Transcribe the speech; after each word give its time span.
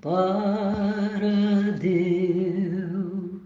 para 0.00 1.72
Deus. 1.80 3.42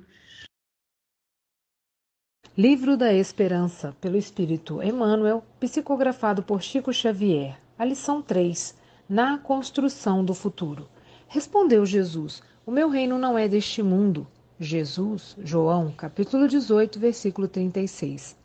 Livro 2.57 2.97
da 2.97 3.13
Esperança, 3.13 3.97
pelo 4.01 4.17
Espírito 4.17 4.83
Emmanuel, 4.83 5.43
psicografado 5.59 6.43
por 6.43 6.63
Chico 6.63 6.93
Xavier. 6.93 7.59
A 7.79 7.85
lição 7.85 8.21
3. 8.21 8.77
Na 9.09 9.39
construção 9.39 10.25
do 10.25 10.35
futuro. 10.35 10.87
Respondeu 11.29 11.87
Jesus: 11.87 12.43
O 12.67 12.71
meu 12.71 12.91
reino 12.91 13.19
não 13.19 13.39
é 13.39 13.49
deste 13.49 13.83
mundo. 13.83 14.27
Jesus, 14.61 15.35
João, 15.43 15.91
capítulo 15.91 16.47
18, 16.47 17.01
versículo 17.01 17.49
36. 17.49 18.37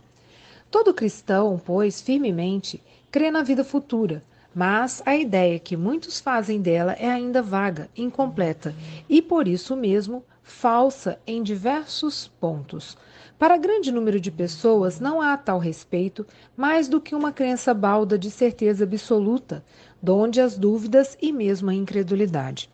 Todo 0.71 0.93
cristão, 0.93 1.61
pois, 1.63 2.01
firmemente, 2.01 2.81
crê 3.11 3.29
na 3.29 3.43
vida 3.43 3.63
futura, 3.63 4.23
mas 4.57 5.03
a 5.05 5.15
ideia 5.15 5.59
que 5.59 5.77
muitos 5.77 6.19
fazem 6.19 6.59
dela 6.59 6.93
é 6.93 7.07
ainda 7.07 7.43
vaga, 7.43 7.87
incompleta 7.95 8.73
e, 9.07 9.21
por 9.21 9.47
isso 9.47 9.75
mesmo, 9.75 10.25
falsa 10.41 11.19
em 11.27 11.43
diversos 11.43 12.27
pontos. 12.39 12.97
Para 13.37 13.55
grande 13.55 13.91
número 13.91 14.19
de 14.19 14.31
pessoas, 14.31 14.99
não 14.99 15.21
há 15.21 15.33
a 15.33 15.37
tal 15.37 15.59
respeito 15.59 16.25
mais 16.55 16.87
do 16.87 16.99
que 16.99 17.13
uma 17.13 17.31
crença 17.31 17.71
balda 17.71 18.17
de 18.17 18.31
certeza 18.31 18.83
absoluta, 18.83 19.63
donde 20.01 20.41
as 20.41 20.57
dúvidas 20.57 21.15
e 21.21 21.31
mesmo 21.31 21.69
a 21.69 21.75
incredulidade. 21.75 22.67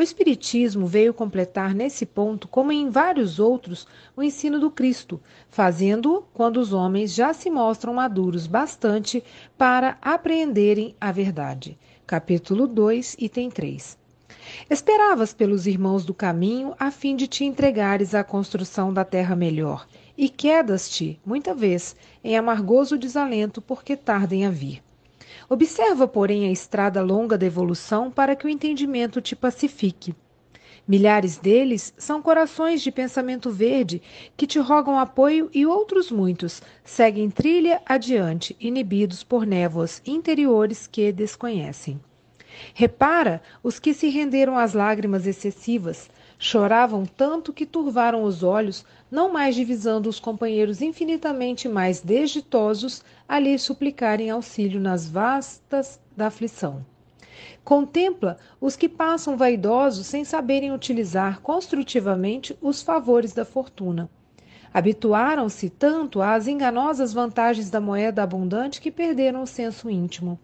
O 0.00 0.02
Espiritismo 0.02 0.86
veio 0.86 1.12
completar 1.12 1.74
nesse 1.74 2.06
ponto, 2.06 2.48
como 2.48 2.72
em 2.72 2.88
vários 2.88 3.38
outros, 3.38 3.86
o 4.16 4.22
ensino 4.22 4.58
do 4.58 4.70
Cristo, 4.70 5.20
fazendo-o 5.50 6.22
quando 6.32 6.56
os 6.56 6.72
homens 6.72 7.12
já 7.12 7.34
se 7.34 7.50
mostram 7.50 7.92
maduros 7.92 8.46
bastante 8.46 9.22
para 9.58 9.98
apreenderem 10.00 10.96
a 10.98 11.12
verdade. 11.12 11.76
Capítulo 12.06 12.66
2, 12.66 13.16
item 13.18 13.50
3. 13.50 13.98
Esperavas 14.70 15.34
pelos 15.34 15.66
irmãos 15.66 16.02
do 16.02 16.14
caminho 16.14 16.74
a 16.78 16.90
fim 16.90 17.14
de 17.14 17.28
te 17.28 17.44
entregares 17.44 18.14
à 18.14 18.24
construção 18.24 18.94
da 18.94 19.04
terra 19.04 19.36
melhor, 19.36 19.86
e 20.16 20.30
quedas-te, 20.30 21.20
muita 21.26 21.54
vez, 21.54 21.94
em 22.24 22.38
amargoso 22.38 22.96
desalento 22.96 23.60
porque 23.60 23.98
tardem 23.98 24.46
a 24.46 24.50
vir. 24.50 24.82
Observa, 25.52 26.06
porém, 26.06 26.46
a 26.46 26.52
estrada 26.52 27.02
longa 27.02 27.36
da 27.36 27.44
evolução 27.44 28.08
para 28.08 28.36
que 28.36 28.46
o 28.46 28.48
entendimento 28.48 29.20
te 29.20 29.34
pacifique. 29.34 30.14
Milhares 30.86 31.38
deles 31.38 31.92
são 31.98 32.22
corações 32.22 32.80
de 32.80 32.92
pensamento 32.92 33.50
verde 33.50 34.00
que 34.36 34.46
te 34.46 34.60
rogam 34.60 34.96
apoio 34.96 35.50
e 35.52 35.66
outros 35.66 36.08
muitos 36.08 36.62
seguem 36.84 37.28
trilha 37.28 37.82
adiante, 37.84 38.56
inibidos 38.60 39.24
por 39.24 39.44
névoas 39.44 40.00
interiores 40.06 40.86
que 40.86 41.10
desconhecem. 41.10 42.00
Repara 42.72 43.42
os 43.60 43.80
que 43.80 43.92
se 43.92 44.08
renderam 44.08 44.56
às 44.56 44.72
lágrimas 44.72 45.26
excessivas, 45.26 46.08
choravam 46.38 47.04
tanto 47.04 47.52
que 47.52 47.66
turvaram 47.66 48.22
os 48.22 48.42
olhos, 48.42 48.84
não 49.10 49.32
mais 49.32 49.54
divisando 49.54 50.08
os 50.08 50.20
companheiros 50.20 50.80
infinitamente 50.80 51.68
mais 51.68 52.00
desditosos 52.00 53.02
a 53.30 53.38
lhe 53.38 53.56
suplicarem 53.56 54.28
auxílio 54.28 54.80
nas 54.80 55.08
vastas 55.08 56.00
da 56.16 56.26
aflição. 56.26 56.84
Contempla 57.62 58.36
os 58.60 58.74
que 58.74 58.88
passam 58.88 59.36
vaidosos 59.36 60.08
sem 60.08 60.24
saberem 60.24 60.72
utilizar 60.72 61.40
construtivamente 61.40 62.58
os 62.60 62.82
favores 62.82 63.32
da 63.32 63.44
fortuna. 63.44 64.10
Habituaram-se 64.74 65.70
tanto 65.70 66.20
às 66.20 66.48
enganosas 66.48 67.12
vantagens 67.12 67.70
da 67.70 67.80
moeda 67.80 68.20
abundante 68.20 68.80
que 68.80 68.90
perderam 68.90 69.44
o 69.44 69.46
senso 69.46 69.88
íntimo. 69.88 70.36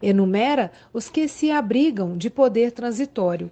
Enumera 0.00 0.70
os 0.92 1.08
que 1.08 1.26
se 1.26 1.50
abrigam 1.50 2.16
de 2.16 2.30
poder 2.30 2.70
transitório, 2.70 3.50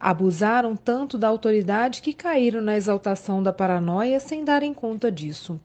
Abusaram 0.00 0.74
tanto 0.74 1.18
da 1.18 1.28
autoridade 1.28 2.00
que 2.00 2.14
caíram 2.14 2.62
na 2.62 2.76
exaltação 2.76 3.42
da 3.42 3.52
paranoia 3.52 4.20
sem 4.20 4.42
darem 4.42 4.72
conta 4.72 5.12
disso. 5.12 5.60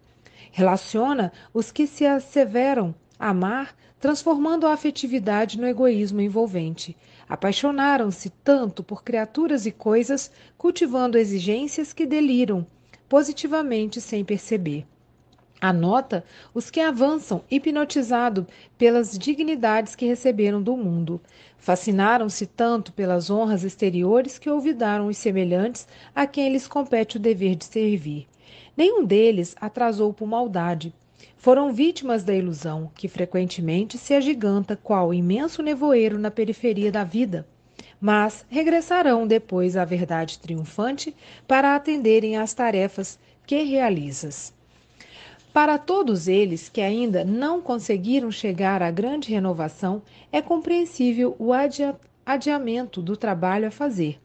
Relaciona 0.52 1.32
os 1.54 1.72
que 1.72 1.88
se 1.88 2.06
asseveram 2.06 2.94
amar, 3.18 3.74
transformando 4.00 4.68
a 4.68 4.74
afetividade 4.74 5.60
no 5.60 5.66
egoísmo 5.66 6.20
envolvente. 6.20 6.98
Apaixonaram-se 7.30 8.30
tanto 8.44 8.84
por 8.84 9.04
criaturas 9.04 9.66
e 9.66 9.72
coisas, 9.72 10.30
cultivando 10.58 11.18
exigências 11.18 11.94
que 11.94 12.06
deliram, 12.06 12.68
positivamente 13.08 14.02
sem 14.02 14.26
perceber. 14.26 14.86
Anota 15.62 16.26
os 16.54 16.72
que 16.72 16.80
avançam 16.80 17.44
hipnotizado 17.50 18.48
pelas 18.78 19.18
dignidades 19.18 19.96
que 19.96 20.08
receberam 20.08 20.62
do 20.62 20.76
mundo. 20.76 21.22
Fascinaram-se 21.60 22.48
tanto 22.48 22.92
pelas 22.92 23.30
honras 23.30 23.64
exteriores 23.64 24.40
que 24.40 24.50
olvidaram 24.50 25.08
os 25.08 25.18
semelhantes 25.18 25.88
a 26.16 26.26
quem 26.26 26.52
lhes 26.52 26.68
compete 26.68 27.18
o 27.18 27.20
dever 27.20 27.56
de 27.56 27.66
servir. 27.66 28.28
Nenhum 28.76 29.06
deles 29.06 29.56
atrasou 29.60 30.14
por 30.14 30.28
maldade. 30.28 30.94
Foram 31.38 31.74
vítimas 31.74 32.24
da 32.24 32.36
ilusão, 32.36 32.92
que 32.96 33.08
frequentemente 33.08 33.98
se 33.98 34.14
agiganta 34.14 34.76
qual 34.76 35.14
imenso 35.14 35.62
nevoeiro 35.62 36.20
na 36.20 36.30
periferia 36.30 36.92
da 36.92 37.04
vida. 37.04 37.48
Mas 38.00 38.46
regressarão 38.50 39.28
depois 39.28 39.76
à 39.76 39.86
verdade 39.86 40.40
triunfante 40.40 41.16
para 41.48 41.76
atenderem 41.76 42.38
às 42.38 42.54
tarefas 42.54 43.20
que 43.46 43.64
realizas. 43.64 44.54
Para 45.54 45.78
todos 45.78 46.28
eles 46.28 46.70
que 46.70 46.80
ainda 46.80 47.26
não 47.26 47.62
conseguiram 47.62 48.32
chegar 48.32 48.82
à 48.82 48.90
grande 48.90 49.32
renovação, 49.32 50.02
é 50.32 50.42
compreensível 50.42 51.36
o 51.38 51.52
adia 51.52 51.96
adiamento 52.26 53.02
do 53.02 53.18
trabalho 53.18 53.68
a 53.68 53.72
fazer. 53.72 54.18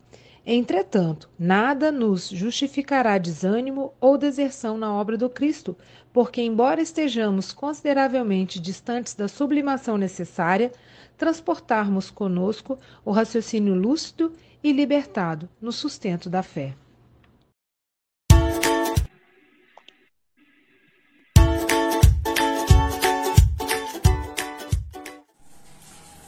Entretanto, 0.48 1.28
nada 1.36 1.90
nos 1.90 2.28
justificará 2.28 3.18
desânimo 3.18 3.92
ou 4.00 4.16
deserção 4.16 4.78
na 4.78 4.94
obra 4.94 5.18
do 5.18 5.28
Cristo, 5.28 5.76
porque, 6.12 6.40
embora 6.40 6.80
estejamos 6.80 7.52
consideravelmente 7.52 8.60
distantes 8.60 9.12
da 9.12 9.26
sublimação 9.26 9.98
necessária, 9.98 10.70
transportarmos 11.18 12.12
conosco 12.12 12.78
o 13.04 13.10
raciocínio 13.10 13.74
lúcido 13.74 14.32
e 14.62 14.70
libertado 14.70 15.48
no 15.60 15.72
sustento 15.72 16.30
da 16.30 16.44
fé. 16.44 16.76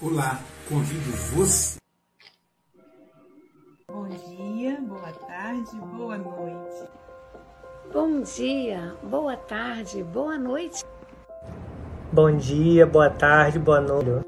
Olá, 0.03 0.41
convido 0.69 1.13
você. 1.37 1.79
Bom 3.91 4.07
dia, 4.07 4.79
boa 4.83 5.13
tarde, 5.13 5.81
boa 5.81 6.19
noite. 6.19 6.91
Bom 7.91 8.21
dia, 8.21 8.95
boa 9.03 9.35
tarde, 9.35 10.03
boa 10.05 10.39
noite. 10.39 10.85
Bom 12.13 12.37
dia, 12.37 12.87
boa 12.87 13.09
tarde, 13.09 13.59
boa 13.59 13.81
noite. 13.81 14.27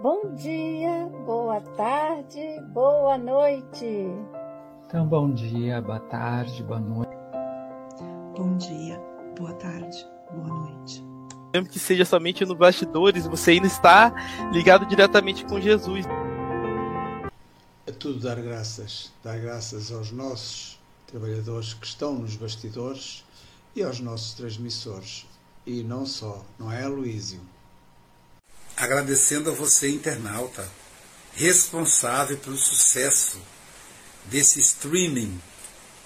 Bom 0.00 0.32
dia, 0.36 1.10
boa 1.26 1.60
tarde, 1.60 2.60
boa 2.68 3.18
noite. 3.18 4.08
Então, 4.86 5.04
bom 5.04 5.32
dia, 5.32 5.82
boa 5.82 5.98
tarde, 5.98 6.62
boa 6.62 6.78
noite. 6.78 7.16
Bom 8.36 8.56
dia, 8.56 9.02
boa 9.36 9.52
tarde, 9.54 10.06
boa 10.30 10.60
noite. 10.60 11.04
Mesmo 11.52 11.68
que 11.68 11.80
seja 11.80 12.04
somente 12.04 12.44
no 12.44 12.54
bastidores, 12.54 13.26
você 13.26 13.50
ainda 13.52 13.66
está 13.66 14.14
ligado 14.52 14.86
diretamente 14.86 15.44
com 15.44 15.60
Jesus. 15.60 16.06
É 17.86 17.92
tudo 17.92 18.18
dar 18.18 18.40
graças, 18.42 19.12
dar 19.22 19.38
graças 19.38 19.92
aos 19.92 20.10
nossos 20.10 20.76
trabalhadores 21.06 21.72
que 21.72 21.86
estão 21.86 22.14
nos 22.14 22.34
bastidores 22.34 23.24
e 23.76 23.82
aos 23.84 24.00
nossos 24.00 24.34
transmissores. 24.34 25.24
E 25.64 25.84
não 25.84 26.04
só, 26.04 26.44
não 26.58 26.70
é, 26.70 26.84
Luísio? 26.88 27.40
Agradecendo 28.76 29.50
a 29.50 29.54
você, 29.54 29.88
internauta, 29.88 30.68
responsável 31.34 32.36
pelo 32.38 32.56
sucesso 32.56 33.38
desse 34.24 34.58
streaming, 34.58 35.40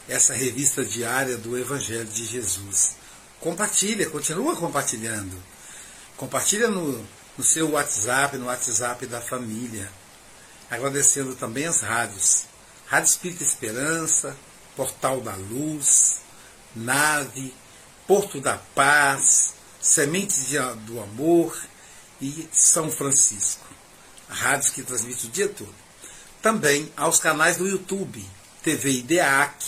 essa 0.06 0.34
revista 0.34 0.84
diária 0.84 1.38
do 1.38 1.56
Evangelho 1.56 2.04
de 2.04 2.26
Jesus. 2.26 2.96
Compartilha, 3.40 4.10
continua 4.10 4.54
compartilhando. 4.54 5.34
Compartilha 6.16 6.68
no, 6.68 7.06
no 7.38 7.44
seu 7.44 7.70
WhatsApp, 7.70 8.36
no 8.36 8.46
WhatsApp 8.46 9.06
da 9.06 9.20
família. 9.22 9.90
Agradecendo 10.70 11.34
também 11.34 11.66
as 11.66 11.80
rádios. 11.80 12.44
Rádio 12.86 13.08
Espírita 13.08 13.42
Esperança, 13.42 14.36
Portal 14.76 15.20
da 15.20 15.34
Luz, 15.34 16.16
Nave, 16.74 17.54
Porto 18.06 18.40
da 18.40 18.56
Paz, 18.74 19.54
Sementes 19.80 20.50
do 20.86 21.00
Amor 21.00 21.56
e 22.20 22.48
São 22.52 22.90
Francisco. 22.90 23.66
Rádios 24.28 24.70
que 24.70 24.82
transmitem 24.82 25.28
o 25.28 25.32
dia 25.32 25.48
todo. 25.48 25.74
Também 26.42 26.92
aos 26.96 27.18
canais 27.18 27.56
do 27.56 27.66
YouTube, 27.66 28.24
TV 28.62 28.90
IDEAC, 28.90 29.64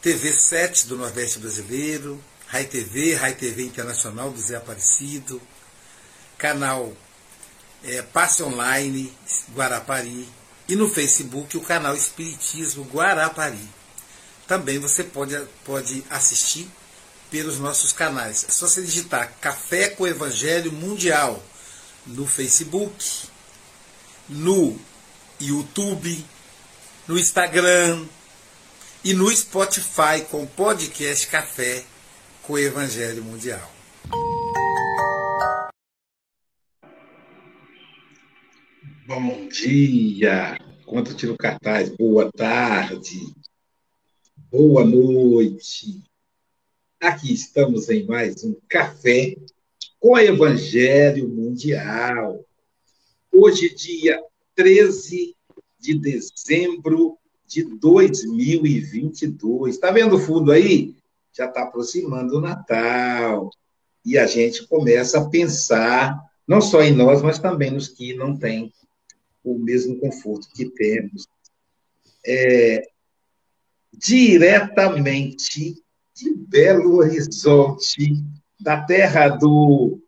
TV 0.00 0.32
7 0.32 0.88
do 0.88 0.96
Nordeste 0.96 1.38
Brasileiro, 1.38 2.22
Rai 2.48 2.64
TV, 2.64 3.14
Rai 3.14 3.34
TV 3.34 3.62
Internacional 3.62 4.30
do 4.30 4.40
Zé 4.40 4.56
Aparecido, 4.56 5.40
canal 6.36 6.92
é, 7.84 8.02
Passe 8.02 8.42
Online 8.42 9.12
Guarapari 9.54 10.28
e 10.68 10.76
no 10.76 10.88
Facebook 10.88 11.56
o 11.56 11.60
canal 11.60 11.94
Espiritismo 11.94 12.84
Guarapari. 12.84 13.68
Também 14.46 14.78
você 14.78 15.04
pode, 15.04 15.38
pode 15.64 16.04
assistir 16.10 16.68
pelos 17.30 17.58
nossos 17.58 17.92
canais. 17.92 18.44
É 18.48 18.52
só 18.52 18.68
você 18.68 18.82
digitar 18.82 19.32
Café 19.40 19.88
com 19.88 20.06
Evangelho 20.06 20.70
Mundial 20.70 21.42
no 22.06 22.26
Facebook, 22.26 23.04
no 24.28 24.78
YouTube, 25.40 26.24
no 27.06 27.18
Instagram 27.18 28.04
e 29.04 29.14
no 29.14 29.34
Spotify 29.34 30.24
com 30.30 30.42
o 30.42 30.46
podcast 30.46 31.26
Café 31.26 31.84
com 32.42 32.58
Evangelho 32.58 33.22
Mundial. 33.24 33.72
Bom 39.04 39.48
dia! 39.48 40.56
Conta 40.86 41.12
tiro 41.12 41.36
cartaz. 41.36 41.88
Boa 41.88 42.30
tarde. 42.30 43.34
Boa 44.48 44.84
noite. 44.84 46.04
Aqui 47.00 47.34
estamos 47.34 47.88
em 47.88 48.06
mais 48.06 48.44
um 48.44 48.54
café 48.68 49.34
com 49.98 50.16
Evangelho 50.16 51.28
Mundial. 51.28 52.44
Hoje, 53.32 53.74
dia 53.74 54.22
13 54.54 55.34
de 55.80 55.98
dezembro 55.98 57.18
de 57.44 57.64
2022. 57.64 59.74
Está 59.74 59.90
vendo 59.90 60.14
o 60.14 60.20
fundo 60.20 60.52
aí? 60.52 60.94
Já 61.32 61.46
está 61.46 61.64
aproximando 61.64 62.36
o 62.36 62.40
Natal. 62.40 63.50
E 64.04 64.16
a 64.16 64.28
gente 64.28 64.64
começa 64.68 65.18
a 65.18 65.28
pensar, 65.28 66.16
não 66.46 66.60
só 66.60 66.82
em 66.82 66.94
nós, 66.94 67.20
mas 67.20 67.40
também 67.40 67.72
nos 67.72 67.88
que 67.88 68.14
não 68.14 68.36
têm 68.36 68.72
o 69.44 69.58
mesmo 69.58 69.98
conforto 69.98 70.48
que 70.54 70.70
temos. 70.70 71.26
É, 72.24 72.88
diretamente 73.92 75.82
de 76.14 76.34
Belo 76.34 76.96
Horizonte, 76.96 78.22
da 78.60 78.82
terra 78.82 79.28
do, 79.28 80.00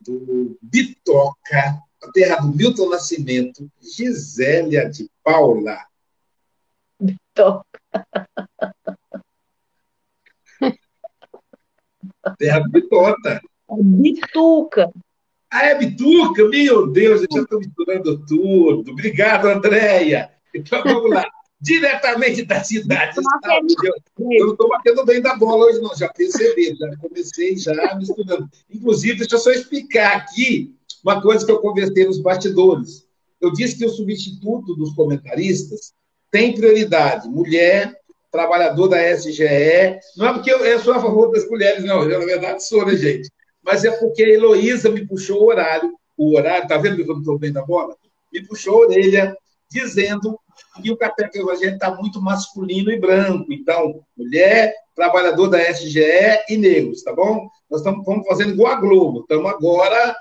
do 0.00 0.58
Bitoca, 0.60 1.80
a 2.02 2.12
terra 2.12 2.36
do 2.36 2.54
Milton 2.54 2.90
Nascimento, 2.90 3.70
Gisélia 3.80 4.88
de 4.88 5.10
Paula. 5.24 5.78
Bitoca. 7.00 7.64
Terra 12.38 12.60
do 12.60 12.70
Bitota. 12.70 13.40
Bituca. 13.70 14.92
Ah, 15.56 15.68
é 15.68 15.74
Bituca? 15.74 16.46
Meu 16.48 16.86
Deus, 16.86 17.22
eu 17.22 17.28
já 17.32 17.42
estou 17.42 17.58
misturando 17.58 18.26
tudo. 18.26 18.90
Obrigado, 18.90 19.46
Andréia. 19.48 20.30
Então 20.54 20.82
vamos 20.84 21.10
lá. 21.10 21.24
Diretamente 21.58 22.42
da 22.42 22.62
cidade. 22.62 23.16
Eu 23.16 24.46
não 24.46 24.52
estou 24.52 24.68
batendo 24.68 25.02
bem 25.06 25.22
da 25.22 25.34
bola 25.34 25.64
hoje, 25.64 25.80
não. 25.80 25.96
Já 25.96 26.08
percebi, 26.10 26.76
já 26.76 26.94
comecei 26.98 27.56
já 27.56 27.94
misturando. 27.94 28.46
Inclusive, 28.68 29.20
deixa 29.20 29.36
eu 29.36 29.38
só 29.38 29.50
explicar 29.50 30.16
aqui 30.18 30.74
uma 31.02 31.22
coisa 31.22 31.46
que 31.46 31.50
eu 31.50 31.60
conversei 31.60 32.04
nos 32.04 32.20
bastidores. 32.20 33.06
Eu 33.40 33.50
disse 33.50 33.78
que 33.78 33.86
o 33.86 33.90
substituto 33.90 34.74
dos 34.74 34.94
comentaristas 34.94 35.94
tem 36.30 36.54
prioridade. 36.54 37.30
Mulher, 37.30 37.98
trabalhador 38.30 38.88
da 38.88 39.00
SGE. 39.16 40.00
Não 40.18 40.28
é 40.28 40.32
porque 40.34 40.52
eu, 40.52 40.80
sou 40.80 40.92
a 40.92 41.00
favor 41.00 41.30
das 41.30 41.48
mulheres, 41.48 41.82
não. 41.82 42.02
Eu, 42.02 42.18
na 42.18 42.26
verdade, 42.26 42.62
sou, 42.62 42.84
né, 42.84 42.94
gente? 42.94 43.30
Mas 43.66 43.84
é 43.84 43.90
porque 43.90 44.22
a 44.22 44.28
Heloísa 44.28 44.88
me 44.88 45.04
puxou 45.04 45.42
o 45.42 45.46
horário. 45.48 45.92
O 46.16 46.36
horário, 46.36 46.68
tá 46.68 46.78
vendo 46.78 46.94
que 46.94 47.02
eu 47.02 47.08
não 47.08 47.18
estou 47.18 47.36
bem 47.36 47.52
da 47.52 47.64
bola? 47.64 47.96
Me 48.32 48.46
puxou 48.46 48.76
a 48.76 48.86
orelha, 48.86 49.36
dizendo 49.68 50.38
que 50.80 50.90
o 50.92 50.96
café 50.96 51.28
a 51.28 51.54
gente 51.56 51.74
está 51.74 51.92
muito 51.96 52.22
masculino 52.22 52.92
e 52.92 52.98
branco. 52.98 53.52
Então, 53.52 54.04
mulher, 54.16 54.72
trabalhador 54.94 55.48
da 55.48 55.60
SGE 55.70 56.00
e 56.48 56.56
negros, 56.56 57.02
tá 57.02 57.12
bom? 57.12 57.48
Nós 57.68 57.80
estamos 57.80 58.04
fazendo 58.28 58.52
igual 58.52 58.72
a 58.72 58.80
Globo. 58.80 59.20
Estamos 59.20 59.50
agora 59.50 60.16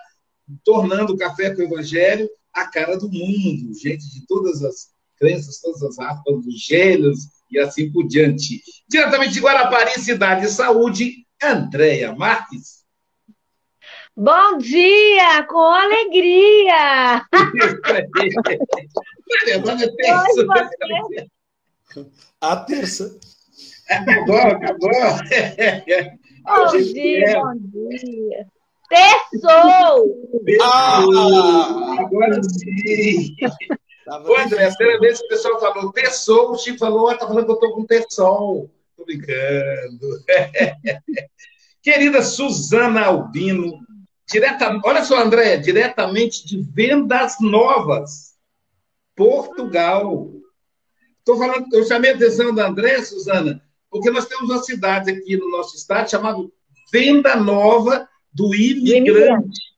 tornando 0.63 1.13
o 1.13 1.17
café 1.17 1.53
com 1.53 1.61
o 1.61 1.65
Evangelho 1.65 2.27
a 2.51 2.65
cara 2.65 2.97
do 2.97 3.09
mundo. 3.09 3.73
Gente 3.79 4.11
de 4.11 4.25
todas 4.25 4.63
as 4.63 4.87
crenças, 5.19 5.61
todas 5.61 5.83
as 5.83 5.97
raças, 5.99 6.23
todos 6.25 6.47
os 6.47 6.65
gêneros 6.65 7.19
e 7.51 7.59
assim 7.59 7.91
por 7.91 8.07
diante. 8.07 8.61
Diretamente 8.89 9.33
de 9.33 9.39
Guarapari, 9.39 9.99
Cidade 9.99 10.41
de 10.41 10.51
Saúde, 10.51 11.13
Andréia 11.41 12.13
Marques. 12.13 12.84
Bom 14.17 14.57
dia, 14.59 15.43
com 15.43 15.57
alegria! 15.57 17.21
A 22.39 22.55
terça. 22.65 23.19
Acabou, 23.89 24.37
acabou. 24.37 24.89
Bom 26.45 26.77
dia, 26.77 27.41
bom 27.41 27.55
dia. 27.57 28.47
Terçou! 28.87 30.31
Ah, 30.61 31.03
agora 31.99 32.41
sim! 32.43 33.35
Ô, 34.07 34.37
André, 34.37 34.65
a 34.65 34.75
primeira 34.75 34.99
vez 35.01 35.19
que 35.19 35.25
o 35.25 35.29
pessoal 35.29 35.59
falou 35.59 35.91
terçou, 35.91 36.51
o 36.51 36.57
Chico 36.57 36.77
falou, 36.77 37.11
está 37.11 37.27
falando 37.27 37.43
que 37.43 37.51
eu 37.51 37.55
estou 37.55 37.73
com 37.73 37.85
terçol. 37.85 38.71
Estou 38.91 39.05
brincando. 39.05 40.23
Querida 41.83 42.21
Suzana 42.23 43.07
Albino, 43.07 43.85
direta, 44.29 44.79
olha 44.83 45.03
só, 45.03 45.21
André, 45.21 45.57
diretamente 45.57 46.45
de 46.47 46.61
Vendas 46.61 47.35
Novas, 47.39 48.35
Portugal. 49.15 50.31
Estou 51.19 51.37
falando, 51.37 51.67
eu 51.73 51.83
chamei 51.85 52.11
a 52.11 52.15
atenção 52.15 52.53
da 52.53 52.67
André, 52.67 53.01
Suzana, 53.03 53.61
porque 53.89 54.11
nós 54.11 54.25
temos 54.25 54.49
uma 54.49 54.63
cidade 54.63 55.11
aqui 55.11 55.37
no 55.37 55.49
nosso 55.49 55.75
estado 55.75 56.09
chamada 56.09 56.39
Venda 56.91 57.35
Nova 57.35 58.07
do 58.31 58.53
Imigrante. 58.53 59.75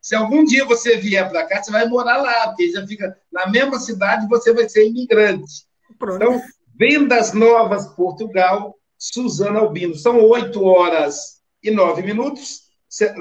Se 0.00 0.14
algum 0.14 0.44
dia 0.44 0.66
você 0.66 0.98
vier 0.98 1.28
para 1.30 1.46
cá, 1.46 1.62
você 1.62 1.70
vai 1.70 1.88
morar 1.88 2.18
lá, 2.18 2.48
porque 2.48 2.70
já 2.70 2.86
fica 2.86 3.16
na 3.32 3.46
mesma 3.46 3.78
cidade, 3.78 4.28
você 4.28 4.52
vai 4.52 4.68
ser 4.68 4.86
imigrante. 4.86 5.64
Pronto. 5.98 6.16
Então, 6.16 6.42
Vendas 6.76 7.32
Novas, 7.32 7.86
Portugal, 7.94 8.76
Suzana 8.98 9.60
Albino. 9.60 9.94
São 9.94 10.22
8 10.22 10.62
horas 10.62 11.40
e 11.62 11.70
9 11.70 12.02
minutos. 12.02 12.63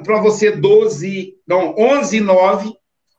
Para 0.04 0.22
você, 0.22 0.52
12, 0.52 1.38
não, 1.48 1.76
11 1.78 2.18
e 2.18 2.22
9. 2.22 2.74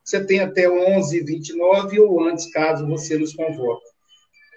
Você 0.04 0.24
tem 0.24 0.40
até 0.40 0.68
11 0.68 1.16
e 1.16 1.24
29 1.24 2.00
ou 2.00 2.24
antes, 2.28 2.52
caso 2.52 2.86
você 2.86 3.18
nos 3.18 3.34
convoque. 3.34 3.86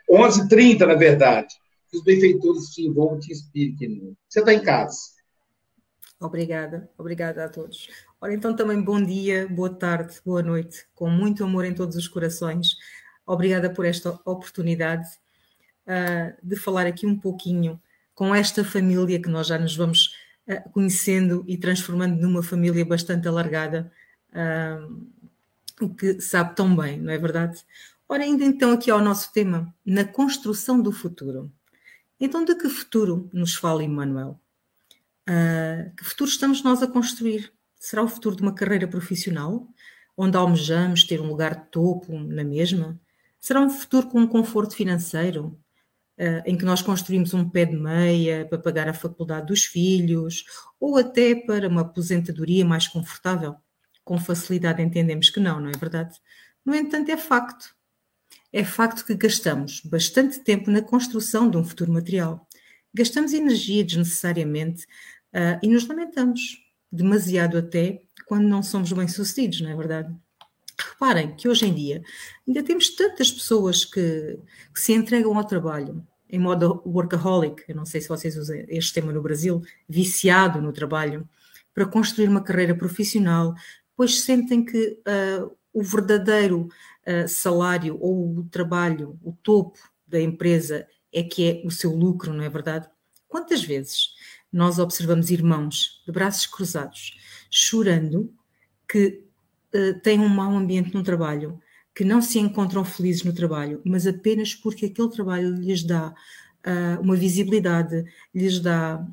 11 0.09 0.45
e 0.45 0.47
30, 0.49 0.85
na 0.85 0.95
verdade. 0.95 1.53
Os 1.93 2.03
benfeitores 2.03 2.65
te 2.69 2.83
envolvam, 2.83 3.19
te 3.19 3.31
expliquem. 3.31 4.15
Você 4.27 4.39
está 4.39 4.53
em 4.53 4.61
casa. 4.61 4.97
Obrigada, 6.19 6.89
obrigada 6.97 7.45
a 7.45 7.49
todos. 7.49 7.87
Ora, 8.19 8.33
então 8.33 8.55
também 8.55 8.81
bom 8.81 9.01
dia, 9.01 9.47
boa 9.47 9.69
tarde, 9.69 10.15
boa 10.25 10.41
noite, 10.41 10.85
com 10.95 11.07
muito 11.09 11.43
amor 11.43 11.63
em 11.63 11.75
todos 11.75 11.95
os 11.95 12.07
corações. 12.07 12.75
Obrigada 13.25 13.69
por 13.69 13.85
esta 13.85 14.09
oportunidade 14.25 15.07
uh, 15.85 16.35
de 16.41 16.55
falar 16.55 16.87
aqui 16.87 17.05
um 17.05 17.17
pouquinho 17.17 17.79
com 18.15 18.33
esta 18.33 18.63
família 18.63 19.21
que 19.21 19.29
nós 19.29 19.45
já 19.45 19.59
nos 19.59 19.75
vamos 19.75 20.09
conhecendo 20.71 21.43
e 21.47 21.57
transformando 21.57 22.15
numa 22.15 22.41
família 22.41 22.85
bastante 22.85 23.27
alargada, 23.27 23.91
o 25.81 25.89
que 25.93 26.19
sabe 26.21 26.55
tão 26.55 26.75
bem, 26.75 26.99
não 26.99 27.11
é 27.11 27.17
verdade? 27.17 27.63
Ora, 28.09 28.23
ainda 28.23 28.45
então 28.45 28.71
aqui 28.71 28.89
ao 28.89 29.01
nosso 29.01 29.31
tema, 29.33 29.73
na 29.85 30.05
construção 30.05 30.81
do 30.81 30.91
futuro. 30.91 31.51
Então, 32.19 32.43
de 32.43 32.55
que 32.55 32.69
futuro 32.69 33.29
nos 33.33 33.53
fala 33.55 33.83
Emmanuel? 33.83 34.39
Uh, 35.29 35.93
que 35.95 36.05
futuro 36.05 36.29
estamos 36.29 36.63
nós 36.63 36.81
a 36.81 36.87
construir? 36.87 37.51
Será 37.75 38.01
o 38.01 38.07
futuro 38.07 38.35
de 38.35 38.41
uma 38.41 38.55
carreira 38.55 38.87
profissional, 38.87 39.67
onde 40.15 40.37
almejamos 40.37 41.03
ter 41.03 41.21
um 41.21 41.27
lugar 41.27 41.55
de 41.55 41.65
topo 41.69 42.17
na 42.17 42.43
mesma? 42.43 42.99
Será 43.39 43.61
um 43.61 43.69
futuro 43.69 44.07
com 44.07 44.21
um 44.21 44.27
conforto 44.27 44.75
financeiro, 44.75 45.59
em 46.45 46.57
que 46.57 46.65
nós 46.65 46.81
construímos 46.81 47.33
um 47.33 47.47
pé 47.47 47.65
de 47.65 47.75
meia 47.75 48.45
para 48.45 48.57
pagar 48.57 48.87
a 48.87 48.93
faculdade 48.93 49.47
dos 49.47 49.65
filhos, 49.65 50.45
ou 50.79 50.97
até 50.97 51.35
para 51.35 51.67
uma 51.67 51.81
aposentadoria 51.81 52.65
mais 52.65 52.87
confortável? 52.87 53.55
Com 54.03 54.17
facilidade 54.17 54.81
entendemos 54.81 55.29
que 55.29 55.39
não, 55.39 55.59
não 55.59 55.69
é 55.69 55.77
verdade? 55.77 56.17
No 56.65 56.73
entanto, 56.73 57.11
é 57.11 57.17
facto. 57.17 57.75
É 58.51 58.63
facto 58.63 59.05
que 59.05 59.13
gastamos 59.13 59.81
bastante 59.81 60.39
tempo 60.39 60.71
na 60.71 60.81
construção 60.81 61.49
de 61.49 61.57
um 61.57 61.63
futuro 61.63 61.91
material. 61.91 62.47
Gastamos 62.93 63.33
energia 63.33 63.83
desnecessariamente 63.83 64.85
Uh, 65.33 65.59
e 65.61 65.67
nos 65.67 65.87
lamentamos, 65.87 66.57
demasiado 66.91 67.57
até, 67.57 68.01
quando 68.25 68.47
não 68.47 68.63
somos 68.63 68.91
bem-sucedidos, 68.91 69.61
não 69.61 69.69
é 69.69 69.75
verdade? 69.75 70.15
Reparem 70.99 71.35
que 71.35 71.47
hoje 71.47 71.67
em 71.67 71.73
dia 71.75 72.01
ainda 72.47 72.63
temos 72.63 72.89
tantas 72.89 73.31
pessoas 73.31 73.85
que, 73.85 74.39
que, 74.73 74.79
se 74.79 74.93
entregam 74.93 75.37
ao 75.37 75.45
trabalho 75.45 76.03
em 76.27 76.39
modo 76.39 76.81
workaholic, 76.85 77.63
eu 77.67 77.75
não 77.75 77.85
sei 77.85 78.01
se 78.01 78.09
vocês 78.09 78.35
usam 78.35 78.57
este 78.67 78.93
tema 78.95 79.13
no 79.13 79.21
Brasil, 79.21 79.61
viciado 79.87 80.61
no 80.61 80.73
trabalho, 80.73 81.27
para 81.73 81.85
construir 81.85 82.27
uma 82.27 82.43
carreira 82.43 82.75
profissional, 82.75 83.53
pois 83.95 84.21
sentem 84.21 84.65
que 84.65 84.99
uh, 85.07 85.55
o 85.71 85.83
verdadeiro 85.83 86.67
uh, 87.05 87.27
salário 87.27 87.97
ou 88.01 88.39
o 88.39 88.43
trabalho, 88.45 89.17
o 89.23 89.31
topo 89.31 89.79
da 90.05 90.19
empresa 90.19 90.87
é 91.13 91.23
que 91.23 91.47
é 91.47 91.61
o 91.65 91.71
seu 91.71 91.95
lucro, 91.95 92.33
não 92.33 92.43
é 92.43 92.49
verdade? 92.49 92.89
Quantas 93.27 93.63
vezes 93.63 94.09
nós 94.51 94.79
observamos 94.79 95.29
irmãos 95.29 96.01
de 96.05 96.11
braços 96.11 96.47
cruzados, 96.47 97.17
chorando, 97.49 98.33
que 98.89 99.26
uh, 99.73 99.99
têm 100.01 100.19
um 100.19 100.29
mau 100.29 100.51
ambiente 100.55 100.93
no 100.93 101.03
trabalho, 101.03 101.59
que 101.93 102.03
não 102.03 102.21
se 102.21 102.39
encontram 102.39 102.85
felizes 102.85 103.23
no 103.23 103.33
trabalho, 103.33 103.81
mas 103.85 104.05
apenas 104.05 104.53
porque 104.53 104.85
aquele 104.85 105.09
trabalho 105.09 105.55
lhes 105.55 105.83
dá 105.83 106.13
uh, 106.65 107.01
uma 107.01 107.15
visibilidade, 107.15 108.05
lhes 108.33 108.59
dá 108.59 109.05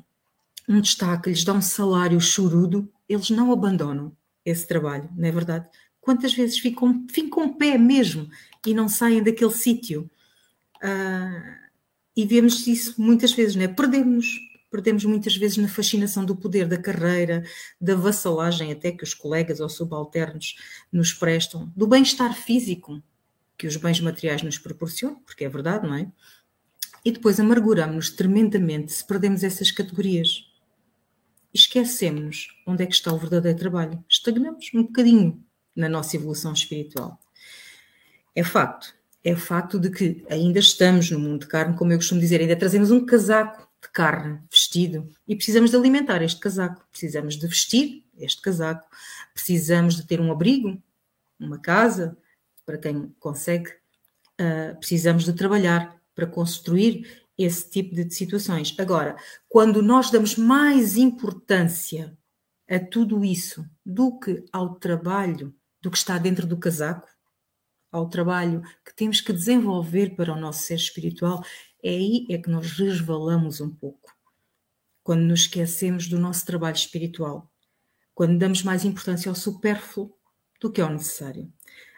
um 0.67 0.81
destaque, 0.81 1.29
lhes 1.29 1.43
dá 1.43 1.53
um 1.53 1.61
salário 1.61 2.19
chorudo, 2.19 2.89
eles 3.07 3.29
não 3.29 3.51
abandonam 3.51 4.15
esse 4.45 4.67
trabalho, 4.67 5.09
não 5.15 5.27
é 5.27 5.31
verdade? 5.31 5.67
Quantas 5.99 6.33
vezes 6.33 6.59
ficam, 6.59 7.05
ficam 7.09 7.53
pé 7.53 7.77
mesmo 7.77 8.29
e 8.65 8.73
não 8.73 8.87
saem 8.87 9.23
daquele 9.23 9.51
sítio? 9.51 10.09
Uh, 10.77 11.65
e 12.15 12.25
vemos 12.25 12.65
isso 12.67 13.01
muitas 13.01 13.33
vezes, 13.33 13.55
não 13.55 13.63
é? 13.63 13.67
Perdemos 13.67 14.39
perdemos 14.75 15.05
muitas 15.05 15.37
vezes 15.37 15.55
na 15.55 15.69
fascinação 15.69 16.25
do 16.25 16.35
poder, 16.35 16.67
da 16.67 16.77
carreira, 16.77 17.45
da 17.79 17.95
vassalagem 17.95 18.73
até 18.73 18.91
que 18.91 19.05
os 19.05 19.13
colegas 19.13 19.61
ou 19.61 19.69
subalternos 19.69 20.57
nos 20.91 21.13
prestam, 21.13 21.71
do 21.73 21.87
bem-estar 21.87 22.35
físico 22.35 23.01
que 23.57 23.67
os 23.67 23.77
bens 23.77 24.01
materiais 24.01 24.41
nos 24.43 24.57
proporcionam, 24.57 25.15
porque 25.21 25.45
é 25.45 25.49
verdade, 25.49 25.87
não 25.87 25.95
é? 25.95 26.11
E 27.05 27.11
depois 27.11 27.39
amarguramos-nos 27.39 28.09
tremendamente 28.09 28.91
se 28.91 29.07
perdemos 29.07 29.45
essas 29.45 29.71
categorias. 29.71 30.43
Esquecemos 31.53 32.49
onde 32.67 32.83
é 32.83 32.85
que 32.85 32.95
está 32.95 33.13
o 33.13 33.17
verdadeiro 33.17 33.57
trabalho. 33.57 34.03
Estagnamos 34.09 34.71
um 34.73 34.83
bocadinho 34.83 35.41
na 35.73 35.87
nossa 35.87 36.17
evolução 36.17 36.51
espiritual. 36.51 37.17
É 38.35 38.43
facto, 38.43 38.93
é 39.23 39.33
facto 39.37 39.79
de 39.79 39.89
que 39.89 40.25
ainda 40.29 40.59
estamos 40.59 41.09
no 41.11 41.19
mundo 41.19 41.41
de 41.41 41.47
carne, 41.47 41.77
como 41.77 41.93
eu 41.93 41.97
costumo 41.97 42.19
dizer, 42.19 42.41
ainda 42.41 42.57
trazemos 42.57 42.91
um 42.91 43.05
casaco 43.05 43.64
de 43.85 43.91
carne, 43.91 44.41
vestido, 44.49 45.09
e 45.27 45.35
precisamos 45.35 45.71
de 45.71 45.77
alimentar 45.77 46.21
este 46.21 46.39
casaco, 46.39 46.85
precisamos 46.91 47.35
de 47.35 47.47
vestir 47.47 48.03
este 48.17 48.41
casaco, 48.41 48.87
precisamos 49.33 49.95
de 49.95 50.05
ter 50.05 50.19
um 50.19 50.31
abrigo, 50.31 50.81
uma 51.39 51.59
casa, 51.59 52.17
para 52.65 52.77
quem 52.77 53.13
consegue, 53.19 53.69
uh, 53.69 54.75
precisamos 54.79 55.23
de 55.23 55.33
trabalhar 55.33 56.01
para 56.15 56.25
construir 56.25 57.23
esse 57.37 57.69
tipo 57.69 57.93
de 57.93 58.09
situações. 58.13 58.73
Agora, 58.79 59.17
quando 59.47 59.81
nós 59.81 60.09
damos 60.09 60.35
mais 60.35 60.97
importância 60.97 62.17
a 62.67 62.79
tudo 62.79 63.23
isso 63.23 63.65
do 63.85 64.17
que 64.17 64.43
ao 64.51 64.75
trabalho, 64.75 65.53
do 65.81 65.91
que 65.91 65.97
está 65.97 66.17
dentro 66.17 66.47
do 66.47 66.57
casaco, 66.57 67.07
ao 67.91 68.09
trabalho 68.09 68.61
que 68.83 68.95
temos 68.95 69.21
que 69.21 69.31
desenvolver 69.31 70.15
para 70.15 70.33
o 70.33 70.39
nosso 70.39 70.63
ser 70.63 70.75
espiritual, 70.75 71.43
é 71.85 71.89
aí 71.89 72.25
é 72.29 72.37
que 72.39 72.49
nós 72.49 72.71
resvalamos 72.71 73.61
um 73.61 73.69
pouco. 73.69 74.11
Quando 75.03 75.21
nos 75.21 75.41
esquecemos 75.41 76.07
do 76.07 76.17
nosso 76.17 76.43
trabalho 76.43 76.75
espiritual, 76.75 77.51
quando 78.15 78.39
damos 78.39 78.63
mais 78.63 78.83
importância 78.83 79.29
ao 79.29 79.35
supérfluo 79.35 80.11
do 80.59 80.71
que 80.71 80.81
ao 80.81 80.89
necessário. 80.89 81.51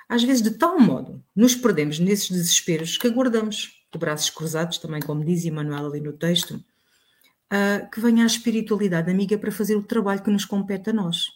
Às 0.10 0.24
vezes, 0.24 0.41
de 0.41 0.51
tal 0.51 0.77
modo, 0.77 1.24
nos 1.34 1.56
perdemos 1.56 2.00
nesses 2.00 2.29
desesperos 2.29 2.98
que 2.98 3.08
aguardamos, 3.08 3.86
de 3.91 3.98
braços 3.98 4.29
cruzados, 4.29 4.77
também 4.77 5.01
como 5.01 5.24
diz 5.24 5.46
Emmanuel 5.46 5.86
ali 5.86 6.01
no 6.01 6.13
texto, 6.13 6.56
uh, 6.56 7.89
que 7.89 8.01
venha 8.01 8.24
a 8.24 8.27
espiritualidade 8.27 9.10
amiga 9.10 9.38
para 9.38 9.51
fazer 9.51 9.75
o 9.75 9.84
trabalho 9.84 10.22
que 10.22 10.32
nos 10.32 10.44
compete 10.44 10.89
a 10.89 10.94
nós. 10.94 11.27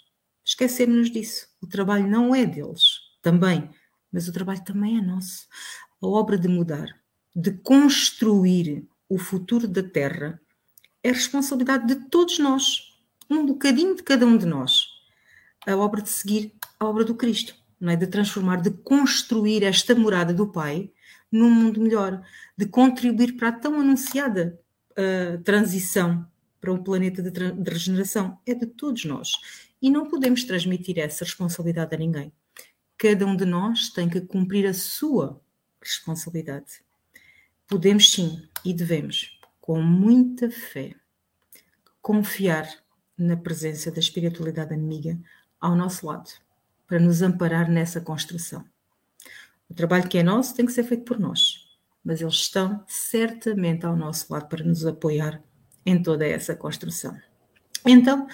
Esquecemos-nos 0.43 1.09
disso. 1.09 1.47
O 1.61 1.67
trabalho 1.67 2.07
não 2.07 2.35
é 2.35 2.45
deles, 2.45 2.99
também, 3.21 3.69
mas 4.11 4.27
o 4.27 4.33
trabalho 4.33 4.63
também 4.63 4.97
é 4.97 5.01
nosso. 5.01 5.47
A 6.01 6.07
obra 6.07 6.37
de 6.37 6.47
mudar, 6.47 7.00
de 7.35 7.51
construir 7.51 8.87
o 9.09 9.17
futuro 9.17 9.67
da 9.67 9.83
Terra 9.83 10.39
é 11.03 11.11
responsabilidade 11.11 11.87
de 11.87 12.09
todos 12.09 12.39
nós, 12.39 12.97
um 13.29 13.45
bocadinho 13.45 13.95
de 13.95 14.03
cada 14.03 14.25
um 14.25 14.37
de 14.37 14.45
nós. 14.45 14.85
A 15.65 15.75
obra 15.75 16.01
de 16.01 16.09
seguir 16.09 16.53
a 16.79 16.85
obra 16.85 17.03
do 17.03 17.15
Cristo, 17.15 17.55
não 17.79 17.91
é? 17.91 17.95
De 17.95 18.07
transformar, 18.07 18.57
de 18.61 18.71
construir 18.71 19.63
esta 19.63 19.95
morada 19.95 20.33
do 20.33 20.51
Pai 20.51 20.91
num 21.31 21.49
mundo 21.49 21.79
melhor, 21.79 22.21
de 22.57 22.65
contribuir 22.65 23.37
para 23.37 23.49
a 23.49 23.51
tão 23.53 23.79
anunciada 23.79 24.59
uh, 24.91 25.41
transição 25.43 26.27
para 26.59 26.71
um 26.71 26.83
planeta 26.83 27.21
de, 27.21 27.31
de 27.31 27.71
regeneração. 27.71 28.37
É 28.45 28.53
de 28.53 28.67
todos 28.67 29.05
nós. 29.05 29.31
E 29.81 29.89
não 29.89 30.07
podemos 30.07 30.43
transmitir 30.43 30.99
essa 30.99 31.23
responsabilidade 31.23 31.95
a 31.95 31.97
ninguém. 31.97 32.31
Cada 32.97 33.25
um 33.25 33.35
de 33.35 33.45
nós 33.45 33.89
tem 33.89 34.07
que 34.07 34.21
cumprir 34.21 34.67
a 34.67 34.73
sua 34.73 35.41
responsabilidade. 35.81 36.83
Podemos 37.71 38.11
sim 38.11 38.43
e 38.65 38.73
devemos, 38.73 39.39
com 39.61 39.81
muita 39.81 40.51
fé, 40.51 40.93
confiar 42.01 42.69
na 43.17 43.37
presença 43.37 43.89
da 43.89 44.01
espiritualidade 44.01 44.73
amiga 44.73 45.17
ao 45.57 45.73
nosso 45.73 46.05
lado, 46.05 46.29
para 46.85 46.99
nos 46.99 47.21
amparar 47.21 47.71
nessa 47.71 48.01
construção. 48.01 48.65
O 49.69 49.73
trabalho 49.73 50.09
que 50.09 50.17
é 50.17 50.23
nosso 50.23 50.53
tem 50.53 50.65
que 50.65 50.73
ser 50.73 50.83
feito 50.83 51.05
por 51.05 51.17
nós, 51.17 51.65
mas 52.03 52.19
eles 52.19 52.33
estão 52.33 52.83
certamente 52.89 53.85
ao 53.85 53.95
nosso 53.95 54.33
lado 54.33 54.49
para 54.49 54.65
nos 54.65 54.85
apoiar 54.85 55.41
em 55.85 56.03
toda 56.03 56.27
essa 56.27 56.53
construção. 56.53 57.17
Então, 57.85 58.27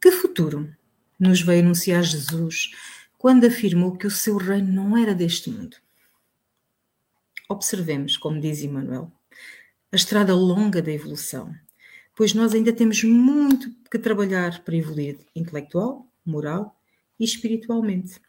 que 0.00 0.12
futuro 0.12 0.72
nos 1.18 1.40
veio 1.40 1.64
anunciar 1.64 2.04
Jesus 2.04 2.70
quando 3.18 3.44
afirmou 3.44 3.98
que 3.98 4.06
o 4.06 4.10
seu 4.10 4.36
reino 4.36 4.72
não 4.72 4.96
era 4.96 5.16
deste 5.16 5.50
mundo? 5.50 5.83
Observemos, 7.48 8.16
como 8.16 8.40
diz 8.40 8.62
Emmanuel, 8.62 9.12
a 9.92 9.96
estrada 9.96 10.34
longa 10.34 10.80
da 10.80 10.90
evolução, 10.90 11.54
pois 12.16 12.32
nós 12.34 12.54
ainda 12.54 12.72
temos 12.72 13.04
muito 13.04 13.70
que 13.90 13.98
trabalhar 13.98 14.64
para 14.64 14.76
evoluir 14.76 15.18
intelectual, 15.36 16.06
moral 16.24 16.80
e 17.18 17.24
espiritualmente, 17.24 18.20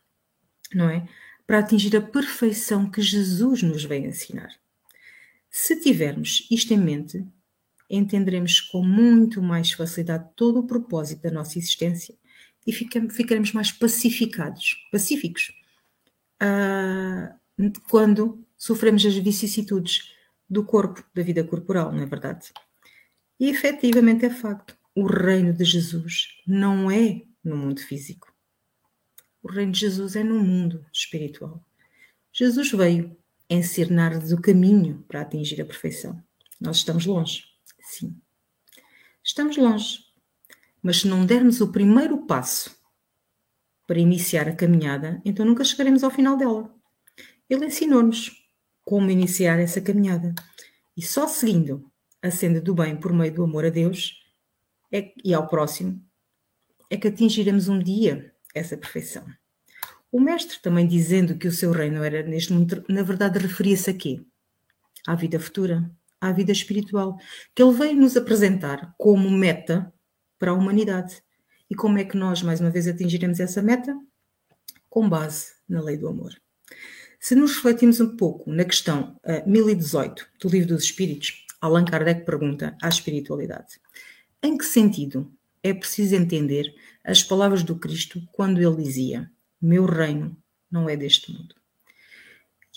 não 0.74 0.90
é? 0.90 1.08
Para 1.48 1.60
atingir 1.60 1.96
a 1.96 2.02
perfeição 2.02 2.90
que 2.90 3.02
Jesus 3.02 3.64
nos 3.64 3.84
vem 3.84 4.06
ensinar. 4.06 4.50
Se 5.50 5.80
tivermos 5.80 6.48
isto 6.52 6.74
em 6.74 6.78
mente, 6.78 7.26
entenderemos 7.90 8.60
com 8.60 8.84
muito 8.84 9.42
mais 9.42 9.72
facilidade 9.72 10.30
todo 10.36 10.60
o 10.60 10.68
propósito 10.68 11.22
da 11.22 11.32
nossa 11.32 11.58
existência 11.58 12.16
e 12.68 12.74
ficaremos 12.74 13.54
mais 13.54 13.72
pacificados, 13.72 14.76
pacíficos, 14.92 15.54
uh, 16.42 17.34
quando 17.90 18.45
sofremos 18.58 19.06
as 19.06 19.16
vicissitudes 19.16 20.14
do 20.50 20.64
corpo, 20.64 21.04
da 21.14 21.24
vida 21.24 21.44
corporal, 21.44 21.92
não 21.92 22.04
é 22.04 22.06
verdade? 22.06 22.52
E 23.40 23.50
efetivamente 23.50 24.26
é 24.26 24.30
facto. 24.30 24.78
o 24.96 25.06
reino 25.06 25.54
de 25.54 25.66
Jesus 25.66 26.30
não 26.48 26.90
é 26.90 27.22
no 27.44 27.58
mundo 27.58 27.82
físico. 27.82 28.34
O 29.44 29.52
reino 29.52 29.74
de 29.74 29.82
Jesus 29.82 30.16
é 30.16 30.24
no 30.24 30.40
mundo 30.42 30.86
espiritual. 30.92 31.62
Jesus 32.32 32.72
veio 32.72 33.16
ensinar-nos 33.50 34.32
o 34.32 34.42
caminho 34.42 35.04
para 35.08 35.22
atingir 35.22 35.62
a 35.62 35.66
perfeição. 35.66 36.24
Nós 36.60 36.78
estamos 36.78 37.06
longe, 37.06 37.44
sim. 37.82 38.16
Estamos 39.24 39.58
longe. 39.58 40.00
Mas 40.82 41.02
se 41.02 41.08
não 41.08 41.26
dermos 41.26 41.62
o 41.62 41.72
primeiro 41.72 42.26
passo 42.26 42.76
para 43.86 44.00
iniciar 44.00 44.48
a 44.48 44.56
caminhada, 44.56 45.22
então 45.26 45.46
nunca 45.46 45.64
chegaremos 45.64 46.04
ao 46.04 46.12
final 46.12 46.38
dela. 46.38 46.74
Ele 47.50 47.66
ensinou-nos 47.66 48.45
como 48.86 49.10
iniciar 49.10 49.60
essa 49.60 49.82
caminhada. 49.82 50.34
E 50.96 51.02
só 51.02 51.28
seguindo 51.28 51.92
a 52.22 52.32
senda 52.32 52.62
do 52.62 52.74
bem 52.74 52.96
por 52.96 53.12
meio 53.12 53.34
do 53.34 53.44
amor 53.44 53.66
a 53.66 53.70
Deus 53.70 54.24
é, 54.92 55.12
e 55.24 55.34
ao 55.34 55.48
próximo 55.48 56.02
é 56.90 56.96
que 56.96 57.08
atingiremos 57.08 57.68
um 57.68 57.80
dia 57.80 58.34
essa 58.54 58.78
perfeição. 58.78 59.26
O 60.12 60.20
mestre 60.20 60.60
também 60.62 60.88
dizendo 60.88 61.36
que 61.38 61.48
o 61.48 61.52
seu 61.52 61.72
reino 61.72 62.04
era 62.04 62.24
neste 62.24 62.54
mundo, 62.54 62.86
na 62.88 63.04
verdade 63.04 63.40
referia-se 63.40 63.90
a 63.90 63.94
quê? 63.94 64.24
À 65.06 65.16
vida 65.16 65.40
futura, 65.40 65.92
à 66.22 66.32
vida 66.32 66.52
espiritual, 66.52 67.18
que 67.54 67.62
ele 67.62 67.74
veio 67.74 67.96
nos 67.96 68.16
apresentar 68.16 68.94
como 68.98 69.30
meta 69.30 69.94
para 70.40 70.52
a 70.52 70.54
humanidade. 70.54 71.22
E 71.70 71.76
como 71.76 71.98
é 71.98 72.06
que 72.06 72.16
nós, 72.16 72.42
mais 72.42 72.62
uma 72.62 72.70
vez, 72.70 72.88
atingiremos 72.88 73.40
essa 73.40 73.62
meta? 73.62 73.94
Com 74.90 75.10
base 75.10 75.54
na 75.68 75.82
lei 75.82 75.98
do 75.98 76.08
amor. 76.08 76.34
Se 77.26 77.34
nos 77.34 77.56
refletimos 77.56 78.00
um 78.00 78.16
pouco 78.16 78.52
na 78.52 78.64
questão 78.64 79.20
uh, 79.24 79.50
1018 79.50 80.28
do 80.40 80.48
Livro 80.48 80.76
dos 80.76 80.84
Espíritos, 80.84 81.44
Allan 81.60 81.84
Kardec 81.84 82.24
pergunta 82.24 82.78
à 82.80 82.88
espiritualidade: 82.88 83.80
em 84.44 84.56
que 84.56 84.64
sentido 84.64 85.34
é 85.64 85.74
preciso 85.74 86.14
entender 86.14 86.72
as 87.04 87.24
palavras 87.24 87.64
do 87.64 87.80
Cristo 87.80 88.22
quando 88.32 88.62
ele 88.62 88.76
dizia: 88.76 89.32
Meu 89.60 89.88
reino 89.88 90.38
não 90.70 90.88
é 90.88 90.96
deste 90.96 91.34
mundo? 91.34 91.56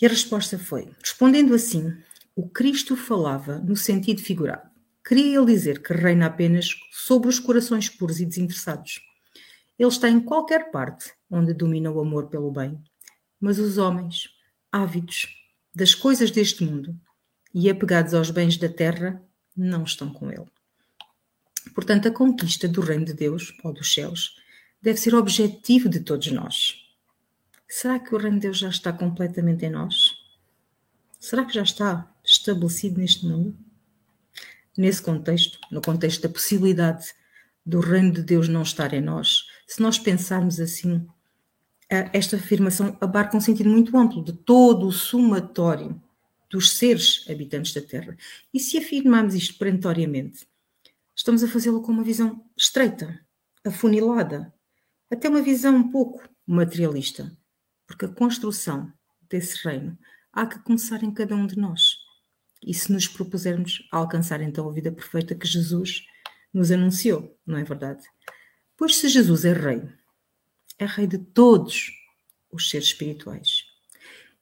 E 0.01 0.07
a 0.07 0.09
resposta 0.09 0.57
foi: 0.57 0.91
respondendo 0.99 1.53
assim, 1.53 1.95
o 2.35 2.49
Cristo 2.49 2.97
falava 2.97 3.59
no 3.59 3.77
sentido 3.77 4.19
figurado. 4.19 4.67
Queria 5.07 5.37
ele 5.37 5.45
dizer 5.45 5.83
que 5.83 5.93
reina 5.93 6.25
apenas 6.25 6.75
sobre 6.91 7.29
os 7.29 7.37
corações 7.37 7.87
puros 7.87 8.19
e 8.19 8.25
desinteressados. 8.25 8.99
Ele 9.77 9.89
está 9.89 10.09
em 10.09 10.19
qualquer 10.19 10.71
parte 10.71 11.13
onde 11.29 11.53
domina 11.53 11.91
o 11.91 11.99
amor 11.99 12.29
pelo 12.29 12.51
bem. 12.51 12.81
Mas 13.39 13.57
os 13.57 13.77
homens, 13.77 14.38
ávidos 14.71 15.27
das 15.73 15.95
coisas 15.95 16.31
deste 16.31 16.63
mundo 16.63 16.99
e 17.53 17.69
apegados 17.69 18.13
aos 18.13 18.29
bens 18.29 18.57
da 18.57 18.69
terra, 18.69 19.21
não 19.55 19.83
estão 19.83 20.11
com 20.11 20.31
ele. 20.31 20.45
Portanto, 21.73 22.07
a 22.07 22.11
conquista 22.11 22.67
do 22.67 22.81
reino 22.81 23.05
de 23.05 23.13
Deus, 23.13 23.53
ou 23.63 23.73
dos 23.73 23.93
céus, 23.93 24.35
deve 24.81 24.99
ser 24.99 25.15
objetivo 25.15 25.89
de 25.89 25.99
todos 25.99 26.31
nós. 26.31 26.75
Será 27.67 27.99
que 27.99 28.13
o 28.13 28.17
reino 28.17 28.37
de 28.37 28.43
Deus 28.43 28.57
já 28.57 28.69
está 28.69 28.91
completamente 28.91 29.65
em 29.65 29.69
nós? 29.69 30.17
Será 31.19 31.45
que 31.45 31.53
já 31.53 31.63
está 31.63 32.11
estabelecido 32.23 32.99
neste 32.99 33.25
mundo? 33.25 33.55
Nesse 34.77 35.01
contexto, 35.01 35.59
no 35.69 35.81
contexto 35.81 36.21
da 36.21 36.29
possibilidade 36.29 37.13
do 37.65 37.79
reino 37.79 38.13
de 38.13 38.23
Deus 38.23 38.47
não 38.47 38.63
estar 38.63 38.93
em 38.93 39.01
nós, 39.01 39.45
se 39.67 39.81
nós 39.81 39.99
pensarmos 39.99 40.59
assim, 40.59 41.05
esta 41.89 42.35
afirmação 42.35 42.95
abarca 43.01 43.35
um 43.35 43.41
sentido 43.41 43.69
muito 43.69 43.97
amplo 43.97 44.23
de 44.23 44.31
todo 44.31 44.87
o 44.87 44.91
somatório 44.91 46.01
dos 46.49 46.77
seres 46.77 47.25
habitantes 47.29 47.73
da 47.73 47.81
Terra. 47.81 48.15
E 48.53 48.59
se 48.59 48.77
afirmarmos 48.77 49.33
isto 49.33 49.57
perentoriamente, 49.57 50.47
estamos 51.15 51.43
a 51.43 51.47
fazê-lo 51.47 51.81
com 51.81 51.91
uma 51.91 52.03
visão 52.03 52.43
estreita, 52.55 53.19
afunilada, 53.65 54.53
até 55.11 55.27
uma 55.27 55.41
visão 55.41 55.75
um 55.75 55.91
pouco 55.91 56.23
materialista, 56.45 57.35
porque 57.87 58.05
a 58.05 58.09
construção 58.09 58.91
desse 59.27 59.67
reino 59.67 59.97
há 60.31 60.45
que 60.45 60.59
começar 60.59 61.03
em 61.03 61.11
cada 61.11 61.35
um 61.35 61.47
de 61.47 61.57
nós. 61.57 61.97
E 62.63 62.73
se 62.73 62.91
nos 62.91 63.07
propusermos 63.07 63.87
a 63.91 63.97
alcançar 63.97 64.41
então 64.41 64.69
a 64.69 64.73
vida 64.73 64.91
perfeita 64.91 65.33
que 65.33 65.47
Jesus 65.47 66.05
nos 66.53 66.71
anunciou, 66.71 67.35
não 67.45 67.57
é 67.57 67.63
verdade? 67.63 68.03
Pois 68.77 68.95
se 68.95 69.07
Jesus 69.07 69.45
é 69.45 69.53
rei, 69.53 69.81
é 70.79 70.85
rei 70.85 71.05
de 71.05 71.17
todos 71.17 71.91
os 72.51 72.69
seres 72.69 72.87
espirituais. 72.87 73.65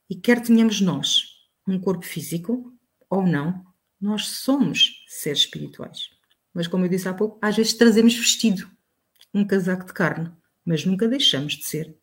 E 0.09 0.15
quer 0.15 0.41
tenhamos 0.41 0.79
nós 0.79 1.37
um 1.67 1.79
corpo 1.79 2.05
físico 2.05 2.73
ou 3.09 3.25
não, 3.25 3.65
nós 3.99 4.27
somos 4.27 5.03
seres 5.07 5.39
espirituais. 5.39 6.09
Mas 6.53 6.67
como 6.67 6.85
eu 6.85 6.89
disse 6.89 7.09
há 7.09 7.13
pouco, 7.13 7.37
às 7.41 7.55
vezes 7.57 7.73
trazemos 7.73 8.15
vestido, 8.15 8.69
um 9.33 9.45
casaco 9.45 9.85
de 9.85 9.93
carne, 9.93 10.31
mas 10.63 10.85
nunca 10.85 11.07
deixamos 11.07 11.53
de 11.53 11.65
ser 11.65 11.95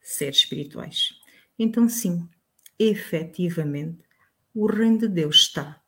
seres 0.00 0.38
espirituais. 0.38 1.10
Então, 1.58 1.88
sim, 1.88 2.28
efetivamente, 2.78 4.02
o 4.54 4.66
reino 4.66 4.98
de 4.98 5.08
Deus 5.08 5.36
está 5.36 5.80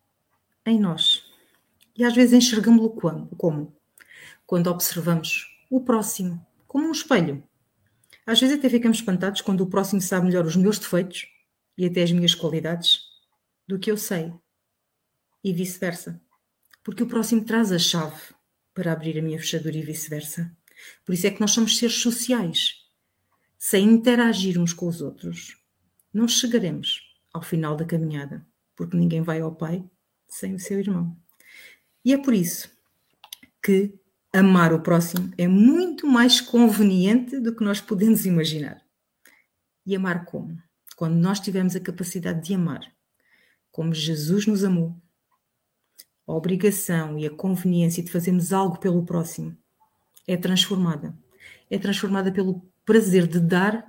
em 0.64 0.78
nós. 0.78 1.24
E 1.96 2.04
às 2.04 2.14
vezes 2.14 2.34
enxergamos-lo 2.34 2.90
como? 2.90 3.76
Quando 4.46 4.68
observamos 4.68 5.46
o 5.70 5.80
próximo, 5.80 6.44
como 6.66 6.88
um 6.88 6.92
espelho. 6.92 7.42
Às 8.26 8.40
vezes 8.40 8.58
até 8.58 8.68
ficamos 8.70 8.98
espantados 8.98 9.40
quando 9.40 9.60
o 9.60 9.66
próximo 9.66 10.00
sabe 10.00 10.26
melhor 10.26 10.46
os 10.46 10.56
meus 10.56 10.78
defeitos 10.78 11.26
e 11.76 11.84
até 11.84 12.02
as 12.02 12.12
minhas 12.12 12.34
qualidades 12.34 13.00
do 13.66 13.78
que 13.78 13.90
eu 13.90 13.96
sei. 13.96 14.32
E 15.42 15.52
vice-versa. 15.52 16.20
Porque 16.82 17.02
o 17.02 17.06
próximo 17.06 17.44
traz 17.44 17.70
a 17.70 17.78
chave 17.78 18.34
para 18.72 18.92
abrir 18.92 19.18
a 19.18 19.22
minha 19.22 19.38
fechadura 19.38 19.76
e 19.76 19.82
vice-versa. 19.82 20.56
Por 21.04 21.14
isso 21.14 21.26
é 21.26 21.30
que 21.30 21.40
nós 21.40 21.52
somos 21.52 21.78
seres 21.78 22.00
sociais. 22.00 22.82
Sem 23.58 23.86
interagirmos 23.88 24.72
com 24.72 24.88
os 24.88 25.00
outros, 25.00 25.56
não 26.12 26.28
chegaremos 26.28 27.00
ao 27.32 27.42
final 27.42 27.76
da 27.76 27.84
caminhada, 27.84 28.46
porque 28.76 28.96
ninguém 28.96 29.22
vai 29.22 29.40
ao 29.40 29.54
Pai 29.54 29.84
sem 30.28 30.54
o 30.54 30.58
seu 30.58 30.78
irmão. 30.78 31.16
E 32.04 32.12
é 32.12 32.18
por 32.18 32.34
isso 32.34 32.70
que 33.62 33.98
amar 34.34 34.72
o 34.72 34.80
próximo 34.80 35.32
é 35.38 35.46
muito 35.46 36.08
mais 36.08 36.40
conveniente 36.40 37.38
do 37.38 37.54
que 37.54 37.62
nós 37.62 37.80
podemos 37.80 38.26
imaginar. 38.26 38.82
E 39.86 39.94
amar 39.94 40.24
como? 40.24 40.60
Quando 40.96 41.14
nós 41.14 41.38
tivermos 41.38 41.76
a 41.76 41.80
capacidade 41.80 42.44
de 42.44 42.52
amar, 42.52 42.80
como 43.70 43.94
Jesus 43.94 44.44
nos 44.46 44.64
amou, 44.64 45.00
a 46.26 46.32
obrigação 46.32 47.16
e 47.16 47.26
a 47.26 47.30
conveniência 47.30 48.02
de 48.02 48.10
fazermos 48.10 48.52
algo 48.52 48.80
pelo 48.80 49.04
próximo 49.04 49.56
é 50.26 50.36
transformada. 50.36 51.16
É 51.70 51.78
transformada 51.78 52.32
pelo 52.32 52.60
prazer 52.84 53.28
de 53.28 53.38
dar, 53.38 53.86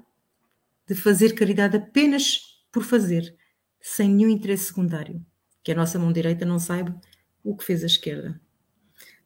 de 0.88 0.93
fazer 0.93 1.34
caridade 1.34 1.77
apenas 1.77 2.62
por 2.71 2.84
fazer, 2.84 3.36
sem 3.81 4.10
nenhum 4.10 4.29
interesse 4.29 4.65
secundário. 4.65 5.25
Que 5.63 5.71
a 5.71 5.75
nossa 5.75 5.97
mão 5.97 6.13
direita 6.13 6.45
não 6.45 6.60
saiba 6.60 6.99
o 7.43 7.55
que 7.55 7.63
fez 7.63 7.81
a 7.81 7.88
esquerda. 7.88 8.39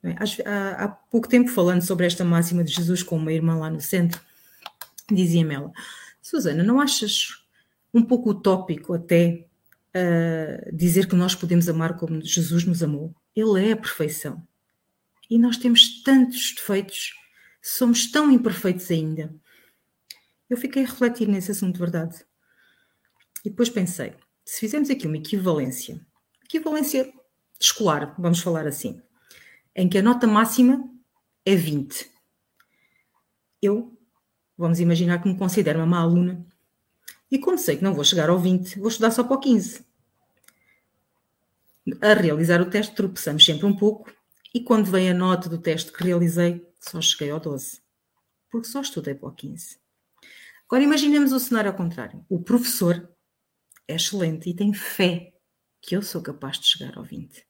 Há, 0.03 0.83
há 0.83 0.87
pouco 0.87 1.27
tempo, 1.27 1.49
falando 1.49 1.81
sobre 1.81 2.05
esta 2.05 2.23
máxima 2.23 2.63
de 2.63 2.71
Jesus 2.71 3.03
com 3.03 3.17
uma 3.17 3.33
irmã 3.33 3.57
lá 3.57 3.69
no 3.69 3.81
centro, 3.81 4.21
dizia-me 5.11 5.55
ela: 5.55 5.71
Susana, 6.21 6.63
não 6.63 6.79
achas 6.79 7.43
um 7.93 8.03
pouco 8.03 8.31
utópico 8.31 8.93
até 8.93 9.45
uh, 9.95 10.75
dizer 10.75 11.07
que 11.07 11.15
nós 11.15 11.35
podemos 11.35 11.67
amar 11.67 11.97
como 11.97 12.21
Jesus 12.21 12.63
nos 12.63 12.81
amou? 12.81 13.13
Ele 13.35 13.69
é 13.69 13.71
a 13.73 13.77
perfeição. 13.77 14.41
E 15.29 15.37
nós 15.37 15.57
temos 15.57 16.01
tantos 16.01 16.53
defeitos, 16.55 17.13
somos 17.61 18.09
tão 18.11 18.31
imperfeitos 18.31 18.89
ainda. 18.89 19.33
Eu 20.49 20.57
fiquei 20.57 20.83
a 20.83 20.87
refletir 20.87 21.27
nesse 21.27 21.51
assunto, 21.51 21.73
de 21.73 21.79
verdade. 21.79 22.25
E 23.45 23.49
depois 23.49 23.69
pensei: 23.69 24.15
se 24.45 24.59
fizermos 24.59 24.89
aqui 24.89 25.05
uma 25.07 25.17
equivalência, 25.17 25.99
equivalência 26.43 27.11
escolar, 27.59 28.15
vamos 28.17 28.39
falar 28.39 28.65
assim, 28.65 29.01
em 29.75 29.87
que 29.87 29.97
a 29.97 30.03
nota 30.03 30.27
máxima 30.27 30.83
é 31.45 31.55
20. 31.55 32.09
Eu, 33.61 33.97
vamos 34.57 34.79
imaginar 34.79 35.21
que 35.21 35.29
me 35.29 35.37
considero 35.37 35.79
uma 35.79 35.85
má 35.85 35.99
aluna, 35.99 36.45
e 37.31 37.37
como 37.37 37.57
sei 37.57 37.77
que 37.77 37.83
não 37.83 37.93
vou 37.93 38.03
chegar 38.03 38.29
ao 38.29 38.39
20, 38.39 38.79
vou 38.79 38.87
estudar 38.87 39.11
só 39.11 39.23
para 39.23 39.35
o 39.35 39.39
15. 39.39 39.85
A 42.01 42.13
realizar 42.13 42.61
o 42.61 42.69
teste, 42.69 42.95
tropeçamos 42.95 43.45
sempre 43.45 43.65
um 43.65 43.75
pouco 43.75 44.11
e 44.53 44.61
quando 44.61 44.89
vem 44.89 45.09
a 45.09 45.13
nota 45.13 45.47
do 45.47 45.59
teste 45.59 45.91
que 45.91 46.03
realizei, 46.03 46.65
só 46.79 46.99
cheguei 47.01 47.29
ao 47.29 47.39
12, 47.39 47.81
porque 48.49 48.67
só 48.67 48.81
estudei 48.81 49.13
para 49.13 49.29
o 49.29 49.31
15. 49.31 49.77
Agora 50.65 50.83
imaginemos 50.83 51.31
o 51.31 51.39
cenário 51.39 51.71
ao 51.71 51.77
contrário. 51.77 52.25
O 52.29 52.41
professor 52.41 53.09
é 53.87 53.95
excelente 53.95 54.49
e 54.49 54.55
tem 54.55 54.73
fé 54.73 55.33
que 55.81 55.95
eu 55.95 56.01
sou 56.01 56.21
capaz 56.21 56.59
de 56.59 56.67
chegar 56.67 56.97
ao 56.97 57.03
20. 57.03 57.45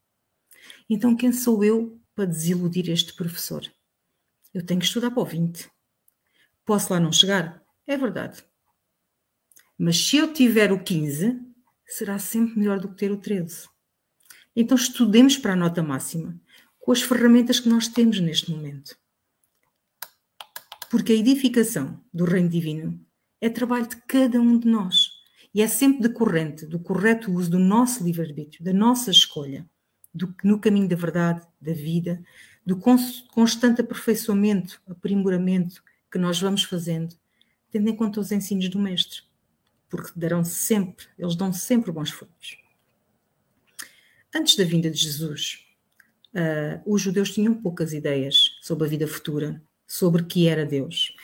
Então 0.89 1.15
quem 1.15 1.31
sou 1.31 1.63
eu 1.63 1.98
para 2.19 2.25
desiludir 2.25 2.89
este 2.89 3.13
professor? 3.13 3.65
Eu 4.53 4.61
tenho 4.65 4.81
que 4.81 4.85
estudar 4.85 5.09
para 5.09 5.21
o 5.23 5.25
20. 5.25 5.71
Posso 6.65 6.91
lá 6.91 6.99
não 6.99 7.13
chegar? 7.13 7.63
É 7.87 7.95
verdade. 7.95 8.43
Mas 9.77 10.05
se 10.05 10.17
eu 10.17 10.33
tiver 10.33 10.69
o 10.73 10.83
15, 10.83 11.39
será 11.87 12.19
sempre 12.19 12.59
melhor 12.59 12.77
do 12.77 12.89
que 12.89 12.97
ter 12.97 13.09
o 13.09 13.15
13. 13.15 13.69
Então 14.53 14.75
estudemos 14.75 15.37
para 15.37 15.53
a 15.53 15.55
nota 15.55 15.81
máxima 15.81 16.37
com 16.77 16.91
as 16.91 17.01
ferramentas 17.01 17.61
que 17.61 17.69
nós 17.69 17.87
temos 17.87 18.19
neste 18.19 18.51
momento. 18.51 18.97
Porque 20.91 21.13
a 21.13 21.15
edificação 21.15 22.03
do 22.13 22.25
Reino 22.25 22.49
Divino 22.49 22.99
é 23.39 23.47
trabalho 23.47 23.87
de 23.87 23.95
cada 23.95 24.41
um 24.41 24.59
de 24.59 24.67
nós 24.67 25.07
e 25.53 25.61
é 25.61 25.69
sempre 25.69 26.01
decorrente 26.01 26.65
do 26.65 26.81
correto 26.81 27.31
uso 27.31 27.49
do 27.49 27.59
nosso 27.59 28.03
livre-arbítrio, 28.03 28.61
da 28.61 28.73
nossa 28.73 29.09
escolha, 29.09 29.65
do, 30.13 30.33
no 30.43 30.59
caminho 30.59 30.87
da 30.87 30.95
verdade, 30.95 31.45
da 31.61 31.73
vida, 31.73 32.21
do 32.65 32.77
constante 32.77 33.81
aperfeiçoamento, 33.81 34.81
aprimoramento 34.87 35.83
que 36.11 36.17
nós 36.17 36.39
vamos 36.39 36.63
fazendo, 36.63 37.15
tendo 37.71 37.89
em 37.89 37.95
conta 37.95 38.19
os 38.19 38.31
ensinos 38.31 38.69
do 38.69 38.79
Mestre, 38.79 39.21
porque 39.89 40.11
darão 40.15 40.43
sempre, 40.43 41.05
eles 41.17 41.35
dão 41.35 41.51
sempre 41.53 41.91
bons 41.91 42.09
frutos. 42.11 42.57
Antes 44.33 44.55
da 44.55 44.63
vinda 44.63 44.89
de 44.89 44.97
Jesus, 44.97 45.65
uh, 46.33 46.81
os 46.85 47.01
judeus 47.01 47.31
tinham 47.31 47.53
poucas 47.55 47.93
ideias 47.93 48.57
sobre 48.61 48.85
a 48.85 48.89
vida 48.89 49.07
futura, 49.07 49.61
sobre 49.87 50.23
que 50.23 50.47
era 50.47 50.65
Deus. 50.65 51.15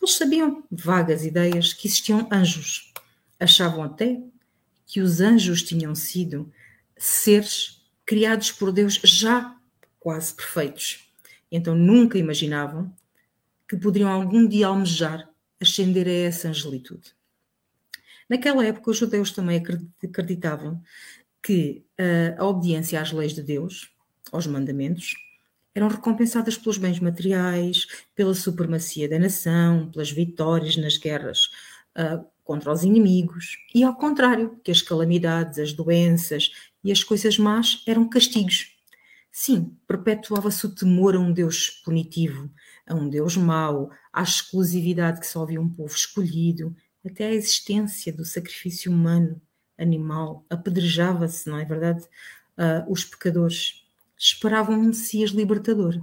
Eles 0.00 0.14
sabiam 0.14 0.64
vagas 0.70 1.24
ideias 1.24 1.72
que 1.72 1.86
existiam 1.86 2.28
anjos. 2.32 2.92
Achavam 3.38 3.82
até 3.82 4.22
que 4.86 5.00
os 5.00 5.20
anjos 5.20 5.62
tinham 5.62 5.94
sido 5.94 6.50
seres 6.96 7.73
criados 8.04 8.52
por 8.52 8.72
Deus 8.72 8.94
já 9.02 9.56
quase 9.98 10.34
perfeitos. 10.34 11.08
Então 11.50 11.74
nunca 11.74 12.18
imaginavam 12.18 12.94
que 13.68 13.76
poderiam 13.76 14.10
algum 14.10 14.46
dia 14.46 14.66
almejar 14.66 15.28
ascender 15.60 16.06
a 16.06 16.12
essa 16.12 16.48
angelitude. 16.48 17.14
Naquela 18.28 18.64
época, 18.64 18.90
os 18.90 18.98
judeus 18.98 19.32
também 19.32 19.62
acreditavam 20.02 20.82
que 21.42 21.84
uh, 22.00 22.42
a 22.42 22.46
obediência 22.46 23.00
às 23.00 23.12
leis 23.12 23.34
de 23.34 23.42
Deus, 23.42 23.90
aos 24.32 24.46
mandamentos, 24.46 25.14
eram 25.74 25.88
recompensadas 25.88 26.56
pelos 26.56 26.78
bens 26.78 27.00
materiais, 27.00 27.86
pela 28.14 28.34
supremacia 28.34 29.08
da 29.08 29.18
nação, 29.18 29.90
pelas 29.90 30.10
vitórias 30.10 30.76
nas 30.76 30.96
guerras 30.96 31.50
uh, 31.98 32.24
contra 32.44 32.70
os 32.70 32.84
inimigos, 32.84 33.56
e 33.74 33.82
ao 33.82 33.96
contrário, 33.96 34.60
que 34.62 34.70
as 34.70 34.82
calamidades, 34.82 35.58
as 35.58 35.72
doenças 35.72 36.52
e 36.84 36.92
as 36.92 37.02
coisas 37.02 37.38
más 37.38 37.82
eram 37.86 38.08
castigos. 38.08 38.74
Sim, 39.32 39.76
perpetuava-se 39.88 40.64
o 40.66 40.74
temor 40.74 41.16
a 41.16 41.18
um 41.18 41.32
Deus 41.32 41.70
punitivo, 41.84 42.48
a 42.86 42.94
um 42.94 43.08
Deus 43.08 43.36
mau, 43.36 43.90
à 44.12 44.22
exclusividade 44.22 45.18
que 45.18 45.26
só 45.26 45.42
havia 45.42 45.60
um 45.60 45.68
povo 45.68 45.92
escolhido, 45.92 46.76
até 47.04 47.26
a 47.26 47.34
existência 47.34 48.12
do 48.12 48.24
sacrifício 48.24 48.92
humano, 48.92 49.40
animal, 49.76 50.44
apedrejava-se, 50.48 51.48
não 51.48 51.58
é 51.58 51.64
verdade? 51.64 52.04
Uh, 52.56 52.90
os 52.90 53.04
pecadores 53.04 53.84
esperavam 54.16 54.78
um 54.78 54.84
Messias 54.84 55.30
libertador, 55.30 56.00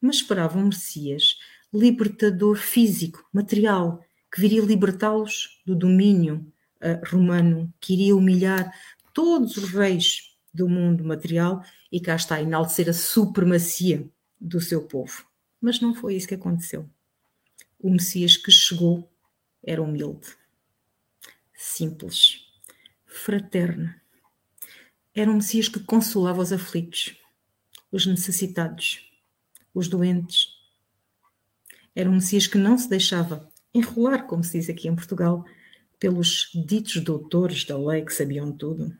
mas 0.00 0.16
esperavam 0.16 0.62
um 0.62 0.66
Messias 0.66 1.38
libertador 1.72 2.56
físico, 2.56 3.24
material, 3.32 4.04
que 4.32 4.40
viria 4.40 4.62
libertá-los 4.62 5.60
do 5.64 5.74
domínio 5.74 6.52
uh, 6.82 7.10
romano, 7.10 7.72
que 7.80 7.94
iria 7.94 8.16
humilhar 8.16 8.72
todos 9.12 9.56
os 9.56 9.70
reis 9.70 10.36
do 10.52 10.68
mundo 10.68 11.04
material 11.04 11.64
e 11.90 12.00
cá 12.00 12.16
está 12.16 12.40
enaltecer 12.40 12.88
a 12.88 12.92
supremacia 12.92 14.08
do 14.40 14.60
seu 14.60 14.82
povo. 14.86 15.26
Mas 15.60 15.80
não 15.80 15.94
foi 15.94 16.14
isso 16.14 16.28
que 16.28 16.34
aconteceu. 16.34 16.88
O 17.78 17.90
Messias 17.90 18.36
que 18.36 18.50
chegou 18.50 19.10
era 19.62 19.82
humilde, 19.82 20.28
simples, 21.54 22.44
fraterno. 23.06 23.92
Era 25.14 25.30
um 25.30 25.36
Messias 25.36 25.68
que 25.68 25.80
consolava 25.80 26.40
os 26.40 26.52
aflitos, 26.52 27.16
os 27.90 28.06
necessitados, 28.06 29.10
os 29.74 29.88
doentes. 29.88 30.48
Era 31.94 32.10
um 32.10 32.14
Messias 32.14 32.46
que 32.46 32.58
não 32.58 32.78
se 32.78 32.88
deixava 32.88 33.48
enrolar, 33.74 34.26
como 34.26 34.42
se 34.42 34.58
diz 34.58 34.68
aqui 34.68 34.88
em 34.88 34.94
Portugal, 34.94 35.44
pelos 35.98 36.50
ditos 36.54 36.96
doutores 37.02 37.64
da 37.64 37.76
lei 37.76 38.04
que 38.04 38.12
sabiam 38.12 38.52
tudo, 38.52 38.96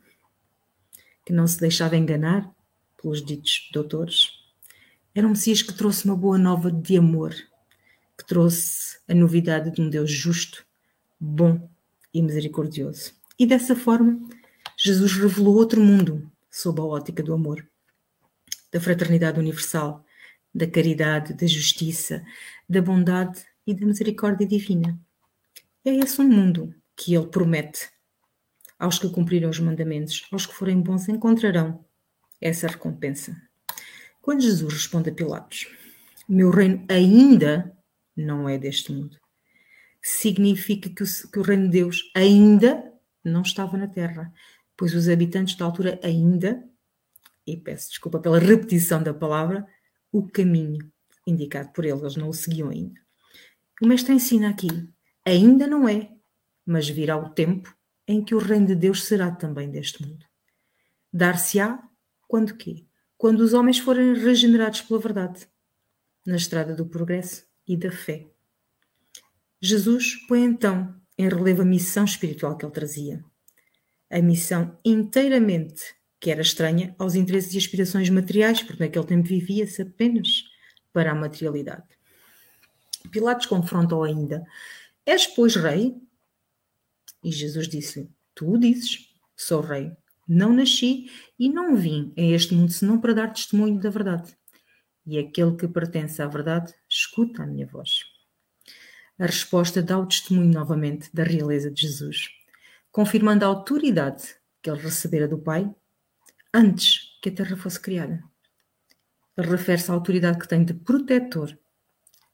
que 1.25 1.33
não 1.33 1.47
se 1.47 1.59
deixava 1.61 1.97
enganar 1.97 2.51
pelos 3.01 3.25
ditos 3.25 3.69
doutores. 3.73 4.31
Era 5.15 5.27
um 5.27 5.31
Messias 5.31 5.63
que 5.63 5.73
trouxe 5.73 6.05
uma 6.05 6.17
boa 6.17 6.39
nova 6.39 6.71
de 6.71 6.97
amor, 6.97 7.35
que 8.17 8.27
trouxe 8.27 8.99
a 9.09 9.15
novidade 9.15 9.71
de 9.71 9.81
um 9.81 9.89
Deus 9.89 10.11
justo, 10.11 10.65
bom 11.19 11.69
e 12.13 12.23
misericordioso. 12.23 13.13
E 13.39 13.47
dessa 13.47 13.77
forma, 13.77 14.21
Jesus 14.77 15.13
revelou 15.13 15.57
outro 15.57 15.81
mundo 15.81 16.31
sob 16.51 16.81
a 16.81 16.85
ótica 16.85 17.23
do 17.23 17.33
amor 17.33 17.69
da 18.73 18.81
fraternidade 18.81 19.39
universal, 19.39 20.05
da 20.55 20.67
caridade, 20.67 21.35
da 21.35 21.47
justiça, 21.47 22.25
da 22.69 22.81
bondade 22.83 23.45
e 23.69 23.75
da 23.75 23.87
misericórdia 23.87 24.47
divina. 24.47 24.99
É 25.85 25.95
esse 25.95 26.21
um 26.21 26.29
mundo 26.29 26.75
que 26.97 27.15
ele 27.15 27.27
promete. 27.27 27.89
Aos 28.79 28.99
que 28.99 29.11
cumprirem 29.11 29.49
os 29.49 29.61
mandamentos, 29.61 30.27
aos 30.33 30.47
que 30.47 30.55
forem 30.55 30.81
bons, 30.81 31.09
encontrarão 31.09 31.85
essa 32.41 32.67
recompensa. 32.67 33.37
Quando 34.23 34.41
Jesus 34.41 34.73
responde 34.73 35.11
a 35.11 35.15
Pilatos: 35.15 35.69
Meu 36.29 36.51
reino 36.51 36.85
ainda 36.89 37.77
não 38.17 38.49
é 38.49 38.57
deste 38.57 38.93
mundo, 38.93 39.19
significa 40.01 40.89
que 40.89 41.03
o, 41.03 41.07
que 41.31 41.39
o 41.39 41.43
reino 41.43 41.65
de 41.65 41.81
Deus 41.81 42.11
ainda 42.15 42.93
não 43.25 43.43
estava 43.43 43.77
na 43.77 43.89
terra, 43.89 44.33
pois 44.77 44.95
os 44.95 45.09
habitantes 45.09 45.57
da 45.57 45.65
altura 45.65 46.01
ainda 46.03 46.65
e 47.47 47.57
peço 47.57 47.89
desculpa 47.91 48.19
pela 48.19 48.39
repetição 48.39 49.03
da 49.03 49.15
palavra, 49.15 49.67
o 50.13 50.27
caminho 50.27 50.91
indicado 51.27 51.71
por 51.73 51.85
ele, 51.85 51.99
eles 51.99 52.17
não 52.17 52.29
o 52.29 52.35
seguiam 52.35 52.71
ainda. 52.71 53.08
O 53.83 53.87
mestre 53.87 54.13
ensina 54.13 54.51
aqui, 54.51 54.69
ainda 55.25 55.67
não 55.67 55.89
é, 55.89 56.11
mas 56.67 56.89
virá 56.89 57.17
o 57.17 57.31
tempo 57.31 57.75
em 58.07 58.25
que 58.25 58.35
o 58.35 58.39
reino 58.39 58.67
de 58.67 58.75
Deus 58.75 59.05
será 59.05 59.31
também 59.31 59.71
deste 59.71 60.03
mundo. 60.03 60.25
Dar-se-á 61.13 61.83
quando 62.27 62.57
quê? 62.57 62.87
Quando 63.17 63.41
os 63.41 63.55
homens 63.55 63.79
forem 63.79 64.15
regenerados 64.15 64.83
pela 64.83 65.01
verdade, 65.01 65.49
na 66.27 66.37
estrada 66.37 66.75
do 66.75 66.87
progresso 66.87 67.47
e 67.67 67.77
da 67.77 67.91
fé. 67.91 68.27
Jesus 69.61 70.15
põe 70.27 70.45
então 70.45 70.95
em 71.17 71.29
relevo 71.29 71.63
a 71.63 71.65
missão 71.65 72.05
espiritual 72.05 72.57
que 72.57 72.65
ele 72.65 72.73
trazia. 72.73 73.25
A 74.11 74.21
missão 74.21 74.79
inteiramente 74.85 75.99
que 76.21 76.31
era 76.31 76.43
estranha 76.43 76.95
aos 76.99 77.15
interesses 77.15 77.55
e 77.55 77.59
aspirações 77.59 78.11
materiais, 78.11 78.63
porque 78.63 78.83
naquele 78.83 79.07
tempo 79.07 79.29
vivia-se 79.29 79.83
apenas 79.83 80.45
para 80.93 81.13
a 81.13 81.15
materialidade. 81.15 81.87
Pilatos 83.11 83.47
confrontou 83.47 84.05
ainda: 84.05 84.45
És, 85.05 85.27
pois, 85.27 85.57
rei? 85.57 85.97
E 87.23 87.33
Jesus 87.33 87.69
disse-lhe: 87.69 88.11
Tu 88.35 88.59
dizes, 88.59 89.09
sou 89.37 89.61
rei. 89.61 89.93
Não 90.29 90.53
nasci 90.53 91.11
e 91.39 91.49
não 91.49 91.75
vim 91.75 92.13
a 92.17 92.21
este 92.21 92.55
mundo 92.55 92.71
senão 92.71 93.01
para 93.01 93.15
dar 93.15 93.33
testemunho 93.33 93.81
da 93.81 93.89
verdade. 93.89 94.37
E 95.07 95.19
aquele 95.19 95.57
que 95.57 95.67
pertence 95.67 96.21
à 96.21 96.27
verdade 96.27 96.75
escuta 96.87 97.43
a 97.43 97.47
minha 97.47 97.67
voz. 97.67 98.03
A 99.19 99.25
resposta 99.25 99.83
dá 99.83 99.99
o 99.99 100.07
testemunho 100.07 100.53
novamente 100.53 101.09
da 101.15 101.25
realeza 101.25 101.71
de 101.71 101.81
Jesus, 101.81 102.29
confirmando 102.93 103.45
a 103.45 103.49
autoridade 103.49 104.37
que 104.63 104.69
ele 104.69 104.83
recebera 104.83 105.27
do 105.27 105.39
Pai 105.39 105.75
antes 106.53 107.19
que 107.23 107.31
a 107.31 107.35
Terra 107.35 107.57
fosse 107.57 107.81
criada. 107.81 108.23
Ele 109.37 109.49
refere-se 109.49 109.91
à 109.91 109.95
autoridade 109.95 110.39
que 110.39 110.47
tem 110.47 110.63
de 110.63 110.75
protetor 110.75 111.59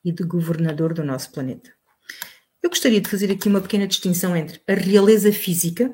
e 0.04 0.12
de 0.12 0.22
governador 0.22 0.92
do 0.92 1.02
nosso 1.02 1.32
planeta. 1.32 1.70
Eu 2.62 2.70
gostaria 2.70 3.00
de 3.00 3.08
fazer 3.08 3.30
aqui 3.30 3.48
uma 3.48 3.60
pequena 3.60 3.86
distinção 3.86 4.36
entre 4.36 4.60
a 4.66 4.74
realeza 4.74 5.32
física, 5.32 5.92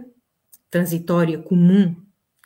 transitória, 0.70 1.38
comum, 1.38 1.96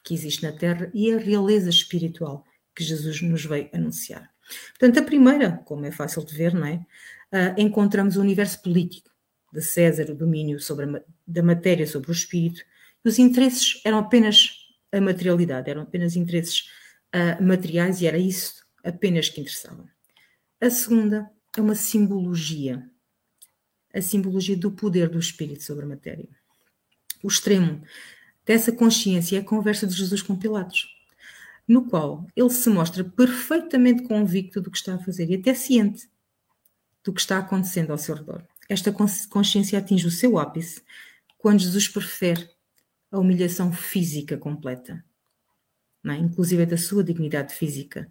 que 0.03 0.14
existe 0.14 0.42
na 0.42 0.53
Terra, 0.53 0.90
e 0.94 1.12
a 1.12 1.18
realeza 1.18 1.70
espiritual, 1.70 2.44
que 2.74 2.85
Jesus 2.85 3.20
nos 3.22 3.44
veio 3.44 3.68
anunciar. 3.72 4.31
Portanto, 4.70 4.98
a 4.98 5.03
primeira, 5.03 5.62
como 5.64 5.87
é 5.87 5.90
fácil 5.90 6.24
de 6.24 6.35
ver, 6.35 6.55
não 6.55 6.66
é? 6.66 6.74
Uh, 7.33 7.61
encontramos 7.61 8.16
o 8.16 8.20
universo 8.20 8.62
político 8.62 9.11
de 9.53 9.62
César, 9.62 10.11
o 10.11 10.14
domínio 10.14 10.61
sobre 10.61 10.85
a, 10.85 11.03
da 11.27 11.42
matéria 11.42 11.87
sobre 11.87 12.11
o 12.11 12.12
espírito, 12.12 12.62
e 13.05 13.09
os 13.09 13.18
interesses 13.18 13.81
eram 13.85 13.98
apenas 13.98 14.50
a 14.92 15.00
materialidade, 15.00 15.70
eram 15.70 15.83
apenas 15.83 16.16
interesses 16.16 16.64
uh, 17.14 17.42
materiais 17.42 18.00
e 18.00 18.07
era 18.07 18.18
isso 18.18 18.64
apenas 18.83 19.29
que 19.29 19.40
interessava. 19.40 19.85
A 20.61 20.70
segunda 20.70 21.31
é 21.56 21.60
uma 21.60 21.74
simbologia, 21.74 22.88
a 23.92 24.02
simbologia 24.02 24.56
do 24.56 24.70
poder 24.70 25.08
do 25.08 25.18
espírito 25.18 25.62
sobre 25.62 25.84
a 25.84 25.88
matéria. 25.88 26.28
O 27.22 27.28
extremo 27.28 27.82
dessa 28.44 28.72
consciência 28.72 29.36
é 29.36 29.40
a 29.40 29.44
conversa 29.44 29.86
de 29.86 29.94
Jesus 29.94 30.20
com 30.20 30.36
Pilatos, 30.36 30.88
no 31.66 31.88
qual 31.88 32.26
ele 32.36 32.50
se 32.50 32.68
mostra 32.68 33.04
perfeitamente 33.04 34.02
convicto 34.02 34.60
do 34.60 34.70
que 34.70 34.76
está 34.76 34.94
a 34.94 34.98
fazer 34.98 35.30
e 35.30 35.36
até 35.36 35.54
ciente 35.54 36.08
do 37.02 37.12
que 37.12 37.20
está 37.20 37.38
acontecendo 37.38 37.90
ao 37.90 37.98
seu 37.98 38.14
redor. 38.14 38.46
Esta 38.68 38.92
consciência 39.30 39.78
atinge 39.78 40.06
o 40.06 40.10
seu 40.10 40.38
ápice 40.38 40.82
quando 41.38 41.60
Jesus 41.60 41.86
prefere 41.86 42.48
a 43.10 43.18
humilhação 43.18 43.72
física 43.72 44.36
completa, 44.36 45.04
é? 46.04 46.14
inclusive 46.16 46.66
da 46.66 46.76
sua 46.76 47.04
dignidade 47.04 47.54
física, 47.54 48.08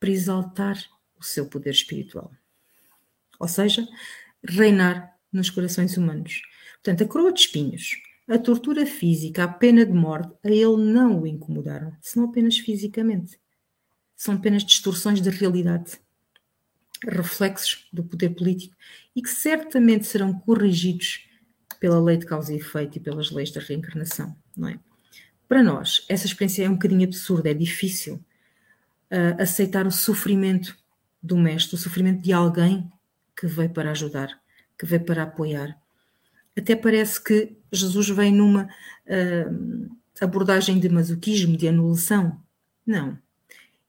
para 0.00 0.10
exaltar 0.10 0.82
o 1.18 1.24
seu 1.24 1.46
poder 1.46 1.70
espiritual. 1.70 2.32
Ou 3.38 3.48
seja, 3.48 3.86
reinar 4.42 5.14
nos 5.32 5.50
corações 5.50 5.96
humanos. 5.96 6.42
Portanto, 6.74 7.04
a 7.04 7.08
coroa 7.08 7.32
de 7.32 7.40
espinhos, 7.40 7.96
a 8.28 8.38
tortura 8.38 8.86
física, 8.86 9.44
a 9.44 9.48
pena 9.48 9.84
de 9.84 9.92
morte, 9.92 10.32
a 10.44 10.50
ele 10.50 10.76
não 10.76 11.22
o 11.22 11.26
incomodaram, 11.26 11.96
senão 12.00 12.28
apenas 12.28 12.58
fisicamente. 12.58 13.38
São 14.16 14.34
apenas 14.34 14.64
distorções 14.64 15.20
da 15.20 15.30
realidade, 15.30 15.98
reflexos 17.04 17.86
do 17.92 18.02
poder 18.02 18.30
político 18.30 18.74
e 19.14 19.22
que 19.22 19.28
certamente 19.28 20.06
serão 20.06 20.32
corrigidos 20.32 21.26
pela 21.78 22.00
lei 22.00 22.16
de 22.16 22.26
causa 22.26 22.52
e 22.52 22.56
efeito 22.56 22.96
e 22.96 23.00
pelas 23.00 23.30
leis 23.30 23.50
da 23.50 23.60
reencarnação, 23.60 24.34
não 24.56 24.68
é? 24.68 24.80
Para 25.46 25.62
nós, 25.62 26.04
essa 26.08 26.26
experiência 26.26 26.64
é 26.64 26.68
um 26.68 26.72
bocadinho 26.72 27.04
absurda, 27.04 27.50
é 27.50 27.54
difícil 27.54 28.14
uh, 28.14 29.40
aceitar 29.40 29.86
o 29.86 29.92
sofrimento 29.92 30.76
do 31.22 31.36
mestre, 31.36 31.76
o 31.76 31.78
sofrimento 31.78 32.22
de 32.22 32.32
alguém 32.32 32.90
que 33.36 33.46
veio 33.46 33.70
para 33.70 33.90
ajudar, 33.90 34.40
que 34.78 34.86
veio 34.86 35.04
para 35.04 35.24
apoiar. 35.24 35.78
Até 36.56 36.74
parece 36.74 37.22
que 37.22 37.56
Jesus 37.70 38.08
vem 38.08 38.32
numa 38.32 38.64
uh, 38.64 39.96
abordagem 40.20 40.80
de 40.80 40.88
masoquismo, 40.88 41.56
de 41.56 41.68
anulação. 41.68 42.40
Não. 42.86 43.18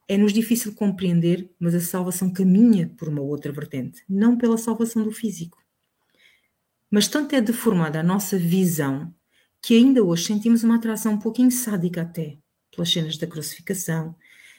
É-nos 0.07 0.33
difícil 0.33 0.73
compreender, 0.73 1.49
mas 1.59 1.75
a 1.75 1.79
salvação 1.79 2.31
caminha 2.31 2.91
por 2.97 3.09
uma 3.09 3.21
outra 3.21 3.51
vertente, 3.51 4.03
não 4.07 4.37
pela 4.37 4.57
salvação 4.57 5.03
do 5.03 5.11
físico. 5.11 5.57
Mas 6.89 7.07
tanto 7.07 7.35
é 7.35 7.41
deformada 7.41 7.99
a 7.99 8.03
nossa 8.03 8.37
visão 8.37 9.13
que 9.61 9.75
ainda 9.75 10.03
hoje 10.03 10.25
sentimos 10.25 10.63
uma 10.63 10.75
atração 10.75 11.13
um 11.13 11.19
pouquinho 11.19 11.51
sádica 11.51 12.01
até 12.01 12.37
pelas 12.71 12.89
cenas 12.89 13.17
da 13.17 13.27
crucificação. 13.27 14.15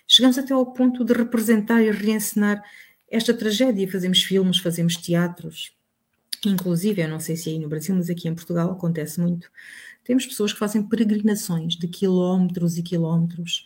Chegamos 0.07 0.37
até 0.38 0.53
ao 0.53 0.72
ponto 0.72 1.05
de 1.05 1.12
representar 1.14 1.83
e 1.83 1.90
reencenar 1.90 2.62
esta 3.11 3.35
tragédia. 3.35 3.90
Fazemos 3.90 4.23
filmes, 4.23 4.59
fazemos 4.59 4.97
teatros. 4.97 5.73
Inclusive, 6.47 7.03
eu 7.03 7.09
não 7.09 7.18
sei 7.18 7.37
se 7.37 7.51
é 7.51 7.53
aí 7.53 7.59
no 7.59 7.68
Brasil, 7.68 7.94
mas 7.94 8.09
aqui 8.09 8.29
em 8.29 8.35
Portugal 8.35 8.71
acontece 8.71 9.21
muito. 9.21 9.51
Temos 10.05 10.25
pessoas 10.27 10.53
que 10.53 10.59
fazem 10.59 10.83
peregrinações 10.83 11.75
de 11.75 11.88
quilómetros 11.88 12.79
e 12.79 12.83
quilómetros 12.83 13.64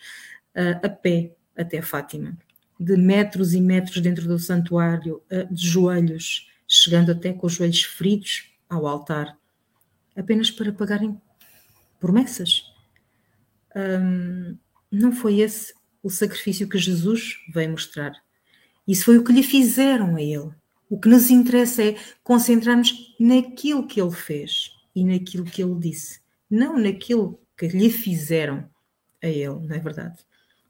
uh, 0.56 0.84
a 0.84 0.88
pé 0.88 1.34
até 1.56 1.82
Fátima, 1.82 2.36
de 2.80 2.96
metros 2.96 3.52
e 3.52 3.60
metros 3.60 4.00
dentro 4.00 4.26
do 4.26 4.38
santuário, 4.38 5.22
uh, 5.30 5.54
de 5.54 5.66
joelhos, 5.66 6.48
chegando 6.66 7.12
até 7.12 7.32
com 7.32 7.46
os 7.46 7.52
joelhos 7.52 7.82
feridos 7.82 8.50
ao 8.68 8.86
altar, 8.86 9.36
apenas 10.16 10.50
para 10.50 10.72
pagarem 10.72 11.20
promessas. 12.00 12.72
Um, 13.76 14.56
não 14.90 15.12
foi 15.12 15.40
esse 15.40 15.74
o 16.02 16.10
sacrifício 16.10 16.68
que 16.68 16.78
Jesus 16.78 17.36
veio 17.52 17.70
mostrar. 17.70 18.12
Isso 18.86 19.04
foi 19.04 19.18
o 19.18 19.24
que 19.24 19.32
lhe 19.32 19.42
fizeram 19.42 20.16
a 20.16 20.22
ele. 20.22 20.50
O 20.90 20.98
que 20.98 21.08
nos 21.08 21.30
interessa 21.30 21.82
é 21.82 21.96
concentrar-nos 22.22 23.14
naquilo 23.18 23.86
que 23.86 24.00
ele 24.00 24.10
fez 24.10 24.70
e 24.94 25.04
naquilo 25.04 25.44
que 25.44 25.62
ele 25.62 25.78
disse, 25.78 26.20
não 26.50 26.78
naquilo 26.78 27.40
que 27.56 27.66
lhe 27.68 27.90
fizeram 27.90 28.68
a 29.22 29.26
ele, 29.26 29.66
não 29.66 29.74
é 29.74 29.78
verdade? 29.78 30.18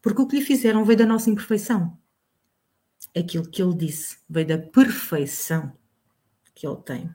Porque 0.01 0.21
o 0.21 0.27
que 0.27 0.37
lhe 0.37 0.45
fizeram 0.45 0.85
veio 0.85 0.99
da 0.99 1.05
nossa 1.05 1.29
imperfeição. 1.29 1.97
Aquilo 3.15 3.49
que 3.49 3.61
ele 3.61 3.75
disse 3.75 4.17
veio 4.29 4.47
da 4.47 4.57
perfeição 4.57 5.73
que 6.55 6.65
ele 6.65 6.77
tem. 6.77 7.13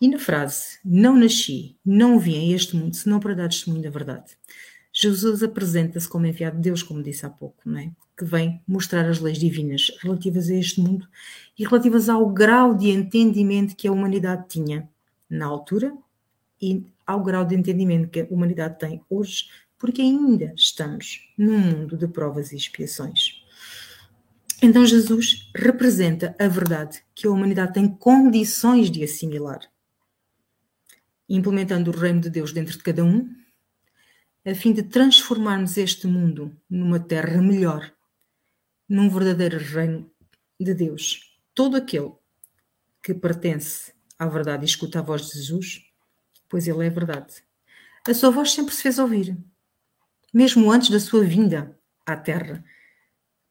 E 0.00 0.08
na 0.08 0.18
frase, 0.18 0.78
não 0.84 1.16
nasci, 1.16 1.76
não 1.84 2.18
vim 2.18 2.52
a 2.52 2.54
este 2.54 2.76
mundo, 2.76 2.94
senão 2.94 3.18
para 3.18 3.34
dar 3.34 3.48
testemunho 3.48 3.82
da 3.82 3.90
verdade. 3.90 4.36
Jesus 4.98 5.42
apresenta-se 5.42 6.08
como 6.08 6.24
enviado 6.24 6.56
de 6.56 6.62
Deus, 6.62 6.82
como 6.82 7.02
disse 7.02 7.26
há 7.26 7.28
pouco, 7.28 7.60
não 7.66 7.78
é? 7.78 7.90
que 8.16 8.24
vem 8.24 8.62
mostrar 8.66 9.04
as 9.04 9.20
leis 9.20 9.36
divinas 9.36 9.92
relativas 10.00 10.48
a 10.48 10.54
este 10.54 10.80
mundo 10.80 11.06
e 11.58 11.64
relativas 11.64 12.08
ao 12.08 12.30
grau 12.30 12.74
de 12.74 12.88
entendimento 12.88 13.76
que 13.76 13.86
a 13.86 13.92
humanidade 13.92 14.46
tinha 14.48 14.88
na 15.28 15.44
altura 15.44 15.94
e 16.62 16.86
ao 17.06 17.22
grau 17.22 17.44
de 17.44 17.54
entendimento 17.54 18.08
que 18.08 18.20
a 18.20 18.26
humanidade 18.30 18.78
tem 18.78 19.02
hoje, 19.10 19.50
porque 19.78 20.00
ainda 20.00 20.54
estamos 20.56 21.28
num 21.36 21.58
mundo 21.58 21.94
de 21.94 22.08
provas 22.08 22.50
e 22.52 22.56
expiações. 22.56 23.44
Então 24.62 24.86
Jesus 24.86 25.50
representa 25.54 26.34
a 26.38 26.48
verdade 26.48 27.02
que 27.14 27.26
a 27.26 27.30
humanidade 27.30 27.74
tem 27.74 27.86
condições 27.86 28.90
de 28.90 29.04
assimilar 29.04 29.60
implementando 31.28 31.90
o 31.90 31.96
reino 31.96 32.20
de 32.20 32.30
Deus 32.30 32.52
dentro 32.52 32.76
de 32.76 32.82
cada 32.82 33.04
um, 33.04 33.28
a 34.46 34.54
fim 34.54 34.72
de 34.72 34.84
transformarmos 34.84 35.76
este 35.76 36.06
mundo 36.06 36.56
numa 36.70 37.00
terra 37.00 37.42
melhor, 37.42 37.92
num 38.88 39.10
verdadeiro 39.10 39.58
reino 39.58 40.08
de 40.60 40.72
Deus. 40.72 41.36
Todo 41.52 41.76
aquele 41.76 42.12
que 43.02 43.12
pertence 43.12 43.92
à 44.16 44.26
verdade 44.26 44.64
e 44.64 44.66
escuta 44.66 45.00
a 45.00 45.02
voz 45.02 45.26
de 45.26 45.32
Jesus, 45.38 45.82
pois 46.48 46.68
ele 46.68 46.84
é 46.84 46.86
a 46.86 46.90
verdade. 46.90 47.42
A 48.06 48.14
sua 48.14 48.30
voz 48.30 48.52
sempre 48.52 48.72
se 48.72 48.82
fez 48.82 49.00
ouvir, 49.00 49.36
mesmo 50.32 50.70
antes 50.70 50.90
da 50.90 51.00
sua 51.00 51.24
vinda 51.24 51.76
à 52.06 52.16
terra, 52.16 52.64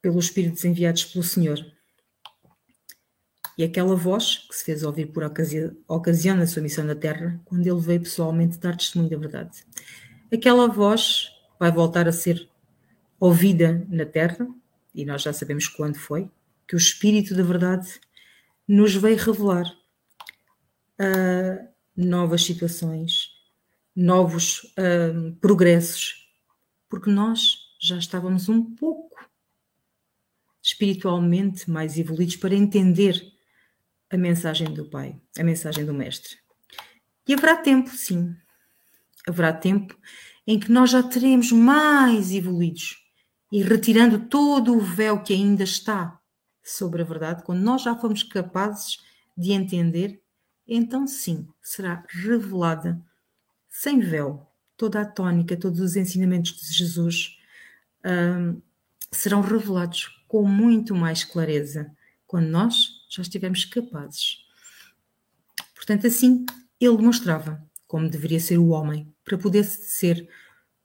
pelos 0.02 0.26
Espíritos 0.26 0.64
enviados 0.64 1.04
pelo 1.04 1.26
Senhor. 1.26 1.60
E 3.58 3.66
aquela 3.66 3.98
voz 3.98 4.48
que 4.48 4.56
se 4.56 4.64
fez 4.64 4.82
ouvir 4.84 5.08
por 5.08 5.24
ocasião, 5.24 5.76
ocasião 5.90 6.38
da 6.38 6.48
sua 6.48 6.62
missão 6.62 6.86
na 6.86 6.96
Terra, 6.96 7.42
quando 7.46 7.66
ele 7.66 7.80
veio 7.80 8.02
pessoalmente 8.02 8.58
dar 8.58 8.76
testemunho 8.76 9.10
da 9.10 9.18
verdade. 9.18 9.66
Aquela 10.34 10.68
voz 10.68 11.32
vai 11.60 11.72
voltar 11.72 12.08
a 12.08 12.12
ser 12.12 12.50
ouvida 13.20 13.86
na 13.90 14.06
Terra, 14.06 14.48
e 14.94 15.06
nós 15.06 15.22
já 15.22 15.32
sabemos 15.32 15.68
quando 15.68 15.98
foi, 15.98 16.30
que 16.68 16.76
o 16.76 16.78
Espírito 16.78 17.36
da 17.36 17.44
Verdade 17.44 18.00
nos 18.68 18.96
veio 18.96 19.18
revelar 19.18 19.66
uh, 21.00 21.68
novas 21.96 22.44
situações, 22.44 23.30
novos 23.96 24.64
uh, 24.78 25.36
progressos, 25.40 26.28
porque 26.90 27.10
nós 27.10 27.58
já 27.80 27.98
estávamos 27.98 28.50
um 28.50 28.76
pouco 28.76 29.16
espiritualmente 30.62 31.70
mais 31.70 31.98
evoluídos 31.98 32.38
para 32.38 32.56
entender 32.56 33.22
a 34.10 34.18
mensagem 34.18 34.74
do 34.74 34.86
Pai, 34.86 35.22
a 35.38 35.44
mensagem 35.44 35.86
do 35.86 35.94
Mestre. 35.94 36.38
E 37.28 37.34
haverá 37.34 37.58
tempo, 37.58 37.90
sim, 37.92 38.36
haverá 39.28 39.54
tempo 39.54 39.98
em 40.48 40.60
que 40.60 40.72
nós 40.72 40.92
já 40.92 41.02
teremos 41.02 41.52
mais 41.52 42.32
evoluídos 42.32 43.04
e 43.52 43.64
retirando 43.64 44.28
todo 44.28 44.76
o 44.76 44.82
véu 44.82 45.22
que 45.22 45.34
ainda 45.34 45.64
está 45.64 46.20
sobre 46.64 47.02
a 47.02 47.06
verdade, 47.06 47.44
quando 47.44 47.62
nós 47.62 47.84
já 47.84 47.96
fomos 47.96 48.24
capazes 48.24 48.98
de 49.38 49.52
entender, 49.52 50.22
então 50.68 51.06
sim, 51.06 51.48
será 51.62 52.04
revelada 52.10 53.00
sem 53.70 54.00
véu 54.00 54.48
toda 54.76 55.02
a 55.02 55.06
tónica, 55.06 55.56
todos 55.56 55.80
os 55.80 55.96
ensinamentos 55.96 56.54
de 56.60 56.74
Jesus 56.74 57.38
um, 58.04 58.62
serão 59.12 59.42
revelados 59.42 60.24
com 60.28 60.48
muito 60.48 60.96
mais 60.96 61.24
clareza 61.24 61.92
quando 62.26 62.48
nós 62.48 63.06
já 63.10 63.22
estivemos 63.22 63.64
capazes. 63.66 64.46
Portanto, 65.76 66.08
assim 66.08 66.46
ele 66.80 66.98
demonstrava 66.98 67.64
como 67.88 68.10
deveria 68.10 68.40
ser 68.40 68.58
o 68.58 68.70
homem 68.70 69.14
para 69.24 69.38
poder 69.38 69.64
ser 69.64 70.28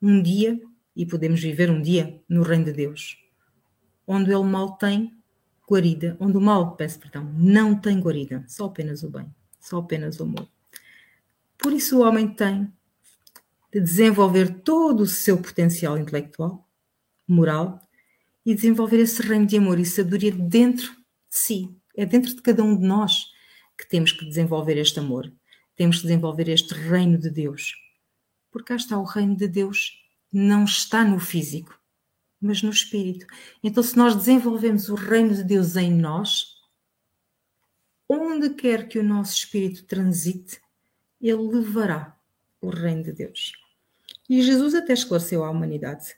um 0.00 0.22
dia 0.22 0.60
e 0.94 1.06
podemos 1.06 1.40
viver 1.40 1.70
um 1.70 1.80
dia 1.80 2.20
no 2.28 2.42
reino 2.42 2.66
de 2.66 2.72
Deus, 2.72 3.16
onde 4.06 4.32
ele 4.32 4.44
mal 4.44 4.76
tem 4.76 5.16
guarida, 5.70 6.16
onde 6.18 6.36
o 6.36 6.40
mal, 6.40 6.74
peço 6.74 6.98
perdão, 6.98 7.32
não 7.36 7.78
tem 7.78 8.00
guarida, 8.00 8.44
só 8.48 8.64
apenas 8.66 9.02
o 9.04 9.10
bem, 9.10 9.32
só 9.60 9.78
apenas 9.78 10.18
o 10.18 10.24
amor. 10.24 10.48
Por 11.56 11.72
isso 11.72 11.98
o 11.98 12.02
homem 12.02 12.26
tem 12.26 12.72
de 13.72 13.80
desenvolver 13.80 14.62
todo 14.62 15.02
o 15.02 15.06
seu 15.06 15.40
potencial 15.40 15.96
intelectual, 15.96 16.68
moral 17.26 17.80
e 18.44 18.54
desenvolver 18.54 18.98
esse 18.98 19.22
reino 19.22 19.46
de 19.46 19.58
amor 19.58 19.78
e 19.78 19.84
sabedoria 19.84 20.32
dentro 20.32 20.90
de 20.90 20.98
si, 21.30 21.76
é 21.96 22.04
dentro 22.04 22.34
de 22.34 22.42
cada 22.42 22.64
um 22.64 22.76
de 22.76 22.84
nós 22.84 23.26
que 23.78 23.88
temos 23.88 24.10
que 24.10 24.24
desenvolver 24.24 24.76
este 24.76 24.98
amor, 24.98 25.32
temos 25.80 25.96
que 25.96 26.02
desenvolver 26.02 26.46
este 26.50 26.74
reino 26.74 27.16
de 27.16 27.30
Deus. 27.30 27.74
Porque 28.50 28.68
cá 28.68 28.76
está 28.76 28.98
o 28.98 29.02
reino 29.02 29.34
de 29.34 29.48
Deus, 29.48 29.98
não 30.30 30.64
está 30.64 31.02
no 31.02 31.18
físico, 31.18 31.74
mas 32.38 32.62
no 32.62 32.68
espírito. 32.68 33.24
Então, 33.64 33.82
se 33.82 33.96
nós 33.96 34.14
desenvolvemos 34.14 34.90
o 34.90 34.94
reino 34.94 35.34
de 35.34 35.42
Deus 35.42 35.76
em 35.76 35.90
nós, 35.90 36.48
onde 38.06 38.50
quer 38.50 38.88
que 38.88 38.98
o 38.98 39.02
nosso 39.02 39.32
espírito 39.32 39.86
transite, 39.86 40.60
ele 41.18 41.48
levará 41.48 42.14
o 42.60 42.68
reino 42.68 43.04
de 43.04 43.12
Deus. 43.14 43.52
E 44.28 44.42
Jesus 44.42 44.74
até 44.74 44.92
esclareceu 44.92 45.42
à 45.42 45.50
humanidade 45.50 46.14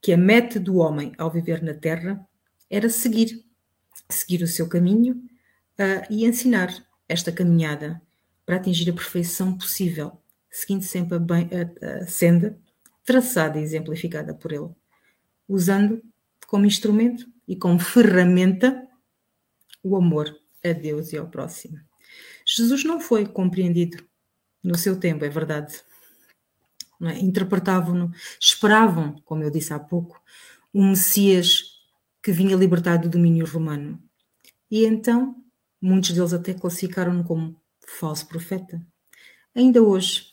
que 0.00 0.12
a 0.12 0.16
meta 0.16 0.60
do 0.60 0.76
homem 0.76 1.14
ao 1.18 1.32
viver 1.32 1.64
na 1.64 1.74
terra 1.74 2.24
era 2.70 2.88
seguir 2.88 3.44
seguir 4.08 4.40
o 4.44 4.46
seu 4.46 4.68
caminho 4.68 5.14
uh, 5.80 6.06
e 6.08 6.24
ensinar 6.24 6.72
esta 7.08 7.32
caminhada 7.32 8.00
para 8.50 8.56
atingir 8.56 8.90
a 8.90 8.92
perfeição 8.92 9.56
possível, 9.56 10.20
seguindo 10.50 10.82
sempre 10.82 11.14
a, 11.14 11.20
bem, 11.20 11.48
a, 11.54 12.02
a 12.02 12.06
senda 12.08 12.58
traçada 13.04 13.60
e 13.60 13.62
exemplificada 13.62 14.34
por 14.34 14.50
ele, 14.50 14.70
usando 15.48 16.02
como 16.48 16.66
instrumento 16.66 17.28
e 17.46 17.54
como 17.54 17.78
ferramenta 17.78 18.88
o 19.84 19.94
amor 19.94 20.36
a 20.64 20.72
Deus 20.72 21.12
e 21.12 21.16
ao 21.16 21.28
próximo. 21.28 21.78
Jesus 22.44 22.82
não 22.82 23.00
foi 23.00 23.24
compreendido 23.24 24.02
no 24.64 24.76
seu 24.76 24.98
tempo, 24.98 25.24
é 25.24 25.28
verdade. 25.28 25.80
É? 27.02 27.20
Interpretavam-no, 27.20 28.12
esperavam, 28.40 29.14
como 29.24 29.44
eu 29.44 29.50
disse 29.50 29.72
há 29.72 29.78
pouco, 29.78 30.20
um 30.74 30.90
Messias 30.90 31.78
que 32.20 32.32
vinha 32.32 32.56
libertar 32.56 32.96
do 32.96 33.08
domínio 33.08 33.46
romano. 33.46 34.02
E 34.68 34.84
então, 34.84 35.36
muitos 35.80 36.10
deles 36.10 36.32
até 36.32 36.52
classificaram-no 36.52 37.22
como 37.22 37.59
falso 37.98 38.26
profeta. 38.26 38.80
Ainda 39.54 39.82
hoje, 39.82 40.26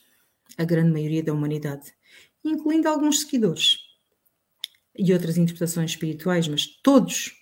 a 0.56 0.64
grande 0.64 0.92
maioria 0.92 1.22
da 1.22 1.32
humanidade, 1.32 1.92
incluindo 2.44 2.88
alguns 2.88 3.20
seguidores 3.20 3.78
e 4.96 5.12
outras 5.12 5.36
interpretações 5.36 5.92
espirituais, 5.92 6.48
mas 6.48 6.66
todos 6.82 7.34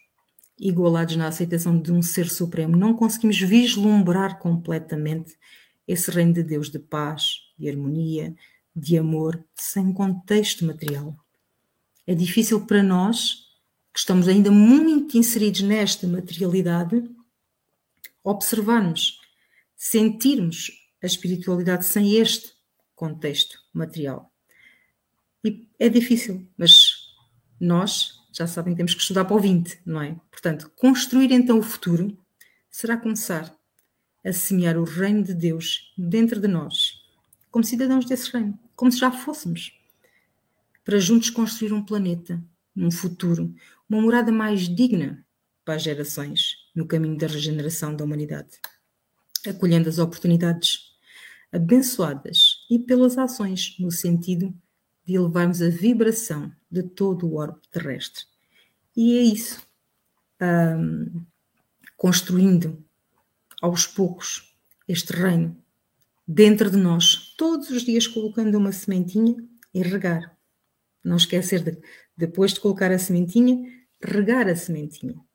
igualados 0.58 1.16
na 1.16 1.28
aceitação 1.28 1.78
de 1.80 1.92
um 1.92 2.00
ser 2.00 2.28
supremo, 2.28 2.76
não 2.76 2.94
conseguimos 2.94 3.38
vislumbrar 3.38 4.38
completamente 4.38 5.36
esse 5.86 6.10
reino 6.10 6.32
de 6.32 6.42
Deus 6.42 6.70
de 6.70 6.78
paz, 6.78 7.42
de 7.58 7.68
harmonia, 7.68 8.34
de 8.74 8.98
amor, 8.98 9.42
sem 9.54 9.92
contexto 9.92 10.64
material. 10.64 11.16
É 12.06 12.14
difícil 12.14 12.64
para 12.66 12.82
nós, 12.82 13.46
que 13.92 13.98
estamos 13.98 14.28
ainda 14.28 14.50
muito 14.50 15.16
inseridos 15.16 15.62
nesta 15.62 16.06
materialidade, 16.06 17.02
observarmos, 18.24 19.20
sentirmos 19.76 20.70
a 21.02 21.06
espiritualidade 21.06 21.84
sem 21.84 22.16
este 22.16 22.52
contexto 22.94 23.58
material. 23.72 24.32
E 25.44 25.68
é 25.78 25.88
difícil, 25.88 26.48
mas 26.56 27.14
nós 27.60 28.20
já 28.32 28.46
sabem 28.46 28.72
que 28.72 28.78
temos 28.78 28.94
que 28.94 29.00
estudar 29.00 29.24
para 29.24 29.36
o 29.36 29.40
20, 29.40 29.80
não 29.84 30.02
é? 30.02 30.16
Portanto, 30.30 30.70
construir 30.76 31.30
então 31.30 31.58
o 31.58 31.62
futuro 31.62 32.16
será 32.70 32.96
começar 32.96 33.54
a 34.24 34.32
semear 34.32 34.76
o 34.76 34.84
reino 34.84 35.22
de 35.22 35.32
Deus 35.32 35.94
dentro 35.96 36.40
de 36.40 36.48
nós, 36.48 37.00
como 37.50 37.64
cidadãos 37.64 38.04
desse 38.04 38.30
reino, 38.32 38.58
como 38.74 38.90
se 38.90 38.98
já 38.98 39.10
fôssemos, 39.10 39.72
para 40.84 40.98
juntos 40.98 41.30
construir 41.30 41.72
um 41.72 41.84
planeta, 41.84 42.42
um 42.76 42.90
futuro, 42.90 43.54
uma 43.88 44.00
morada 44.00 44.32
mais 44.32 44.68
digna 44.68 45.24
para 45.64 45.74
as 45.74 45.82
gerações 45.82 46.56
no 46.74 46.86
caminho 46.86 47.16
da 47.16 47.26
regeneração 47.26 47.94
da 47.94 48.04
humanidade, 48.04 48.58
acolhendo 49.48 49.88
as 49.88 49.98
oportunidades 49.98 50.96
abençoadas 51.52 52.66
e 52.70 52.78
pelas 52.78 53.16
ações 53.16 53.76
no 53.78 53.90
sentido 53.90 54.54
de 55.04 55.14
elevarmos 55.14 55.62
a 55.62 55.68
vibração 55.68 56.52
de 56.70 56.82
todo 56.82 57.26
o 57.26 57.36
orbe 57.36 57.60
terrestre. 57.70 58.24
E 58.96 59.16
é 59.18 59.22
isso, 59.22 59.62
um, 60.40 61.24
construindo 61.96 62.84
aos 63.62 63.86
poucos 63.86 64.54
este 64.88 65.12
reino 65.12 65.56
dentro 66.26 66.70
de 66.70 66.76
nós, 66.76 67.34
todos 67.36 67.70
os 67.70 67.82
dias 67.82 68.06
colocando 68.06 68.56
uma 68.58 68.72
sementinha 68.72 69.36
e 69.72 69.82
regar. 69.82 70.36
Não 71.04 71.16
esquecer 71.16 71.62
de, 71.62 71.78
depois 72.16 72.52
de 72.52 72.60
colocar 72.60 72.90
a 72.90 72.98
sementinha, 72.98 73.64
regar 74.02 74.48
a 74.48 74.56
sementinha. 74.56 75.25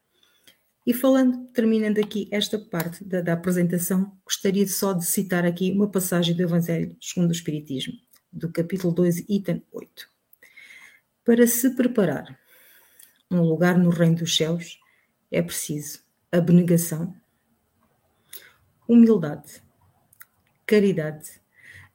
E 0.86 0.94
falando, 0.94 1.46
terminando 1.54 2.00
aqui 2.00 2.28
esta 2.32 2.58
parte 2.58 3.04
da, 3.04 3.22
da 3.22 3.34
apresentação, 3.34 4.18
gostaria 4.26 4.68
só 4.68 4.94
de 4.94 5.06
citar 5.06 5.46
aqui 5.46 5.72
uma 5.72 5.90
passagem 5.90 6.36
do 6.36 6.42
Evangelho 6.42 6.96
segundo 7.00 7.30
o 7.30 7.34
Espiritismo 7.34 7.94
do 8.32 8.52
capítulo 8.52 8.94
2, 8.94 9.26
item 9.30 9.64
8. 9.72 10.10
Para 11.24 11.46
se 11.46 11.76
preparar 11.76 12.40
um 13.30 13.42
lugar 13.42 13.78
no 13.78 13.90
reino 13.90 14.16
dos 14.16 14.36
céus, 14.36 14.80
é 15.30 15.42
preciso 15.42 16.00
abnegação, 16.32 17.14
humildade, 18.88 19.62
caridade, 20.66 21.42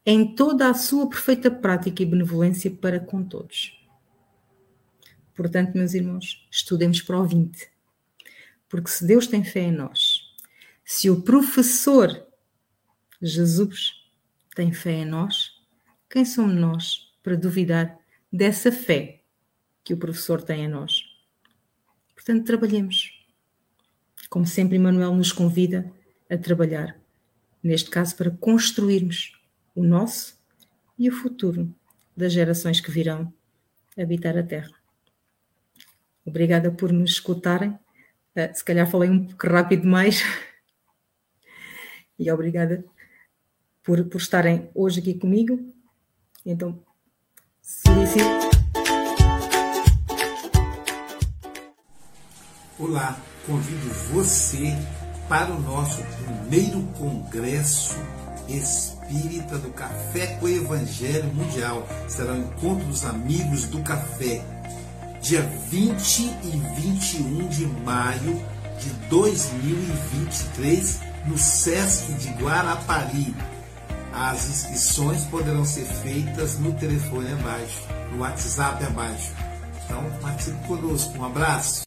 em 0.04 0.34
toda 0.34 0.68
a 0.68 0.74
sua 0.74 1.08
perfeita 1.08 1.50
prática 1.50 2.02
e 2.02 2.06
benevolência 2.06 2.70
para 2.70 3.00
com 3.00 3.24
todos. 3.24 3.72
Portanto, 5.34 5.74
meus 5.74 5.94
irmãos, 5.94 6.46
estudemos 6.50 7.02
para 7.02 7.18
o 7.18 7.24
20. 7.24 7.75
Porque 8.68 8.90
se 8.90 9.06
Deus 9.06 9.26
tem 9.26 9.44
fé 9.44 9.60
em 9.60 9.72
nós, 9.72 10.20
se 10.84 11.10
o 11.10 11.22
professor 11.22 12.26
Jesus 13.20 13.92
tem 14.54 14.72
fé 14.72 14.92
em 14.92 15.04
nós, 15.04 15.52
quem 16.08 16.24
somos 16.24 16.54
nós 16.54 17.14
para 17.22 17.36
duvidar 17.36 17.98
dessa 18.32 18.70
fé 18.70 19.22
que 19.84 19.94
o 19.94 19.96
professor 19.96 20.42
tem 20.42 20.64
em 20.64 20.68
nós? 20.68 21.02
Portanto, 22.14 22.44
trabalhemos. 22.44 23.12
Como 24.28 24.46
sempre, 24.46 24.76
Emmanuel 24.76 25.14
nos 25.14 25.32
convida 25.32 25.90
a 26.28 26.36
trabalhar, 26.36 26.98
neste 27.62 27.90
caso, 27.90 28.16
para 28.16 28.30
construirmos 28.30 29.32
o 29.74 29.82
nosso 29.82 30.36
e 30.98 31.08
o 31.08 31.12
futuro 31.12 31.72
das 32.16 32.32
gerações 32.32 32.80
que 32.80 32.90
virão 32.90 33.32
habitar 33.96 34.36
a 34.36 34.42
Terra. 34.42 34.72
Obrigada 36.24 36.70
por 36.72 36.92
nos 36.92 37.12
escutarem. 37.12 37.78
Uh, 38.36 38.54
se 38.54 38.62
calhar 38.62 38.86
falei 38.86 39.08
um 39.08 39.24
pouco 39.26 39.46
rápido 39.48 39.82
demais. 39.82 40.22
e 42.18 42.30
obrigada 42.30 42.84
por, 43.82 44.04
por 44.04 44.20
estarem 44.20 44.70
hoje 44.74 45.00
aqui 45.00 45.14
comigo 45.14 45.74
então, 46.46 46.80
solicito. 47.60 48.24
Olá, 52.78 53.18
convido 53.44 53.88
você 54.12 54.76
para 55.28 55.50
o 55.52 55.60
nosso 55.60 56.04
primeiro 56.04 56.82
congresso 56.98 57.96
espírita 58.48 59.58
do 59.58 59.72
Café 59.72 60.36
com 60.36 60.46
o 60.46 60.48
Evangelho 60.48 61.34
Mundial. 61.34 61.84
Será 62.08 62.32
o 62.32 62.38
encontro 62.38 62.86
dos 62.86 63.04
amigos 63.04 63.64
do 63.64 63.82
café, 63.82 64.40
dia 65.20 65.42
20 65.42 66.20
e 66.20 66.50
21 66.80 67.48
de 67.48 67.66
maio 67.84 68.40
de 68.78 68.90
2023, 69.08 71.00
no 71.26 71.36
Sesc 71.38 72.12
de 72.14 72.28
Guarapari. 72.42 73.34
As 74.12 74.48
inscrições 74.48 75.24
poderão 75.26 75.64
ser 75.64 75.84
feitas 75.84 76.58
no 76.58 76.72
telefone 76.74 77.32
abaixo, 77.32 77.86
no 78.12 78.20
WhatsApp 78.20 78.84
abaixo. 78.84 79.34
Então, 79.84 80.02
participe 80.20 80.66
conosco. 80.66 81.18
Um 81.18 81.24
abraço. 81.24 81.82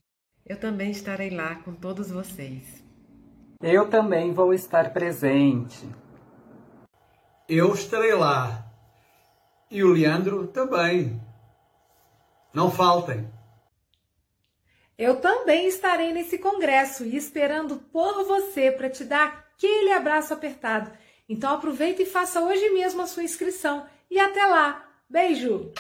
Eu 0.46 0.58
também 0.58 0.92
estarei 0.92 1.30
lá 1.30 1.56
com 1.56 1.74
todos 1.74 2.10
vocês. 2.10 2.64
Eu 3.62 3.90
também 3.90 4.32
vou 4.32 4.54
estar 4.54 4.94
presente. 4.94 5.88
Eu 7.48 7.74
estarei 7.74 8.14
lá. 8.14 8.66
E 9.70 9.84
o 9.84 9.92
Leandro 9.92 10.48
também. 10.48 11.20
Não 12.54 12.72
faltem. 12.72 13.28
Eu 14.98 15.18
também 15.22 15.68
estarei 15.68 16.12
nesse 16.12 16.38
congresso 16.38 17.06
e 17.06 17.16
esperando 17.16 17.78
por 17.92 18.26
você 18.26 18.72
para 18.72 18.90
te 18.90 19.04
dar 19.04 19.48
aquele 19.56 19.92
abraço 19.92 20.34
apertado 20.34 20.92
então 21.30 21.54
aproveita 21.54 22.02
e 22.02 22.08
faça 22.08 22.42
hoje 22.42 22.72
mesmo 22.72 23.04
a 23.04 23.06
sua 23.06 23.24
inscrição. 23.24 23.86
E 24.10 24.20
até 24.20 24.44
lá. 24.48 24.84
Beijo! 25.08 25.72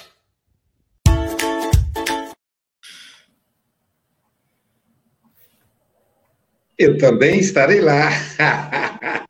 Eu 6.78 6.99
também 6.99 7.39
estarei 7.39 7.82
lá. 7.82 8.09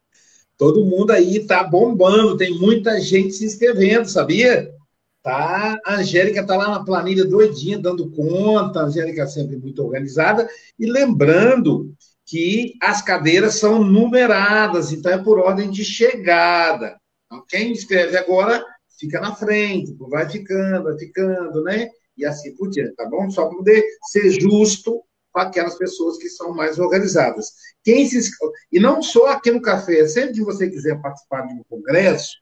Todo 0.57 0.85
mundo 0.85 1.11
aí 1.11 1.37
está 1.37 1.63
bombando, 1.63 2.35
tem 2.35 2.53
muita 2.53 2.99
gente 2.99 3.31
se 3.31 3.45
inscrevendo, 3.45 4.09
sabia? 4.09 4.75
Tá, 5.21 5.77
a 5.85 5.95
Angélica 5.95 6.39
está 6.41 6.55
lá 6.55 6.69
na 6.69 6.83
planilha 6.85 7.25
doidinha, 7.25 7.77
dando 7.77 8.09
conta, 8.11 8.79
a 8.79 8.83
Angélica 8.83 9.27
sempre 9.27 9.57
muito 9.57 9.83
organizada. 9.83 10.49
E 10.77 10.85
lembrando 10.85 11.93
que 12.25 12.75
as 12.81 13.01
cadeiras 13.01 13.55
são 13.55 13.83
numeradas, 13.83 14.93
então 14.93 15.11
é 15.11 15.17
por 15.17 15.39
ordem 15.39 15.69
de 15.69 15.83
chegada. 15.83 16.97
Então, 17.25 17.43
quem 17.47 17.71
escreve 17.71 18.15
agora 18.17 18.63
fica 18.99 19.19
na 19.19 19.35
frente, 19.35 19.95
vai 19.99 20.29
ficando, 20.29 20.83
vai 20.83 20.97
ficando, 20.97 21.63
né? 21.63 21.89
E 22.17 22.25
assim 22.25 22.55
por 22.55 22.69
diante, 22.69 22.95
tá 22.95 23.05
bom? 23.05 23.29
Só 23.29 23.47
para 23.47 23.57
poder 23.57 23.83
ser 24.11 24.29
justo 24.39 25.01
com 25.31 25.39
aquelas 25.39 25.77
pessoas 25.77 26.17
que 26.17 26.29
são 26.29 26.53
mais 26.53 26.79
organizadas. 26.79 27.47
Quem 27.83 28.05
se 28.05 28.31
e 28.71 28.79
não 28.79 29.01
só 29.01 29.27
aqui 29.27 29.51
no 29.51 29.61
café, 29.61 30.07
sempre 30.07 30.33
que 30.33 30.43
você 30.43 30.69
quiser 30.69 31.01
participar 31.01 31.47
de 31.47 31.53
um 31.53 31.63
congresso, 31.69 32.33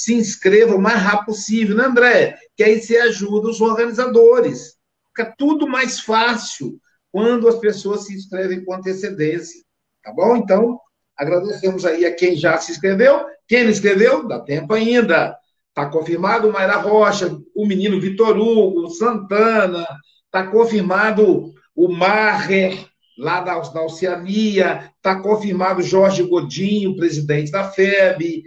se 0.00 0.14
inscreva 0.14 0.74
o 0.74 0.80
mais 0.80 0.98
rápido 0.98 1.26
possível, 1.26 1.76
né, 1.76 1.84
André? 1.84 2.38
Que 2.56 2.64
aí 2.64 2.80
você 2.80 2.96
ajuda 2.96 3.50
os 3.50 3.60
organizadores. 3.60 4.76
Fica 5.08 5.34
tudo 5.36 5.68
mais 5.68 6.00
fácil 6.00 6.80
quando 7.12 7.46
as 7.46 7.56
pessoas 7.56 8.06
se 8.06 8.14
inscrevem 8.14 8.64
com 8.64 8.72
antecedência. 8.72 9.62
Tá 10.02 10.10
bom? 10.10 10.36
Então, 10.36 10.80
agradecemos 11.14 11.84
aí 11.84 12.06
a 12.06 12.14
quem 12.14 12.34
já 12.34 12.56
se 12.56 12.72
inscreveu. 12.72 13.26
Quem 13.46 13.64
não 13.64 13.70
inscreveu, 13.70 14.26
dá 14.26 14.40
tempo 14.40 14.72
ainda. 14.72 15.36
Está 15.68 15.90
confirmado 15.90 16.50
Mayra 16.50 16.78
Rocha, 16.78 17.38
o 17.54 17.66
menino 17.66 18.00
Vitor 18.00 18.38
Hugo, 18.38 18.88
Santana, 18.88 19.86
está 20.24 20.46
confirmado 20.46 21.52
o 21.76 21.88
Maher, 21.92 22.86
lá 23.18 23.42
da, 23.42 23.58
da 23.58 23.84
Oceania, 23.84 24.90
está 24.96 25.20
confirmado 25.20 25.82
Jorge 25.82 26.22
Godinho, 26.22 26.96
presidente 26.96 27.50
da 27.50 27.70
FEB, 27.70 28.44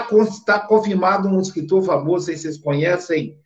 está 0.00 0.58
tá 0.58 0.66
confirmado 0.66 1.28
um 1.28 1.40
escritor 1.40 1.82
famoso, 1.82 2.26
sei 2.26 2.36
se 2.36 2.42
vocês 2.42 2.58
conhecem, 2.58 3.36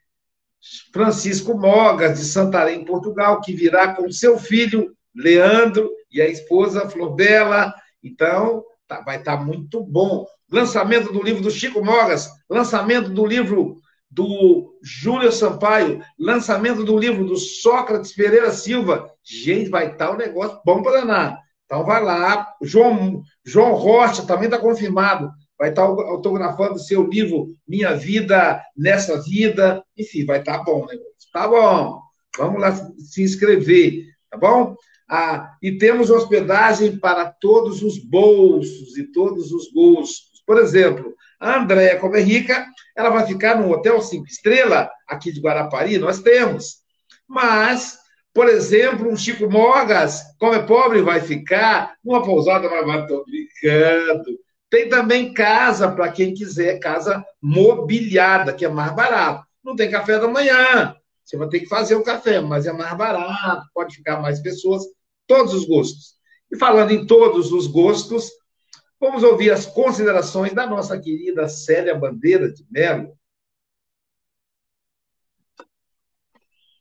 Francisco 0.93 1.57
Mogas, 1.57 2.19
de 2.19 2.25
Santarém, 2.25 2.85
Portugal, 2.85 3.41
que 3.41 3.53
virá 3.53 3.95
com 3.95 4.11
seu 4.11 4.39
filho, 4.39 4.95
Leandro, 5.15 5.91
e 6.11 6.21
a 6.21 6.29
esposa, 6.29 6.89
Flor 6.89 7.15
Bela. 7.15 7.75
Então, 8.03 8.65
tá, 8.87 9.01
vai 9.01 9.19
estar 9.19 9.39
tá 9.39 9.45
muito 9.45 9.83
bom. 9.83 10.27
Lançamento 10.51 11.13
do 11.13 11.23
livro 11.23 11.43
do 11.43 11.51
Chico 11.51 11.85
Mogas, 11.85 12.31
lançamento 12.49 13.11
do 13.11 13.27
livro 13.27 13.77
do 14.11 14.79
Júlio 14.83 15.33
Sampaio, 15.33 16.01
lançamento 16.19 16.85
do 16.85 16.97
livro 16.97 17.25
do 17.25 17.37
Sócrates 17.37 18.15
Pereira 18.15 18.51
Silva. 18.51 19.11
Gente, 19.23 19.69
vai 19.69 19.91
estar 19.91 20.13
um 20.13 20.17
negócio 20.17 20.61
bom 20.65 20.83
para 20.83 21.01
danar. 21.01 21.39
Então 21.65 21.85
vai 21.85 22.03
lá. 22.03 22.49
João, 22.63 23.23
João 23.45 23.75
Rocha 23.75 24.25
também 24.25 24.47
está 24.47 24.59
confirmado. 24.59 25.31
Vai 25.59 25.71
estar 25.71 25.83
autografando 25.83 26.79
seu 26.79 27.07
livro 27.07 27.57
Minha 27.67 27.95
Vida 27.95 28.63
Nessa 28.77 29.21
Vida. 29.23 29.83
Enfim, 29.97 30.25
vai 30.25 30.41
estar 30.41 30.59
bom 30.65 30.83
o 30.83 30.87
negócio. 30.87 31.31
Tá 31.33 31.49
bom. 31.49 32.01
Vamos 32.37 32.61
lá 32.61 32.75
se 32.99 33.23
inscrever, 33.23 34.05
tá 34.31 34.37
bom? 34.37 34.77
Ah, 35.09 35.57
e 35.63 35.73
temos 35.79 36.11
hospedagem 36.11 36.99
para 36.99 37.27
todos 37.27 37.83
os 37.83 37.97
bolsos 37.99 38.97
e 38.99 39.05
todos 39.05 39.53
os 39.53 39.71
gostos. 39.73 40.43
Por 40.47 40.59
exemplo, 40.59 41.15
a 41.41 41.61
Andréia, 41.61 41.99
como 41.99 42.17
é 42.17 42.21
rica, 42.21 42.67
ela 42.97 43.11
vai 43.11 43.27
ficar 43.27 43.61
no 43.61 43.71
Hotel 43.71 44.01
Cinco 44.03 44.27
Estrela, 44.27 44.91
aqui 45.09 45.33
de 45.33 45.41
Guarapari, 45.41 45.99
nós 45.99 46.21
temos. 46.21 46.79
Mas, 47.29 47.99
por 48.33 48.49
exemplo, 48.49 49.11
um 49.11 49.17
Chico 49.17 49.51
Mogas, 49.51 50.23
como 50.39 50.55
é 50.55 50.63
pobre, 50.63 51.03
vai 51.03 51.21
ficar 51.21 51.95
numa 52.05 52.23
pousada, 52.23 52.69
mas 52.69 53.03
estou 53.03 53.25
brincando. 53.25 54.39
Tem 54.77 54.91
também 54.91 55.33
casa 55.33 55.91
para 55.91 56.13
quem 56.13 56.35
quiser, 56.35 56.79
casa 56.79 57.25
mobiliada, 57.41 58.53
que 58.53 58.63
é 58.63 58.69
mais 58.69 58.95
barato. 58.95 59.47
Não 59.65 59.75
tem 59.75 59.91
café 59.91 60.19
da 60.19 60.29
manhã, 60.29 60.95
você 61.25 61.39
vai 61.39 61.49
ter 61.49 61.61
que 61.61 61.67
fazer 61.67 61.95
o 61.95 62.05
café, 62.05 62.43
mas 62.43 62.67
é 62.67 62.73
mais 62.75 62.95
barato, 62.95 63.67
pode 63.73 63.97
ficar 63.97 64.21
mais 64.21 64.39
pessoas, 64.41 64.83
todos 65.27 65.55
os 65.55 65.67
gostos. 65.67 66.17
E 66.53 66.59
falando 66.59 66.91
em 66.91 67.07
todos 67.07 67.53
os 67.53 67.67
gostos, 67.67 68.31
Vamos 68.99 69.23
ouvir 69.23 69.51
as 69.51 69.67
considerações 69.67 70.55
da 70.55 70.67
nossa 70.67 70.99
querida 70.99 71.49
Célia 71.49 71.95
Bandeira 71.95 72.51
de 72.51 72.65
Mello. 72.71 73.13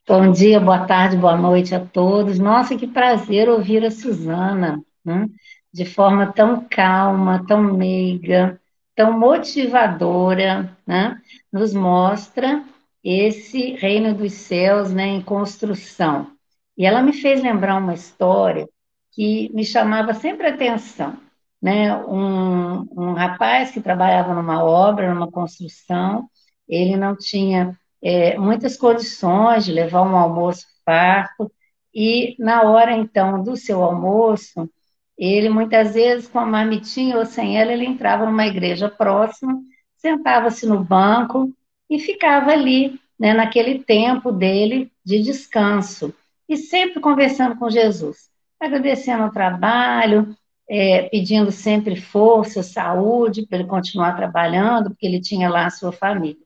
Bom 0.08 0.32
dia, 0.32 0.58
boa 0.58 0.86
tarde, 0.86 1.16
boa 1.16 1.36
noite 1.36 1.74
a 1.74 1.84
todos. 1.84 2.38
Nossa, 2.38 2.74
que 2.74 2.86
prazer 2.86 3.50
ouvir 3.50 3.84
a 3.84 3.90
Suzana, 3.90 4.82
né? 5.04 5.28
De 5.76 5.84
forma 5.84 6.32
tão 6.32 6.66
calma, 6.68 7.44
tão 7.46 7.62
meiga, 7.62 8.60
tão 8.94 9.18
motivadora, 9.18 10.76
né? 10.86 11.20
nos 11.52 11.74
mostra 11.74 12.64
esse 13.04 13.72
reino 13.74 14.14
dos 14.14 14.32
céus 14.32 14.92
né, 14.92 15.06
em 15.06 15.22
construção. 15.22 16.32
E 16.76 16.86
ela 16.86 17.02
me 17.02 17.12
fez 17.12 17.42
lembrar 17.42 17.76
uma 17.76 17.94
história 17.94 18.68
que 19.12 19.50
me 19.54 19.64
chamava 19.64 20.14
sempre 20.14 20.48
atenção 20.48 21.16
né, 21.60 21.96
um, 22.06 22.86
um 22.92 23.12
rapaz 23.12 23.70
que 23.70 23.80
trabalhava 23.80 24.34
numa 24.34 24.62
obra, 24.62 25.12
numa 25.12 25.30
construção, 25.30 26.28
ele 26.68 26.96
não 26.96 27.16
tinha 27.16 27.78
é, 28.02 28.38
muitas 28.38 28.76
condições 28.76 29.64
de 29.64 29.72
levar 29.72 30.02
um 30.02 30.16
almoço 30.16 30.66
farto, 30.84 31.50
e 31.94 32.36
na 32.38 32.62
hora, 32.62 32.92
então, 32.92 33.42
do 33.42 33.56
seu 33.56 33.82
almoço, 33.82 34.70
ele, 35.18 35.48
muitas 35.48 35.94
vezes, 35.94 36.28
com 36.28 36.38
a 36.38 36.46
marmitinha 36.46 37.16
ou 37.16 37.24
sem 37.24 37.58
ela, 37.58 37.72
ele 37.72 37.86
entrava 37.86 38.26
numa 38.26 38.46
igreja 38.46 38.88
próxima, 38.88 39.58
sentava-se 39.96 40.66
no 40.66 40.82
banco 40.84 41.52
e 41.88 41.98
ficava 41.98 42.50
ali, 42.50 43.00
né, 43.18 43.32
naquele 43.32 43.78
tempo 43.78 44.30
dele 44.30 44.92
de 45.04 45.22
descanso, 45.22 46.14
e 46.48 46.56
sempre 46.56 47.00
conversando 47.00 47.56
com 47.56 47.70
Jesus, 47.70 48.28
agradecendo 48.60 49.24
o 49.24 49.32
trabalho, 49.32 50.36
é, 50.68 51.02
pedindo 51.08 51.50
sempre 51.50 51.96
força, 51.96 52.62
saúde, 52.62 53.46
para 53.46 53.58
ele 53.58 53.68
continuar 53.68 54.16
trabalhando, 54.16 54.90
porque 54.90 55.06
ele 55.06 55.20
tinha 55.20 55.48
lá 55.48 55.66
a 55.66 55.70
sua 55.70 55.92
família. 55.92 56.42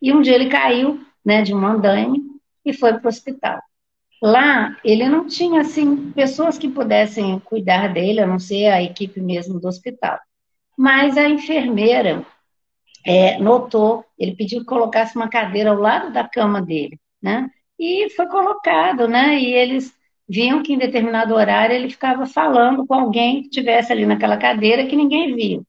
E 0.00 0.12
um 0.12 0.20
dia 0.20 0.34
ele 0.34 0.48
caiu 0.48 1.00
né, 1.24 1.42
de 1.42 1.54
um 1.54 1.64
andaime 1.64 2.20
e 2.64 2.72
foi 2.72 2.92
para 2.94 3.06
o 3.06 3.08
hospital. 3.08 3.60
Lá, 4.22 4.76
ele 4.84 5.08
não 5.08 5.26
tinha, 5.26 5.62
assim, 5.62 6.12
pessoas 6.12 6.56
que 6.56 6.68
pudessem 6.68 7.40
cuidar 7.40 7.92
dele, 7.92 8.20
a 8.20 8.26
não 8.26 8.38
ser 8.38 8.68
a 8.68 8.80
equipe 8.80 9.20
mesmo 9.20 9.58
do 9.58 9.66
hospital. 9.66 10.16
Mas 10.78 11.18
a 11.18 11.28
enfermeira 11.28 12.24
é, 13.04 13.36
notou, 13.40 14.04
ele 14.16 14.36
pediu 14.36 14.60
que 14.60 14.66
colocasse 14.66 15.16
uma 15.16 15.28
cadeira 15.28 15.70
ao 15.70 15.76
lado 15.76 16.12
da 16.12 16.22
cama 16.22 16.62
dele, 16.62 17.00
né? 17.20 17.50
E 17.76 18.08
foi 18.10 18.28
colocado, 18.28 19.08
né? 19.08 19.40
E 19.40 19.52
eles 19.52 19.92
viam 20.28 20.62
que 20.62 20.72
em 20.72 20.78
determinado 20.78 21.34
horário 21.34 21.74
ele 21.74 21.90
ficava 21.90 22.24
falando 22.24 22.86
com 22.86 22.94
alguém 22.94 23.42
que 23.42 23.48
estivesse 23.48 23.92
ali 23.92 24.06
naquela 24.06 24.36
cadeira 24.36 24.86
que 24.86 24.94
ninguém 24.94 25.34
viu. 25.34 25.66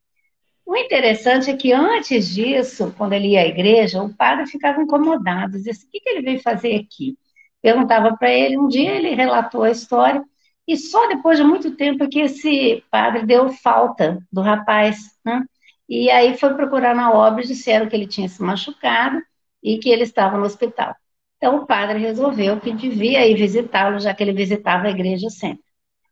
O 0.63 0.77
interessante 0.77 1.49
é 1.49 1.57
que 1.57 1.73
antes 1.73 2.33
disso, 2.33 2.93
quando 2.97 3.13
ele 3.13 3.29
ia 3.29 3.41
à 3.41 3.47
igreja, 3.47 4.01
o 4.03 4.13
padre 4.13 4.45
ficava 4.45 4.81
incomodado, 4.81 5.53
dizia 5.53 5.71
assim, 5.71 5.87
o 5.87 5.91
que 5.91 6.01
ele 6.07 6.21
veio 6.21 6.39
fazer 6.39 6.75
aqui? 6.75 7.17
Perguntava 7.63 8.17
para 8.17 8.29
ele, 8.29 8.57
um 8.57 8.67
dia 8.67 8.91
ele 8.91 9.15
relatou 9.15 9.63
a 9.63 9.71
história, 9.71 10.21
e 10.67 10.75
só 10.75 11.07
depois 11.07 11.37
de 11.37 11.45
muito 11.45 11.75
tempo 11.77 12.07
que 12.09 12.19
esse 12.19 12.83
padre 12.91 13.25
deu 13.25 13.49
falta 13.53 14.19
do 14.31 14.41
rapaz, 14.41 14.97
né? 15.25 15.43
E 15.87 16.09
aí 16.11 16.37
foi 16.37 16.53
procurar 16.53 16.93
na 16.93 17.11
obra 17.11 17.41
e 17.41 17.47
disseram 17.47 17.87
que 17.87 17.95
ele 17.95 18.07
tinha 18.07 18.27
se 18.27 18.41
machucado 18.41 19.21
e 19.61 19.77
que 19.77 19.89
ele 19.89 20.03
estava 20.03 20.37
no 20.37 20.45
hospital. 20.45 20.93
Então 21.37 21.57
o 21.57 21.65
padre 21.65 21.99
resolveu 21.99 22.59
que 22.59 22.73
devia 22.73 23.25
ir 23.25 23.35
visitá-lo, 23.35 23.99
já 23.99 24.13
que 24.13 24.23
ele 24.23 24.33
visitava 24.33 24.87
a 24.87 24.91
igreja 24.91 25.29
sempre. 25.29 25.63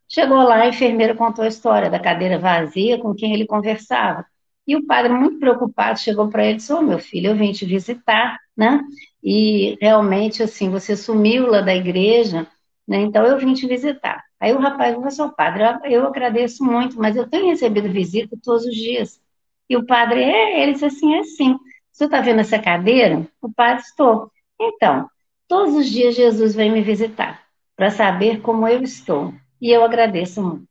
Chegou 0.08 0.43
lá, 0.43 0.56
a 0.62 0.68
enfermeira 0.68 1.16
contou 1.16 1.43
a 1.43 1.47
história 1.47 1.89
da 1.89 1.99
cadeira 1.99 2.38
vazia 2.39 2.97
com 2.97 3.14
quem 3.14 3.34
ele 3.34 3.45
conversava. 3.45 4.26
E 4.68 4.76
o 4.76 4.86
padre, 4.86 5.14
muito 5.14 5.39
preocupado, 5.39 5.99
chegou 5.99 6.30
para 6.30 6.43
ele 6.43 6.54
e 6.54 6.58
disse: 6.58 6.72
Ô 6.74 6.80
oh, 6.80 6.82
meu 6.82 6.99
filho, 6.99 7.32
eu 7.32 7.36
vim 7.36 7.52
te 7.52 7.66
visitar, 7.66 8.38
né? 8.56 8.82
E 9.24 9.78
realmente, 9.82 10.44
assim, 10.44 10.70
você 10.70 10.96
sumiu 10.96 11.48
lá 11.48 11.62
da 11.62 11.76
igreja, 11.76 12.48
né? 12.88 12.98
Então 13.02 13.26
eu 13.26 13.38
vim 13.38 13.54
te 13.54 13.68
visitar. 13.68 14.24
Aí 14.40 14.54
o 14.54 14.60
rapaz 14.60 14.94
falou 14.94 15.08
assim: 15.08 15.30
padre, 15.36 15.64
eu 15.94 16.06
agradeço 16.08 16.64
muito, 16.64 16.98
mas 16.98 17.16
eu 17.16 17.30
tenho 17.30 17.48
recebido 17.48 17.90
visita 17.90 18.36
todos 18.44 18.66
os 18.66 18.76
dias. 18.76 19.22
E 19.70 19.78
o 19.78 19.86
padre, 19.86 20.24
é, 20.24 20.64
ele 20.64 20.74
disse 20.74 20.86
assim: 20.86 21.16
é 21.16 21.24
sim. 21.24 21.58
Você 21.92 22.06
está 22.06 22.22
vendo 22.22 22.40
essa 22.40 22.58
cadeira? 22.60 23.28
O 23.42 23.52
padre, 23.52 23.84
estou. 23.84 24.32
Então, 24.60 25.08
Todos 25.52 25.76
os 25.76 25.90
dias 25.90 26.16
Jesus 26.16 26.56
vem 26.56 26.72
me 26.72 26.82
visitar 26.82 27.44
para 27.76 27.92
saber 27.92 28.40
como 28.40 28.66
eu 28.66 28.82
estou. 28.82 29.34
E 29.60 29.70
eu 29.70 29.84
agradeço 29.84 30.42
muito. 30.42 30.64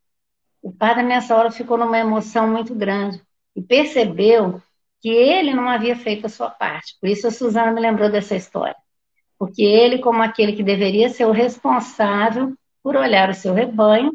O 0.63 0.73
padre, 0.73 1.03
nessa 1.03 1.37
hora, 1.37 1.51
ficou 1.51 1.77
numa 1.77 1.99
emoção 1.99 2.49
muito 2.49 2.75
grande 2.75 3.21
e 3.55 3.61
percebeu 3.61 4.59
que 5.01 5.09
ele 5.09 5.55
não 5.55 5.69
havia 5.69 5.97
feito 5.97 6.27
a 6.27 6.29
sua 6.29 6.51
parte. 6.51 6.97
Por 7.01 7.09
isso 7.09 7.27
a 7.27 7.31
Suzana 7.31 7.73
me 7.73 7.81
lembrou 7.81 8.11
dessa 8.11 8.37
história. 8.37 8.77
Porque 9.39 9.63
ele, 9.63 9.99
como 9.99 10.23
aquele 10.23 10.53
que 10.53 10.63
deveria 10.63 11.09
ser 11.09 11.25
o 11.25 11.33
responsável 11.33 12.55
por 12.83 12.97
olhar 12.97 13.31
o 13.31 13.35
seu 13.35 13.55
rebanho, 13.55 14.13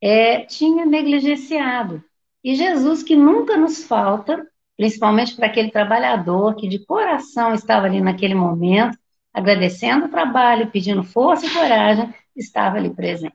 é, 0.00 0.40
tinha 0.40 0.84
negligenciado. 0.84 2.02
E 2.42 2.54
Jesus, 2.54 3.02
que 3.02 3.16
nunca 3.16 3.56
nos 3.56 3.84
falta, 3.84 4.46
principalmente 4.76 5.34
para 5.36 5.46
aquele 5.46 5.70
trabalhador 5.70 6.54
que 6.56 6.68
de 6.68 6.84
coração 6.84 7.54
estava 7.54 7.86
ali 7.86 8.00
naquele 8.00 8.34
momento, 8.34 8.98
agradecendo 9.32 10.06
o 10.06 10.10
trabalho, 10.10 10.70
pedindo 10.70 11.02
força 11.02 11.46
e 11.46 11.50
coragem, 11.50 12.12
estava 12.36 12.76
ali 12.76 12.90
presente. 12.90 13.34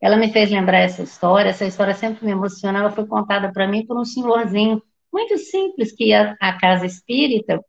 Ela 0.00 0.16
me 0.16 0.32
fez 0.32 0.50
lembrar 0.50 0.78
essa 0.78 1.02
história, 1.02 1.50
essa 1.50 1.64
história 1.64 1.94
sempre 1.94 2.24
me 2.26 2.32
emociona, 2.32 2.80
ela 2.80 2.90
foi 2.90 3.06
contada 3.06 3.52
para 3.52 3.68
mim 3.68 3.86
por 3.86 3.96
um 3.96 4.04
senhorzinho 4.04 4.82
muito 5.12 5.36
simples 5.38 5.92
que 5.92 6.06
ia 6.06 6.36
à 6.40 6.58
casa 6.58 6.86
espírita 6.86 7.60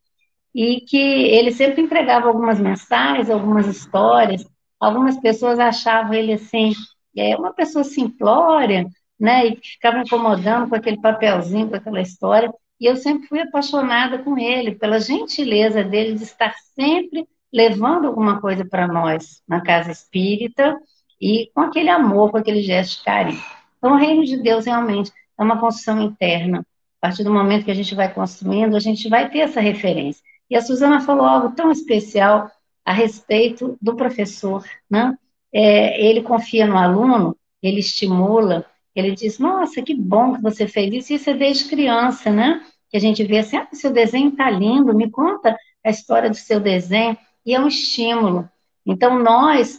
e 0.53 0.81
que 0.81 0.97
ele 0.97 1.51
sempre 1.51 1.81
entregava 1.81 2.27
algumas 2.27 2.59
mensagens, 2.59 3.29
algumas 3.29 3.67
histórias. 3.67 4.45
Algumas 4.79 5.19
pessoas 5.19 5.59
achavam 5.59 6.13
ele 6.13 6.33
assim, 6.33 6.73
é, 7.15 7.35
uma 7.35 7.53
pessoa 7.53 7.83
simplória, 7.83 8.85
né, 9.19 9.47
e 9.47 9.55
ficava 9.55 9.99
incomodando 9.99 10.69
com 10.69 10.75
aquele 10.75 10.99
papelzinho, 10.99 11.69
com 11.69 11.75
aquela 11.75 12.01
história. 12.01 12.53
E 12.79 12.85
eu 12.85 12.95
sempre 12.97 13.27
fui 13.27 13.39
apaixonada 13.39 14.19
com 14.19 14.37
ele, 14.37 14.75
pela 14.75 14.99
gentileza 14.99 15.83
dele 15.83 16.15
de 16.15 16.23
estar 16.23 16.53
sempre 16.75 17.27
levando 17.51 18.07
alguma 18.07 18.41
coisa 18.41 18.65
para 18.65 18.87
nós 18.87 19.41
na 19.47 19.61
casa 19.61 19.91
espírita 19.91 20.77
e 21.21 21.49
com 21.53 21.61
aquele 21.61 21.89
amor, 21.89 22.31
com 22.31 22.37
aquele 22.37 22.61
gesto 22.61 22.97
de 22.97 23.05
carinho. 23.05 23.41
Então, 23.77 23.93
o 23.93 23.97
reino 23.97 24.25
de 24.25 24.41
Deus 24.41 24.65
realmente 24.65 25.11
é 25.39 25.43
uma 25.43 25.59
construção 25.59 26.01
interna. 26.01 26.65
A 27.03 27.07
partir 27.07 27.25
do 27.25 27.33
momento 27.33 27.65
que 27.65 27.71
a 27.71 27.75
gente 27.75 27.93
vai 27.93 28.13
construindo, 28.13 28.77
a 28.77 28.79
gente 28.79 29.09
vai 29.09 29.29
ter 29.29 29.39
essa 29.39 29.59
referência. 29.59 30.23
E 30.49 30.55
a 30.55 30.61
Suzana 30.61 31.01
falou 31.01 31.25
algo 31.25 31.53
tão 31.53 31.69
especial 31.69 32.49
a 32.85 32.93
respeito 32.93 33.77
do 33.81 33.93
professor, 33.93 34.63
né? 34.89 35.13
É, 35.51 36.01
ele 36.01 36.21
confia 36.21 36.65
no 36.65 36.77
aluno, 36.77 37.35
ele 37.61 37.81
estimula, 37.81 38.65
ele 38.95 39.11
diz, 39.11 39.37
nossa, 39.37 39.81
que 39.81 39.93
bom 39.93 40.35
que 40.35 40.41
você 40.41 40.65
fez 40.65 40.93
isso, 40.93 41.13
isso 41.13 41.29
é 41.29 41.33
desde 41.33 41.65
criança, 41.65 42.31
né? 42.31 42.65
Que 42.89 42.95
a 42.95 43.01
gente 43.01 43.21
vê 43.25 43.39
assim, 43.39 43.57
ah, 43.57 43.67
seu 43.73 43.91
desenho 43.91 44.29
está 44.29 44.49
lindo, 44.49 44.95
me 44.95 45.11
conta 45.11 45.57
a 45.83 45.89
história 45.89 46.29
do 46.29 46.37
seu 46.37 46.61
desenho, 46.61 47.17
e 47.45 47.53
é 47.53 47.59
um 47.59 47.67
estímulo. 47.67 48.49
Então, 48.85 49.19
nós 49.19 49.77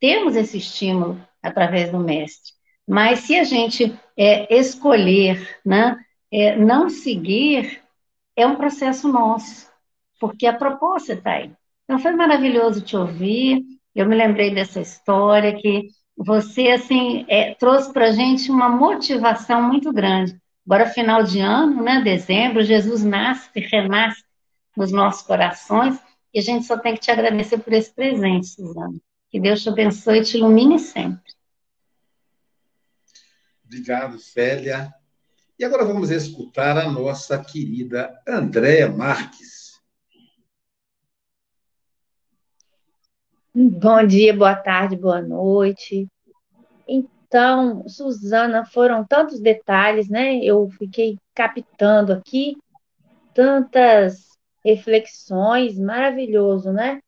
temos 0.00 0.34
esse 0.34 0.58
estímulo 0.58 1.24
através 1.40 1.92
do 1.92 2.00
mestre. 2.00 2.52
Mas 2.84 3.20
se 3.20 3.38
a 3.38 3.44
gente 3.44 3.96
é, 4.16 4.52
escolher 4.52 5.60
né, 5.64 6.03
é, 6.34 6.56
não 6.56 6.90
seguir, 6.90 7.80
é 8.34 8.44
um 8.44 8.56
processo 8.56 9.06
nosso, 9.06 9.70
porque 10.18 10.48
a 10.48 10.52
proposta 10.52 11.12
está 11.12 11.34
aí. 11.34 11.52
Então, 11.84 11.96
foi 12.00 12.10
maravilhoso 12.12 12.80
te 12.80 12.96
ouvir. 12.96 13.62
Eu 13.94 14.06
me 14.06 14.16
lembrei 14.16 14.52
dessa 14.52 14.80
história 14.80 15.54
que 15.54 15.86
você 16.16 16.70
assim 16.70 17.24
é, 17.28 17.54
trouxe 17.54 17.92
para 17.92 18.06
a 18.06 18.10
gente 18.10 18.50
uma 18.50 18.68
motivação 18.68 19.62
muito 19.62 19.92
grande. 19.92 20.36
Agora, 20.66 20.86
final 20.86 21.22
de 21.22 21.38
ano, 21.38 21.80
né, 21.80 22.00
dezembro, 22.02 22.64
Jesus 22.64 23.04
nasce, 23.04 23.48
renasce 23.60 24.24
nos 24.76 24.90
nossos 24.90 25.22
corações 25.22 26.00
e 26.32 26.40
a 26.40 26.42
gente 26.42 26.66
só 26.66 26.76
tem 26.76 26.94
que 26.94 27.00
te 27.00 27.12
agradecer 27.12 27.58
por 27.58 27.72
esse 27.72 27.92
presente, 27.92 28.48
Suzana. 28.48 28.98
Que 29.30 29.38
Deus 29.38 29.62
te 29.62 29.68
abençoe 29.68 30.18
e 30.18 30.24
te 30.24 30.36
ilumine 30.36 30.80
sempre. 30.80 31.32
Obrigado, 33.64 34.18
Célia. 34.18 34.92
E 35.56 35.64
agora 35.64 35.84
vamos 35.84 36.10
escutar 36.10 36.76
a 36.76 36.90
nossa 36.90 37.38
querida 37.38 38.20
Andréa 38.26 38.88
Marques. 38.88 39.80
Bom 43.54 44.04
dia, 44.04 44.36
boa 44.36 44.56
tarde, 44.56 44.96
boa 44.96 45.22
noite. 45.22 46.08
Então, 46.88 47.88
Suzana, 47.88 48.64
foram 48.64 49.06
tantos 49.06 49.40
detalhes, 49.40 50.08
né? 50.08 50.38
Eu 50.38 50.68
fiquei 50.70 51.18
captando 51.32 52.12
aqui 52.12 52.56
tantas 53.32 54.30
reflexões, 54.64 55.78
maravilhoso, 55.78 56.72
né? 56.72 56.98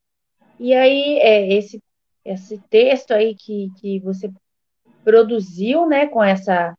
E 0.57 0.73
aí, 0.73 1.19
é, 1.19 1.53
esse, 1.53 1.83
esse 2.23 2.57
texto 2.69 3.11
aí 3.11 3.35
que, 3.35 3.69
que 3.81 3.99
você 3.99 4.31
produziu, 5.03 5.85
né, 5.85 6.07
com, 6.07 6.23
essa, 6.23 6.73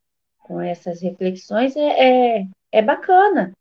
com 0.49 0.59
essas 0.59 0.99
reflexões, 0.99 1.75
é, 1.75 2.39
é, 2.39 2.47
é 2.71 2.81
bacana, 2.81 3.53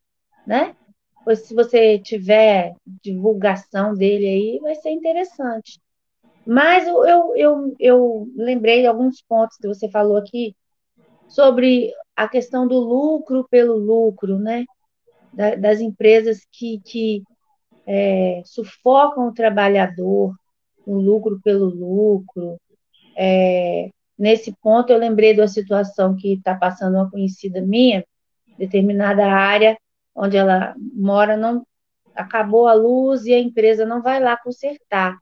né? 0.47 0.75
Pois 1.23 1.41
se 1.41 1.55
você 1.55 1.99
tiver 1.99 2.75
divulgação 3.05 3.95
dele 3.95 4.27
aí, 4.27 4.59
vai 4.63 4.75
ser 4.75 4.89
interessante. 4.89 5.79
Mas 6.47 6.89
eu, 6.89 7.05
eu, 7.05 7.37
eu, 7.37 7.77
eu 7.79 8.29
lembrei 8.35 8.81
de 8.81 8.87
alguns 8.87 9.21
pontos 9.21 9.59
que 9.59 9.69
você 9.69 9.91
falou 9.91 10.17
aqui 10.17 10.57
sobre 11.29 11.93
a 12.17 12.27
questão 12.27 12.67
do 12.67 12.79
lucro 12.79 13.47
pelo 13.51 13.77
lucro, 13.77 14.39
né? 14.39 14.65
da, 15.39 15.55
das 15.55 15.81
empresas 15.81 16.47
que, 16.51 16.81
que 16.81 17.23
é, 17.87 18.43
sufocam 18.47 19.29
o 19.29 19.35
trabalhador, 19.35 20.35
o 20.87 20.99
lucro 20.99 21.39
pelo 21.45 21.67
lucro. 21.67 22.59
É, 23.15 23.91
nesse 24.19 24.55
ponto, 24.61 24.91
eu 24.91 24.99
lembrei 24.99 25.35
de 25.35 25.41
uma 25.41 25.49
situação 25.49 26.17
que 26.17 26.35
está 26.35 26.55
passando 26.55 26.97
uma 26.97 27.11
conhecida 27.11 27.61
minha, 27.61 28.05
determinada 28.59 29.25
área 29.27 29.79
onde 30.19 30.37
ela 30.37 30.75
mora, 30.77 31.37
não 31.37 31.65
acabou 32.15 32.67
a 32.67 32.73
luz 32.73 33.25
e 33.25 33.33
a 33.33 33.39
empresa 33.39 33.87
não 33.87 34.03
vai 34.03 34.21
lá 34.21 34.37
consertar. 34.37 35.17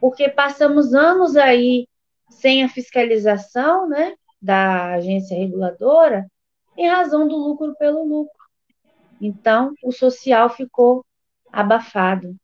Porque 0.00 0.28
passamos 0.28 0.92
anos 0.92 1.36
aí 1.36 1.86
sem 2.28 2.64
a 2.64 2.68
fiscalização 2.68 3.88
né, 3.88 4.14
da 4.42 4.94
agência 4.94 5.36
reguladora 5.36 6.26
em 6.76 6.88
razão 6.88 7.28
do 7.28 7.36
lucro 7.36 7.76
pelo 7.78 8.04
lucro. 8.04 8.40
Então, 9.20 9.74
o 9.84 9.92
social 9.92 10.48
ficou 10.48 11.04
abafado. 11.52 12.34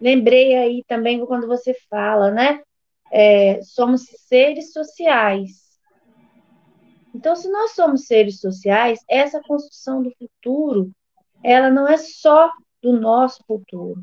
Lembrei 0.00 0.54
aí 0.56 0.84
também 0.86 1.24
quando 1.26 1.46
você 1.46 1.74
fala, 1.90 2.30
né? 2.30 2.62
É, 3.12 3.60
somos 3.62 4.06
seres 4.26 4.72
sociais. 4.72 5.62
Então, 7.14 7.36
se 7.36 7.48
nós 7.50 7.72
somos 7.72 8.06
seres 8.06 8.40
sociais, 8.40 9.00
essa 9.08 9.40
construção 9.42 10.02
do 10.02 10.10
futuro, 10.16 10.90
ela 11.44 11.68
não 11.68 11.86
é 11.86 11.98
só 11.98 12.50
do 12.82 12.92
nosso 12.98 13.44
futuro. 13.46 14.02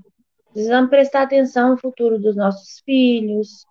Precisamos 0.53 0.89
prestar 0.89 1.24
atenção 1.24 1.72
no 1.72 1.78
futuro 1.78 2.20
dos 2.20 2.36
nossos 2.36 2.82
filhos, 2.86 3.66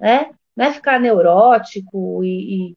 né? 0.00 0.30
Não 0.56 0.66
é 0.66 0.72
ficar 0.72 0.98
neurótico 0.98 2.24
e, 2.24 2.74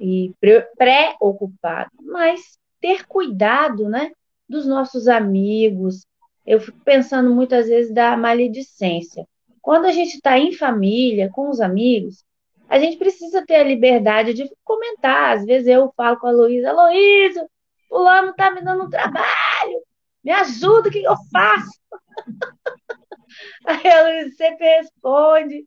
e, 0.00 0.28
e 0.28 0.34
preocupado, 0.40 1.90
mas 2.00 2.58
ter 2.80 3.06
cuidado, 3.06 3.88
né? 3.88 4.12
dos 4.48 4.66
nossos 4.66 5.06
amigos. 5.06 6.06
Eu 6.46 6.60
fico 6.60 6.78
pensando 6.84 7.34
muitas 7.34 7.68
vezes 7.68 7.92
da 7.92 8.16
maledicência. 8.16 9.26
Quando 9.60 9.86
a 9.86 9.92
gente 9.92 10.16
está 10.16 10.38
em 10.38 10.52
família, 10.52 11.30
com 11.30 11.48
os 11.50 11.60
amigos, 11.60 12.24
a 12.68 12.78
gente 12.78 12.96
precisa 12.98 13.44
ter 13.44 13.56
a 13.56 13.64
liberdade 13.64 14.34
de 14.34 14.50
comentar. 14.64 15.36
Às 15.36 15.44
vezes 15.44 15.68
eu 15.68 15.92
falo 15.96 16.18
com 16.18 16.26
a 16.26 16.32
Luísa, 16.32 16.72
Luísa, 16.72 17.48
fulano 17.88 18.30
está 18.30 18.50
me 18.50 18.62
dando 18.62 18.84
um 18.84 18.90
trabalho, 18.90 19.82
me 20.22 20.30
ajuda, 20.30 20.88
o 20.88 20.92
que 20.92 21.02
eu 21.02 21.14
faço? 21.32 21.80
Aí 23.66 23.88
a 23.90 24.02
Luísa 24.02 24.36
sempre 24.36 24.66
responde, 24.76 25.66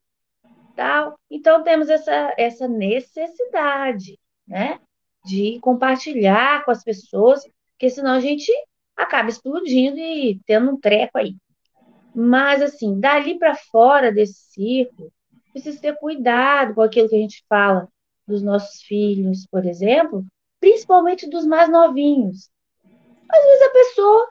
tal. 0.76 1.18
Então 1.30 1.64
temos 1.64 1.90
essa, 1.90 2.34
essa 2.38 2.68
necessidade, 2.68 4.20
né? 4.48 4.80
De 5.26 5.60
compartilhar 5.60 6.64
com 6.66 6.72
as 6.72 6.84
pessoas, 6.84 7.44
porque 7.72 7.90
senão 7.90 8.12
a 8.12 8.20
gente 8.20 8.52
acaba 8.96 9.30
explodindo 9.30 9.98
e 9.98 10.40
tendo 10.46 10.72
um 10.72 10.80
treco 10.80 11.18
aí. 11.18 11.36
Mas, 12.14 12.62
assim, 12.62 13.00
dali 13.00 13.40
para 13.40 13.56
fora 13.56 14.12
desse 14.12 14.40
círculo, 14.52 15.12
precisa 15.52 15.80
ter 15.80 15.98
cuidado 15.98 16.76
com 16.76 16.82
aquilo 16.82 17.10
que 17.10 17.16
a 17.16 17.20
gente 17.20 17.44
fala 17.48 17.88
dos 18.28 18.42
nossos 18.42 18.82
filhos, 18.82 19.46
por 19.48 19.66
exemplo, 19.66 20.26
principalmente 20.60 21.30
dos 21.30 21.46
mais 21.46 21.70
novinhos. 21.70 22.50
Às 23.30 23.44
vezes 23.44 23.62
a 23.62 23.70
pessoa 23.72 24.30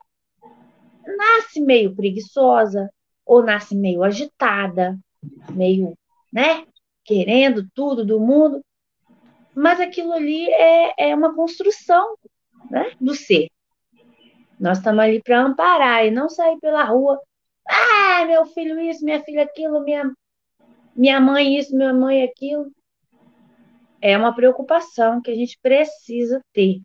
nasce 1.17 1.61
meio 1.61 1.95
preguiçosa, 1.95 2.91
ou 3.25 3.43
nasce 3.43 3.77
meio 3.77 4.03
agitada, 4.03 4.99
meio, 5.51 5.97
né, 6.33 6.67
querendo 7.05 7.69
tudo 7.75 8.05
do 8.05 8.19
mundo, 8.19 8.61
mas 9.55 9.81
aquilo 9.81 10.13
ali 10.13 10.49
é, 10.51 11.11
é 11.11 11.15
uma 11.15 11.35
construção, 11.35 12.17
né, 12.71 12.93
do 13.01 13.15
ser. 13.15 13.49
Nós 14.59 14.79
estamos 14.79 15.01
ali 15.03 15.23
para 15.23 15.41
amparar 15.41 16.05
e 16.05 16.11
não 16.11 16.29
sair 16.29 16.59
pela 16.59 16.85
rua. 16.85 17.21
Ah, 17.71 18.25
meu 18.27 18.45
filho 18.47 18.81
isso, 18.81 19.05
minha 19.05 19.23
filha 19.23 19.45
aquilo, 19.45 19.81
minha, 19.85 20.11
minha 20.97 21.21
mãe 21.21 21.57
isso, 21.57 21.77
minha 21.77 21.95
mãe 21.95 22.25
aquilo. 22.25 22.71
É 24.03 24.17
uma 24.19 24.35
preocupação 24.35 25.21
que 25.23 25.31
a 25.31 25.35
gente 25.35 25.57
precisa 25.63 26.41
ter, 26.53 26.81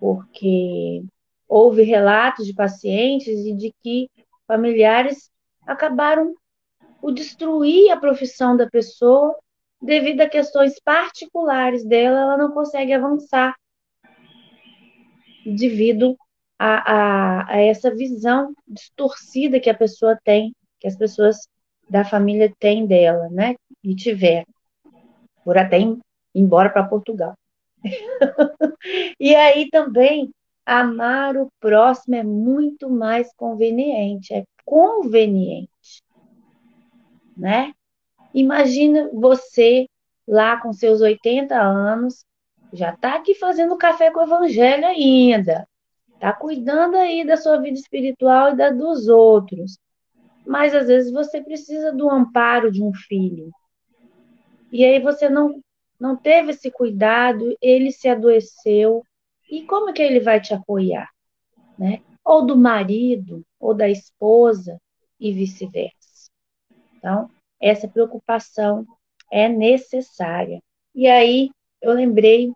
porque 0.00 1.04
houve 1.48 1.82
relatos 1.82 2.44
de 2.44 2.54
pacientes 2.54 3.46
e 3.46 3.54
de 3.54 3.72
que 3.82 4.10
familiares 4.48 5.30
acabaram 5.64 6.34
por 7.00 7.12
destruir 7.12 7.90
a 7.90 7.96
profissão 7.96 8.56
da 8.56 8.68
pessoa 8.68 9.36
devido 9.80 10.22
a 10.22 10.28
questões 10.28 10.80
particulares 10.80 11.84
dela, 11.84 12.20
ela 12.20 12.36
não 12.36 12.50
consegue 12.52 12.92
avançar 12.92 13.54
devido 15.44 16.16
a, 16.58 16.92
a, 16.92 17.52
a 17.52 17.60
essa 17.60 17.94
visão 17.94 18.54
distorcida 18.66 19.60
que 19.60 19.70
a 19.70 19.74
pessoa 19.74 20.18
tem, 20.24 20.54
que 20.80 20.86
as 20.86 20.96
pessoas 20.96 21.48
da 21.88 22.04
família 22.04 22.52
têm 22.58 22.86
dela, 22.86 23.28
né? 23.30 23.54
E 23.82 23.94
tiver, 23.94 24.44
por 25.44 25.56
até 25.56 25.78
ir 25.80 25.98
embora 26.34 26.70
para 26.70 26.88
Portugal. 26.88 27.34
e 29.20 29.34
aí 29.34 29.68
também 29.70 30.30
amar 30.64 31.36
o 31.36 31.48
próximo 31.60 32.16
é 32.16 32.24
muito 32.24 32.90
mais 32.90 33.32
conveniente, 33.36 34.34
é 34.34 34.44
conveniente, 34.64 36.02
né? 37.36 37.72
Imagina 38.34 39.08
você 39.12 39.86
lá 40.26 40.60
com 40.60 40.72
seus 40.72 41.00
80 41.00 41.56
anos, 41.56 42.24
já 42.72 42.92
está 42.92 43.14
aqui 43.14 43.34
fazendo 43.34 43.76
café 43.78 44.10
com 44.10 44.18
o 44.20 44.24
evangelho 44.24 44.84
ainda, 44.84 45.66
Tá 46.18 46.32
cuidando 46.32 46.96
aí 46.96 47.24
da 47.24 47.36
sua 47.36 47.58
vida 47.60 47.78
espiritual 47.78 48.52
e 48.52 48.56
da 48.56 48.70
dos 48.70 49.08
outros. 49.08 49.78
Mas 50.46 50.74
às 50.74 50.86
vezes 50.86 51.12
você 51.12 51.42
precisa 51.42 51.92
do 51.92 52.10
amparo 52.10 52.70
de 52.70 52.82
um 52.82 52.92
filho. 52.92 53.50
E 54.72 54.84
aí 54.84 55.00
você 55.00 55.28
não 55.28 55.60
não 55.98 56.14
teve 56.14 56.50
esse 56.50 56.70
cuidado, 56.70 57.56
ele 57.60 57.90
se 57.90 58.08
adoeceu. 58.08 59.02
E 59.50 59.64
como 59.64 59.92
que 59.92 60.02
ele 60.02 60.20
vai 60.20 60.40
te 60.40 60.52
apoiar, 60.52 61.08
né? 61.78 62.02
Ou 62.24 62.44
do 62.44 62.56
marido, 62.56 63.42
ou 63.58 63.72
da 63.72 63.88
esposa 63.88 64.78
e 65.18 65.32
vice-versa. 65.32 66.30
Então, 66.96 67.30
essa 67.60 67.88
preocupação 67.88 68.84
é 69.30 69.48
necessária. 69.48 70.60
E 70.94 71.06
aí, 71.06 71.50
eu 71.80 71.92
lembrei, 71.92 72.52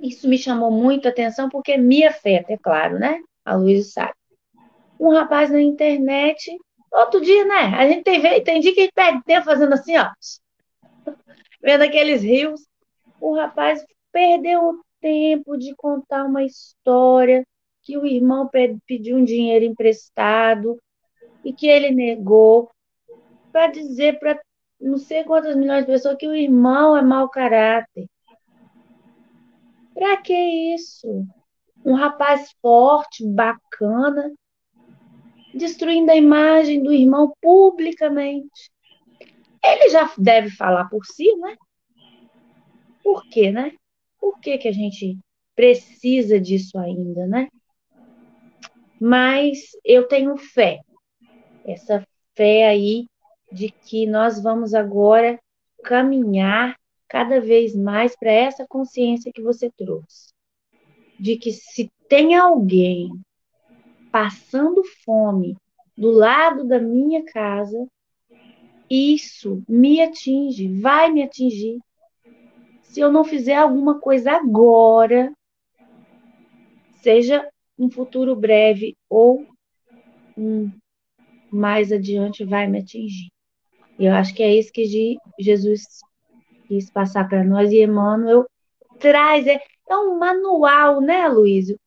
isso 0.00 0.28
me 0.28 0.38
chamou 0.38 0.70
muito 0.70 1.06
a 1.06 1.10
atenção, 1.10 1.48
porque 1.48 1.76
me 1.76 2.04
afeta, 2.04 2.52
é 2.52 2.58
claro, 2.58 2.98
né? 2.98 3.20
A 3.44 3.54
Luísa 3.54 3.90
sabe. 3.90 4.14
Um 4.98 5.10
rapaz 5.10 5.50
na 5.50 5.60
internet, 5.60 6.56
outro 6.92 7.20
dia, 7.20 7.44
né? 7.44 7.74
A 7.76 7.88
gente 7.88 8.02
tem, 8.02 8.42
tem 8.42 8.60
dia 8.60 8.74
que 8.74 8.80
a 8.80 8.82
gente 8.84 8.94
perde 8.94 9.22
tempo 9.24 9.44
fazendo 9.44 9.72
assim, 9.72 9.96
ó. 9.96 10.10
Vendo 11.62 11.82
aqueles 11.82 12.22
rios. 12.22 12.66
O 13.20 13.34
rapaz 13.34 13.84
perdeu 14.12 14.60
o 14.62 14.80
tempo 15.00 15.56
de 15.56 15.74
contar 15.74 16.24
uma 16.24 16.42
história 16.42 17.44
que 17.82 17.96
o 17.96 18.04
irmão 18.04 18.50
pediu 18.86 19.16
um 19.16 19.24
dinheiro 19.24 19.64
emprestado 19.64 20.76
e 21.44 21.52
que 21.52 21.68
ele 21.68 21.90
negou 21.90 22.68
para 23.52 23.68
dizer 23.68 24.18
para 24.18 24.38
não 24.80 24.98
sei 24.98 25.24
quantas 25.24 25.56
milhões 25.56 25.86
de 25.86 25.92
pessoas 25.92 26.16
que 26.16 26.26
o 26.26 26.34
irmão 26.34 26.96
é 26.96 27.02
mau 27.02 27.28
caráter. 27.28 28.06
Para 29.96 30.18
que 30.18 30.34
isso? 30.74 31.26
Um 31.82 31.94
rapaz 31.94 32.54
forte, 32.60 33.26
bacana, 33.26 34.30
destruindo 35.54 36.12
a 36.12 36.16
imagem 36.16 36.82
do 36.82 36.92
irmão 36.92 37.32
publicamente. 37.40 38.70
Ele 39.64 39.88
já 39.88 40.12
deve 40.18 40.50
falar 40.50 40.90
por 40.90 41.06
si, 41.06 41.34
né? 41.36 41.56
Por 43.02 43.26
quê, 43.30 43.50
né? 43.50 43.72
Por 44.20 44.38
que, 44.38 44.58
que 44.58 44.68
a 44.68 44.72
gente 44.72 45.18
precisa 45.54 46.38
disso 46.38 46.78
ainda, 46.78 47.26
né? 47.26 47.48
Mas 49.00 49.70
eu 49.82 50.06
tenho 50.06 50.36
fé, 50.36 50.80
essa 51.64 52.06
fé 52.34 52.68
aí 52.68 53.06
de 53.50 53.70
que 53.70 54.06
nós 54.06 54.42
vamos 54.42 54.74
agora 54.74 55.40
caminhar 55.82 56.76
cada 57.08 57.40
vez 57.40 57.74
mais 57.74 58.16
para 58.16 58.30
essa 58.30 58.66
consciência 58.66 59.32
que 59.32 59.42
você 59.42 59.70
trouxe. 59.70 60.32
De 61.18 61.36
que 61.36 61.52
se 61.52 61.90
tem 62.08 62.34
alguém 62.34 63.10
passando 64.10 64.82
fome 65.04 65.56
do 65.96 66.10
lado 66.10 66.66
da 66.66 66.78
minha 66.78 67.24
casa, 67.24 67.86
isso 68.88 69.62
me 69.68 70.00
atinge, 70.00 70.68
vai 70.80 71.10
me 71.10 71.22
atingir. 71.22 71.78
Se 72.82 73.00
eu 73.00 73.10
não 73.10 73.24
fizer 73.24 73.56
alguma 73.56 73.98
coisa 73.98 74.32
agora, 74.32 75.32
seja 77.02 77.48
um 77.78 77.90
futuro 77.90 78.34
breve 78.34 78.96
ou 79.08 79.46
um 80.36 80.70
mais 81.50 81.90
adiante, 81.92 82.44
vai 82.44 82.66
me 82.66 82.78
atingir. 82.80 83.28
E 83.98 84.04
eu 84.04 84.12
acho 84.12 84.34
que 84.34 84.42
é 84.42 84.54
isso 84.54 84.72
que 84.72 84.84
Jesus 85.38 85.82
quis 86.66 86.90
passar 86.90 87.28
para 87.28 87.44
nós 87.44 87.70
e 87.70 87.82
Emmanuel 87.82 88.46
traz. 88.98 89.46
É, 89.46 89.60
é 89.88 89.96
um 89.96 90.18
manual, 90.18 91.00
né, 91.00 91.28
Luísio? 91.28 91.78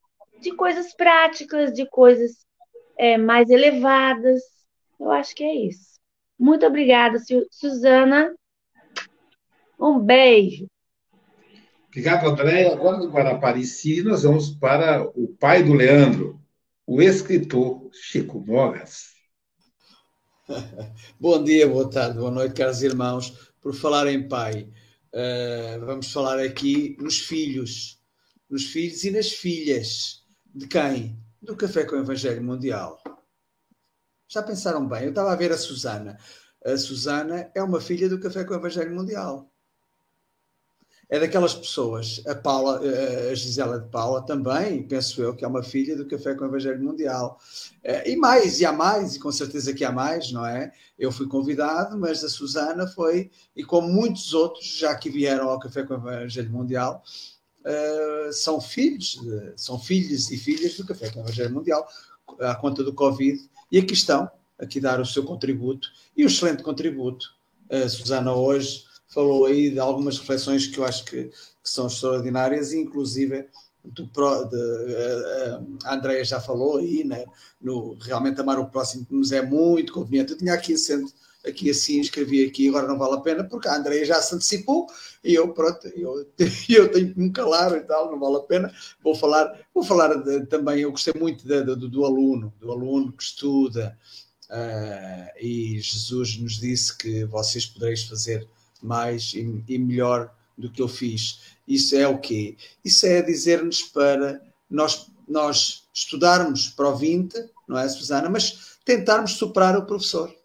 De 0.41 0.51
coisas 0.55 0.93
práticas, 0.93 1.73
de 1.73 1.86
coisas 1.86 2.45
é, 2.97 3.17
mais 3.17 3.49
elevadas. 3.49 4.41
Eu 4.99 5.11
acho 5.11 5.36
que 5.36 5.43
é 5.43 5.53
isso. 5.53 5.99
Muito 6.38 6.65
obrigada, 6.65 7.17
Suzana. 7.51 8.34
Um 9.80 9.99
beijo. 9.99 10.67
Obrigado, 11.88 12.30
André. 12.30 12.71
Agora 12.71 12.97
no 12.97 13.09
Guaraparici, 13.09 14.01
nós 14.03 14.23
vamos 14.23 14.49
para 14.49 15.03
o 15.03 15.27
pai 15.39 15.63
do 15.63 15.73
Leandro, 15.73 16.39
o 16.86 17.01
escritor 17.01 17.89
Chico 17.91 18.39
Mogas. 18.39 19.09
Bom 21.19 21.43
dia, 21.43 21.67
boa 21.67 21.89
tarde, 21.89 22.17
boa 22.17 22.32
noite, 22.32 22.55
caros 22.55 22.82
irmãos. 22.82 23.49
Por 23.62 23.74
falar 23.74 24.07
em 24.07 24.28
pai, 24.28 24.72
uh, 25.14 25.86
vamos 25.86 26.12
falar 26.12 26.39
aqui 26.39 26.95
nos 26.99 27.20
filhos, 27.20 28.01
nos 28.49 28.66
filhos 28.66 29.03
e 29.03 29.12
nas 29.12 29.32
filhas. 29.32 30.24
De 30.45 30.68
quem? 30.68 31.18
Do 31.41 31.55
Café 31.55 31.86
com 31.86 31.95
o 31.95 31.99
Evangelho 31.99 32.43
Mundial. 32.43 33.01
Já 34.28 34.43
pensaram 34.43 34.88
bem? 34.88 35.03
Eu 35.03 35.10
estava 35.10 35.32
a 35.32 35.36
ver 35.36 35.51
a 35.51 35.57
Susana. 35.57 36.18
A 36.66 36.78
Susana 36.78 37.51
é 37.55 37.64
uma 37.64 37.82
filha 37.82 38.07
do 38.10 38.20
Café 38.20 38.43
com 38.43 38.53
o 38.53 38.57
Evangelho 38.57 38.95
Mundial 38.95 39.51
é 41.10 41.20
daquelas 41.20 41.55
pessoas, 41.55 42.22
a 42.28 42.36
Paula, 42.36 42.80
a 43.32 43.34
Gisela 43.34 43.80
de 43.80 43.89
Paula 43.89 44.22
também, 44.22 44.84
penso 44.84 45.20
eu, 45.20 45.36
que 45.36 45.43
é 45.43 45.47
uma 45.47 45.64
filha 45.64 45.97
do 45.97 46.05
Café 46.05 46.36
com 46.36 46.43
o 46.43 46.47
Evangelho 46.47 46.84
Mundial. 46.84 47.39
Eh, 47.84 48.12
e 48.12 48.16
mais, 48.16 48.60
e 48.60 48.66
há 48.66 48.72
mais, 48.72 49.16
e 49.16 49.20
com 49.20 49.32
certeza 49.32 49.74
que 49.74 49.84
há 49.84 49.91
mais, 49.91 50.32
não 50.32 50.45
é? 50.45 50.72
Eu 50.99 51.12
fui 51.12 51.28
convidado, 51.28 51.97
mas 51.97 52.24
a 52.24 52.30
Susana 52.30 52.86
foi, 52.86 53.32
e 53.55 53.64
como 53.64 53.88
muitos 53.88 54.36
outros 54.36 54.78
já 54.78 54.93
que 54.93 55.10
vieram 55.10 55.49
ao 55.49 55.60
Café 55.60 55.82
com 55.82 55.95
o 55.95 55.97
Evangelho 55.97 56.51
Mundial, 56.51 57.03
eh, 57.66 58.30
são 58.32 58.62
filhos, 58.62 59.20
são 59.55 59.80
filhos 59.80 60.30
e 60.30 60.38
filhas 60.38 60.76
do 60.78 60.86
Café 60.86 61.10
com 61.10 61.22
o 61.22 61.24
Evangelho 61.24 61.55
Mundial, 61.55 61.88
à 62.39 62.53
conta 62.53 62.84
do 62.84 62.93
Covid, 62.93 63.49
e 63.72 63.80
aqui 63.80 63.95
estão, 63.95 64.30
aqui 64.60 64.80
dar 64.80 65.01
o 65.01 65.05
seu 65.05 65.24
contributo, 65.24 65.88
e 66.16 66.24
um 66.24 66.28
excelente 66.28 66.62
contributo. 66.62 67.34
A 67.68 67.89
Susana 67.89 68.32
hoje 68.34 68.88
falou 69.10 69.45
aí 69.45 69.70
de 69.70 69.80
algumas 69.80 70.18
reflexões 70.18 70.68
que 70.68 70.78
eu 70.78 70.86
acho 70.86 71.03
que, 71.05 71.26
que 71.26 71.70
são 71.70 71.88
extraordinárias, 71.88 72.74
inclusive 72.74 73.47
do, 73.84 74.03
de, 74.03 74.95
a, 75.84 75.89
a 75.89 75.95
Andrea 75.95 76.24
já 76.24 76.39
falou 76.39 76.78
aí, 76.78 77.03
né, 77.03 77.26
no 77.62 77.95
realmente 77.95 78.39
amar 78.39 78.60
o 78.60 78.70
próximo 78.70 79.05
que 79.05 79.14
nos 79.14 79.32
é 79.32 79.41
muito 79.41 79.93
conveniente. 79.93 80.32
Eu 80.32 80.38
tinha 80.38 80.53
aqui 80.53 80.78
sendo 80.78 81.12
aqui 81.45 81.70
assim, 81.70 82.01
escrevi 82.01 82.45
aqui, 82.45 82.68
agora 82.68 82.88
não 82.88 82.97
vale 82.97 83.16
a 83.16 83.22
pena, 83.22 83.43
porque 83.43 83.68
a 83.68 83.76
Andrea 83.76 84.03
já 84.05 84.22
se 84.22 84.36
antecipou 84.36 84.88
e 85.24 85.34
eu, 85.34 85.53
pronto, 85.53 85.88
eu, 85.88 86.26
eu 86.70 86.91
tenho 86.91 87.14
que 87.14 87.20
me 87.20 87.32
calar 87.32 87.76
e 87.78 87.82
tal, 87.82 88.12
não 88.12 88.20
vale 88.20 88.38
a 88.38 88.41
pena. 88.41 88.74
Vou 89.01 89.16
falar, 89.16 89.57
vou 89.74 89.84
falar 89.84 90.16
de, 90.16 90.45
também, 90.47 90.82
eu 90.82 90.91
gostei 90.91 91.14
muito 91.18 91.47
de, 91.47 91.64
de, 91.64 91.76
do, 91.76 91.89
do 91.89 92.05
aluno, 92.05 92.53
do 92.60 92.72
aluno 92.72 93.14
que 93.14 93.24
estuda, 93.24 93.97
uh, 94.49 95.39
e 95.39 95.80
Jesus 95.80 96.38
nos 96.38 96.60
disse 96.60 96.97
que 96.97 97.24
vocês 97.26 97.66
podereis 97.66 98.03
fazer 98.03 98.47
mais 98.82 99.34
e, 99.34 99.63
e 99.67 99.77
melhor 99.77 100.34
do 100.57 100.69
que 100.69 100.82
eu 100.82 100.88
fiz. 100.88 101.41
Isso 101.67 101.95
é 101.95 102.07
o 102.07 102.19
quê? 102.19 102.57
Isso 102.84 103.05
é 103.05 103.21
dizer-nos 103.21 103.84
para 103.84 104.41
nós, 104.69 105.09
nós 105.27 105.88
estudarmos 105.93 106.69
para 106.69 106.89
o 106.89 106.95
20, 106.95 107.34
não 107.67 107.77
é, 107.77 107.88
Susana? 107.88 108.30
Mas 108.30 108.77
tentarmos 108.84 109.34
superar 109.34 109.77
o 109.77 109.86
professor. 109.86 110.36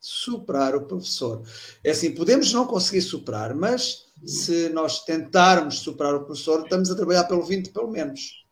Superar 0.00 0.74
o 0.74 0.86
professor. 0.86 1.42
É 1.82 1.90
assim, 1.90 2.14
podemos 2.14 2.52
não 2.52 2.66
conseguir 2.66 3.02
superar, 3.02 3.54
mas 3.54 4.06
se 4.26 4.68
nós 4.70 5.04
tentarmos 5.04 5.80
superar 5.80 6.14
o 6.14 6.24
professor, 6.24 6.62
estamos 6.62 6.90
a 6.90 6.94
trabalhar 6.94 7.24
pelo 7.24 7.42
20 7.42 7.70
pelo 7.70 7.90
menos. 7.90 8.44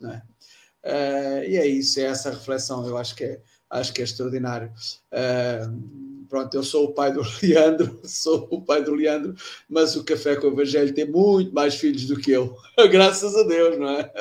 Não 0.00 0.12
é? 0.12 0.22
Uh, 0.84 1.44
e 1.44 1.56
é 1.56 1.66
isso, 1.66 2.00
é 2.00 2.04
essa 2.04 2.30
reflexão, 2.30 2.86
eu 2.86 2.96
acho 2.96 3.14
que 3.14 3.24
é, 3.24 3.40
acho 3.68 3.92
que 3.92 4.00
é 4.00 4.04
extraordinário. 4.04 4.72
Uh, 5.12 6.17
pronto, 6.28 6.54
eu 6.54 6.62
sou 6.62 6.86
o 6.86 6.94
pai 6.94 7.12
do 7.12 7.22
Leandro, 7.42 8.00
sou 8.04 8.48
o 8.50 8.62
pai 8.62 8.82
do 8.82 8.94
Leandro, 8.94 9.34
mas 9.68 9.96
o 9.96 10.04
Café 10.04 10.36
com 10.36 10.48
o 10.48 10.52
Evangelho 10.52 10.94
tem 10.94 11.06
muito 11.06 11.52
mais 11.52 11.74
filhos 11.74 12.06
do 12.06 12.16
que 12.16 12.30
eu, 12.30 12.56
graças 12.90 13.34
a 13.34 13.42
Deus, 13.42 13.78
não 13.78 13.88
é? 13.88 14.12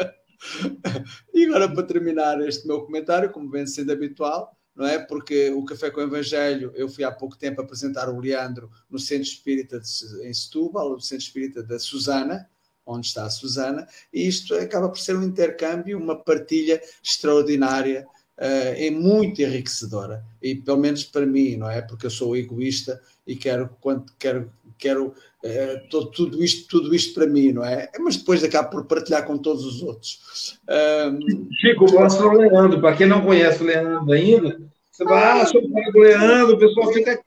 E 1.33 1.45
agora, 1.45 1.71
para 1.71 1.83
terminar 1.83 2.39
este 2.41 2.67
meu 2.67 2.81
comentário, 2.81 3.31
como 3.31 3.49
vem 3.49 3.65
sendo 3.65 3.91
habitual, 3.91 4.55
não 4.75 4.85
é? 4.85 4.99
Porque 4.99 5.49
o 5.49 5.65
Café 5.65 5.89
com 5.89 5.99
o 5.99 6.03
Evangelho, 6.03 6.71
eu 6.75 6.87
fui 6.87 7.03
há 7.03 7.11
pouco 7.11 7.37
tempo 7.37 7.61
apresentar 7.61 8.09
o 8.09 8.19
Leandro 8.19 8.69
no 8.89 8.99
Centro 8.99 9.23
Espírita 9.23 9.79
de, 9.79 10.27
em 10.27 10.33
Setúbal, 10.33 10.93
o 10.93 11.01
Centro 11.01 11.25
Espírita 11.25 11.63
da 11.63 11.79
Susana, 11.79 12.47
onde 12.85 13.07
está 13.07 13.25
a 13.25 13.29
Susana, 13.29 13.87
e 14.13 14.27
isto 14.27 14.53
acaba 14.55 14.87
por 14.87 14.99
ser 14.99 15.17
um 15.17 15.23
intercâmbio, 15.23 15.97
uma 15.97 16.23
partilha 16.23 16.81
extraordinária 17.03 18.07
é 18.37 18.91
muito 18.91 19.41
enriquecedora. 19.41 20.23
E 20.41 20.55
pelo 20.55 20.77
menos 20.77 21.03
para 21.03 21.25
mim, 21.25 21.57
não 21.57 21.69
é? 21.69 21.81
Porque 21.81 22.05
eu 22.05 22.11
sou 22.11 22.35
egoísta 22.35 23.01
e 23.25 23.35
quero, 23.35 23.69
quando, 23.81 24.05
quero, 24.19 24.51
quero 24.77 25.07
uh, 25.07 25.89
todo, 25.89 26.11
tudo, 26.11 26.43
isto, 26.43 26.67
tudo 26.67 26.93
isto 26.93 27.13
para 27.13 27.27
mim, 27.27 27.51
não 27.51 27.65
é? 27.65 27.89
Mas 27.99 28.17
depois 28.17 28.43
acabo 28.43 28.69
por 28.69 28.85
partilhar 28.85 29.25
com 29.25 29.37
todos 29.37 29.65
os 29.65 29.81
outros. 29.81 30.59
Um... 30.69 31.49
Chico, 31.53 31.91
mostra 31.91 32.27
o 32.27 32.33
Leandro. 32.33 32.79
Para 32.79 32.95
quem 32.95 33.07
não 33.07 33.25
conhece 33.25 33.63
o 33.63 33.65
Leandro 33.65 34.11
ainda, 34.11 34.61
você 34.91 35.03
vai, 35.03 35.41
ah, 35.41 35.45
sou 35.45 35.61
o 35.61 35.71
pai 35.71 35.91
do 35.91 35.99
Leandro, 35.99 36.55
o 36.55 36.59
pessoal 36.59 36.93
fica, 36.93 37.19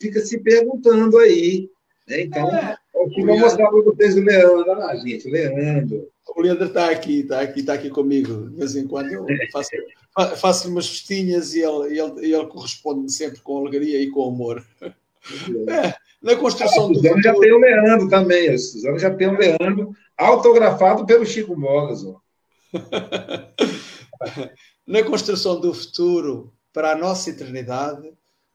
fica 0.00 0.20
se 0.20 0.38
perguntando 0.38 1.18
aí. 1.18 1.68
Né? 2.06 2.22
Então, 2.22 2.54
é, 2.54 2.76
eu 2.94 3.26
vou 3.26 3.38
mostrar 3.38 3.68
para 3.68 3.82
vocês 3.82 4.16
o 4.16 4.20
Leandro. 4.20 4.72
Ah, 4.72 4.96
gente, 4.96 5.28
o 5.28 5.32
Leandro. 5.32 6.08
O 6.36 6.40
Leandro 6.42 6.66
está 6.66 6.90
aqui, 6.90 7.20
está 7.20 7.40
aqui, 7.40 7.60
está 7.60 7.74
aqui 7.74 7.90
comigo. 7.90 8.50
De 8.50 8.56
vez 8.56 8.76
em 8.76 8.86
quando 8.86 9.10
eu 9.10 9.26
faço, 9.52 9.70
faço 10.36 10.68
umas 10.68 10.88
festinhas 10.88 11.54
e 11.54 11.60
ele, 11.60 11.98
ele, 11.98 12.34
ele 12.34 12.46
corresponde-me 12.46 13.10
sempre 13.10 13.40
com 13.40 13.58
alegria 13.58 14.02
e 14.02 14.10
com 14.10 14.28
amor. 14.28 14.64
É, 15.68 15.94
na 16.22 16.36
construção 16.36 16.88
do 16.88 16.94
futuro... 16.94 17.22
já 17.22 17.34
tem 17.34 17.52
o 17.52 17.58
Leandro 17.58 18.08
também. 18.08 18.48
A 18.48 18.58
Suzana 18.58 18.98
já 18.98 19.14
tem 19.14 19.28
o 19.28 19.38
Leandro 19.38 19.94
autografado 20.16 21.06
pelo 21.06 21.24
Chico 21.24 21.56
Mogas. 21.56 22.02
na 24.86 25.02
construção 25.02 25.60
do 25.60 25.72
futuro 25.72 26.52
para 26.72 26.92
a 26.92 26.96
nossa 26.96 27.30
eternidade, 27.30 28.12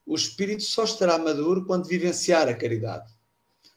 O 0.08 0.16
espírito 0.16 0.62
só 0.62 0.84
estará 0.84 1.18
maduro 1.18 1.66
quando 1.66 1.88
vivenciar 1.88 2.48
a 2.48 2.54
caridade. 2.54 3.12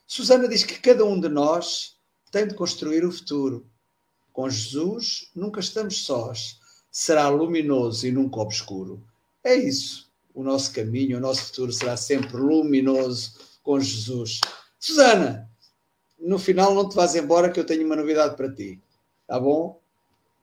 Susana 0.05 0.47
diz 0.47 0.63
que 0.63 0.79
cada 0.79 1.03
um 1.03 1.19
de 1.19 1.27
nós 1.27 1.97
tem 2.31 2.47
de 2.47 2.53
construir 2.53 3.03
o 3.03 3.11
futuro. 3.11 3.65
Com 4.31 4.47
Jesus 4.47 5.31
nunca 5.35 5.59
estamos 5.59 6.05
sós. 6.05 6.58
Será 6.91 7.29
luminoso 7.29 8.07
e 8.07 8.11
nunca 8.11 8.39
obscuro. 8.39 9.03
É 9.43 9.55
isso. 9.55 10.09
O 10.33 10.43
nosso 10.43 10.73
caminho, 10.73 11.17
o 11.17 11.21
nosso 11.21 11.45
futuro 11.45 11.71
será 11.71 11.97
sempre 11.97 12.37
luminoso 12.37 13.33
com 13.63 13.79
Jesus. 13.79 14.41
Susana, 14.79 15.49
no 16.19 16.39
final 16.39 16.73
não 16.73 16.87
te 16.87 16.95
vás 16.95 17.15
embora 17.15 17.49
que 17.49 17.59
eu 17.59 17.65
tenho 17.65 17.85
uma 17.85 17.95
novidade 17.95 18.35
para 18.35 18.51
ti. 18.51 18.79
Tá 19.27 19.39
bom? 19.39 19.79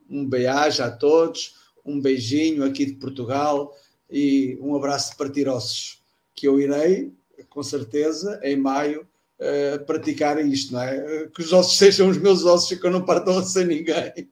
Um 0.09 0.25
beijo 0.25 0.83
a 0.83 0.91
todos, 0.91 1.55
um 1.85 2.01
beijinho 2.01 2.65
aqui 2.65 2.87
de 2.87 2.95
Portugal 2.95 3.77
e 4.11 4.57
um 4.61 4.77
abraço 4.77 5.11
de 5.11 5.17
partirossos, 5.17 6.01
que 6.35 6.47
eu 6.47 6.61
irei, 6.61 7.13
com 7.49 7.63
certeza, 7.63 8.41
em 8.43 8.57
maio, 8.57 9.07
uh, 9.41 9.85
praticar 9.85 10.45
isto, 10.45 10.73
não 10.73 10.81
é? 10.81 11.27
Que 11.35 11.43
os 11.43 11.53
ossos 11.53 11.77
sejam 11.79 12.09
os 12.09 12.19
meus 12.19 12.45
ossos 12.45 12.71
e 12.71 12.81
que 12.81 12.87
eu 12.87 12.91
não 12.91 13.05
partam 13.05 13.43
sem 13.43 13.67
ninguém. 13.67 14.31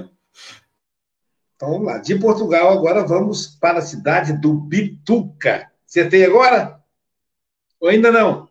Então 1.56 1.70
vamos 1.70 1.86
lá. 1.86 1.98
De 1.98 2.14
Portugal, 2.18 2.70
agora 2.70 3.04
vamos 3.04 3.46
para 3.46 3.78
a 3.78 3.82
cidade 3.82 4.38
do 4.40 4.54
Bituca. 4.54 5.70
Tem 6.10 6.24
agora? 6.24 6.80
Ou 7.80 7.88
ainda 7.88 8.12
não? 8.12 8.48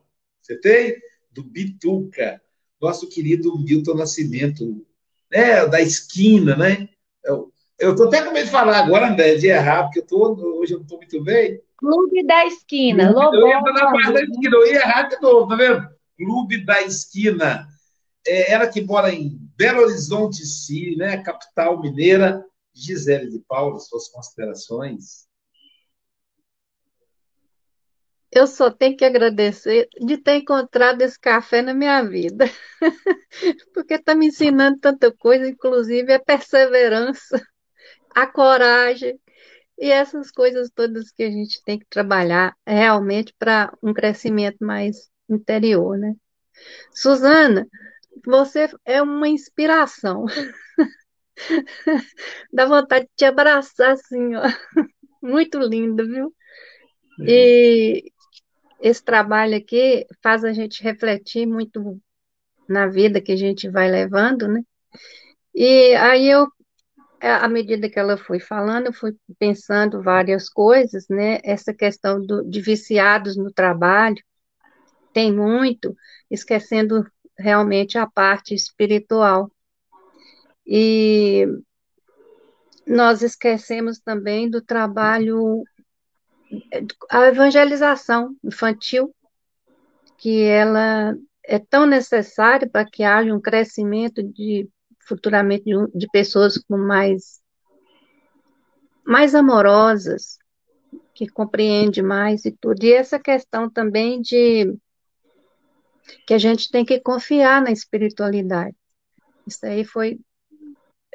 Tem? 0.61 0.95
Do 1.31 1.43
Bituca. 1.43 2.41
Nosso 2.81 3.07
querido 3.07 3.57
Milton 3.57 3.95
Nascimento, 3.95 4.85
né? 5.31 5.65
da 5.67 5.81
esquina, 5.81 6.55
né? 6.55 6.89
Eu, 7.77 7.95
tô 7.95 8.05
até 8.05 8.23
com 8.23 8.31
medo 8.31 8.45
de 8.45 8.51
falar 8.51 8.79
agora, 8.79 9.09
André, 9.09 9.35
de 9.35 9.47
errar, 9.47 9.83
porque 9.83 9.99
eu 9.99 10.05
tô, 10.05 10.59
hoje 10.59 10.73
eu 10.73 10.77
não 10.77 10.83
estou 10.83 10.97
muito 10.97 11.23
bem. 11.23 11.61
Clube 11.77 12.25
da 12.25 12.45
Esquina. 12.45 13.11
Clube, 13.13 13.37
eu 13.37 13.47
ia 13.47 13.61
na 13.61 13.91
parte 13.91 14.13
da 14.13 14.21
esquina, 14.21 14.55
eu 14.55 14.67
ia 14.67 14.75
errar 14.75 15.03
de 15.03 15.21
novo, 15.21 15.49
tá 15.49 15.55
vendo? 15.55 15.87
Clube 16.17 16.63
da 16.63 16.81
Esquina. 16.83 17.67
É, 18.25 18.53
ela 18.53 18.67
que 18.67 18.81
mora 18.81 19.13
em 19.13 19.37
Belo 19.57 19.81
Horizonte 19.81 20.45
City, 20.45 20.95
né? 20.95 21.17
Capital 21.17 21.81
mineira. 21.81 22.45
Gisele 22.75 23.29
de 23.29 23.39
Paula, 23.47 23.79
suas 23.79 24.09
considerações. 24.09 25.27
Eu 28.31 28.47
só 28.47 28.69
tenho 28.69 28.97
que 28.97 29.05
agradecer 29.05 29.87
de 29.99 30.17
ter 30.17 30.35
encontrado 30.37 31.01
esse 31.01 31.17
café 31.17 31.61
na 31.61 31.73
minha 31.73 32.03
vida, 32.03 32.45
porque 33.73 33.93
está 33.93 34.13
me 34.13 34.27
ensinando 34.27 34.77
tanta 34.79 35.09
coisa, 35.15 35.47
inclusive 35.47 36.11
a 36.11 36.19
perseverança 36.19 37.41
a 38.15 38.25
coragem 38.25 39.19
e 39.77 39.91
essas 39.91 40.31
coisas 40.31 40.71
todas 40.73 41.11
que 41.11 41.23
a 41.23 41.29
gente 41.29 41.61
tem 41.63 41.77
que 41.77 41.85
trabalhar 41.89 42.55
realmente 42.65 43.35
para 43.37 43.77
um 43.83 43.93
crescimento 43.93 44.65
mais 44.65 45.09
interior, 45.29 45.97
né? 45.97 46.15
Suzana, 46.93 47.67
você 48.25 48.69
é 48.85 49.01
uma 49.01 49.27
inspiração. 49.27 50.25
Dá 52.51 52.65
vontade 52.65 53.05
de 53.05 53.11
te 53.15 53.25
abraçar 53.25 53.91
assim, 53.91 54.35
ó. 54.35 54.43
Muito 55.21 55.59
linda, 55.59 56.03
viu? 56.05 56.33
E 57.19 58.11
esse 58.81 59.03
trabalho 59.03 59.57
aqui 59.57 60.05
faz 60.21 60.43
a 60.43 60.53
gente 60.53 60.83
refletir 60.83 61.47
muito 61.47 61.99
na 62.69 62.87
vida 62.87 63.21
que 63.21 63.31
a 63.31 63.35
gente 63.35 63.69
vai 63.69 63.89
levando, 63.89 64.47
né? 64.47 64.61
E 65.53 65.95
aí 65.95 66.29
eu 66.29 66.47
é, 67.21 67.31
à 67.31 67.47
medida 67.47 67.89
que 67.89 67.97
ela 67.97 68.17
foi 68.17 68.39
falando, 68.39 68.87
eu 68.87 68.93
fui 68.93 69.15
pensando 69.39 70.01
várias 70.01 70.49
coisas, 70.49 71.07
né? 71.09 71.39
Essa 71.43 71.73
questão 71.73 72.23
do, 72.23 72.43
de 72.47 72.61
viciados 72.61 73.35
no 73.35 73.51
trabalho, 73.51 74.21
tem 75.13 75.33
muito, 75.33 75.95
esquecendo 76.29 77.03
realmente 77.37 77.97
a 77.97 78.05
parte 78.05 78.53
espiritual. 78.53 79.49
E 80.65 81.45
nós 82.87 83.21
esquecemos 83.21 83.99
também 83.99 84.49
do 84.49 84.61
trabalho, 84.61 85.63
a 87.09 87.27
evangelização 87.27 88.35
infantil, 88.43 89.13
que 90.17 90.43
ela 90.43 91.15
é 91.43 91.59
tão 91.59 91.85
necessária 91.85 92.69
para 92.69 92.85
que 92.85 93.03
haja 93.03 93.33
um 93.33 93.41
crescimento 93.41 94.23
de 94.23 94.67
futuramente 95.07 95.65
de, 95.65 95.75
de 95.93 96.07
pessoas 96.07 96.57
com 96.57 96.77
mais 96.77 97.39
mais 99.05 99.35
amorosas, 99.35 100.39
que 101.13 101.27
compreende 101.27 102.01
mais 102.01 102.43
e 102.43 102.51
tudo. 102.51 102.83
E 102.83 102.91
essa 102.91 103.19
questão 103.19 103.69
também 103.69 104.19
de 104.19 104.75
que 106.25 106.33
a 106.33 106.39
gente 106.39 106.71
tem 106.71 106.83
que 106.83 106.99
confiar 106.99 107.61
na 107.61 107.71
espiritualidade. 107.71 108.75
Isso 109.45 109.63
aí 109.63 109.85
foi 109.85 110.19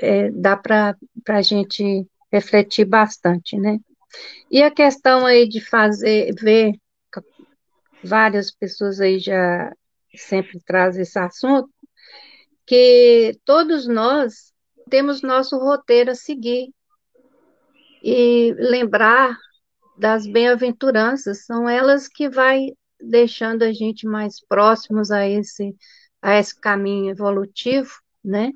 é, 0.01 0.31
dá 0.31 0.57
para 0.57 0.97
a 1.29 1.43
gente 1.43 2.07
refletir 2.33 2.85
bastante, 2.85 3.57
né? 3.59 3.79
E 4.51 4.63
a 4.63 4.71
questão 4.71 5.27
aí 5.27 5.49
de 5.49 5.61
fazer, 5.61 6.35
ver, 6.35 6.73
várias 8.03 8.51
pessoas 8.51 9.01
aí 9.01 9.19
já 9.19 9.73
sempre 10.15 10.59
trazem 10.61 11.03
esse 11.03 11.19
assunto, 11.19 11.71
que 12.67 13.39
todos 13.45 13.87
nós 13.87 14.53
temos 14.89 15.23
nosso 15.23 15.57
roteiro 15.59 16.11
a 16.11 16.15
seguir 16.15 16.73
e 18.03 18.55
lembrar 18.59 19.37
das 19.99 20.27
bem-aventuranças, 20.27 21.45
são 21.45 21.69
elas 21.69 22.09
que 22.09 22.29
vai 22.29 22.69
deixando 22.99 23.63
a 23.63 23.73
gente 23.73 24.07
mais 24.07 24.41
próximos 24.41 25.11
a 25.11 25.29
esse 25.29 25.75
a 26.23 26.39
esse 26.39 26.59
caminho 26.59 27.11
evolutivo, 27.11 27.91
né? 28.23 28.53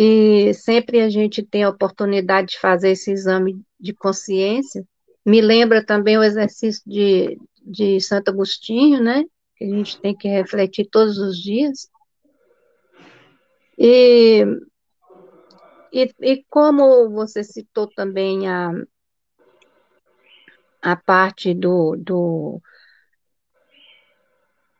E 0.00 0.54
sempre 0.54 1.00
a 1.00 1.10
gente 1.10 1.42
tem 1.42 1.64
a 1.64 1.70
oportunidade 1.70 2.50
de 2.50 2.60
fazer 2.60 2.90
esse 2.90 3.10
exame 3.10 3.60
de 3.80 3.92
consciência. 3.92 4.86
Me 5.26 5.40
lembra 5.40 5.84
também 5.84 6.16
o 6.16 6.22
exercício 6.22 6.80
de, 6.86 7.36
de 7.60 8.00
Santo 8.00 8.28
Agostinho, 8.28 9.02
né? 9.02 9.24
Que 9.56 9.64
a 9.64 9.68
gente 9.68 10.00
tem 10.00 10.16
que 10.16 10.28
refletir 10.28 10.88
todos 10.88 11.18
os 11.18 11.36
dias. 11.36 11.90
E, 13.76 14.44
e, 15.92 16.14
e 16.20 16.44
como 16.48 17.10
você 17.10 17.42
citou 17.42 17.88
também 17.88 18.46
a, 18.46 18.70
a 20.80 20.94
parte 20.94 21.52
do, 21.52 21.96
do, 21.96 22.62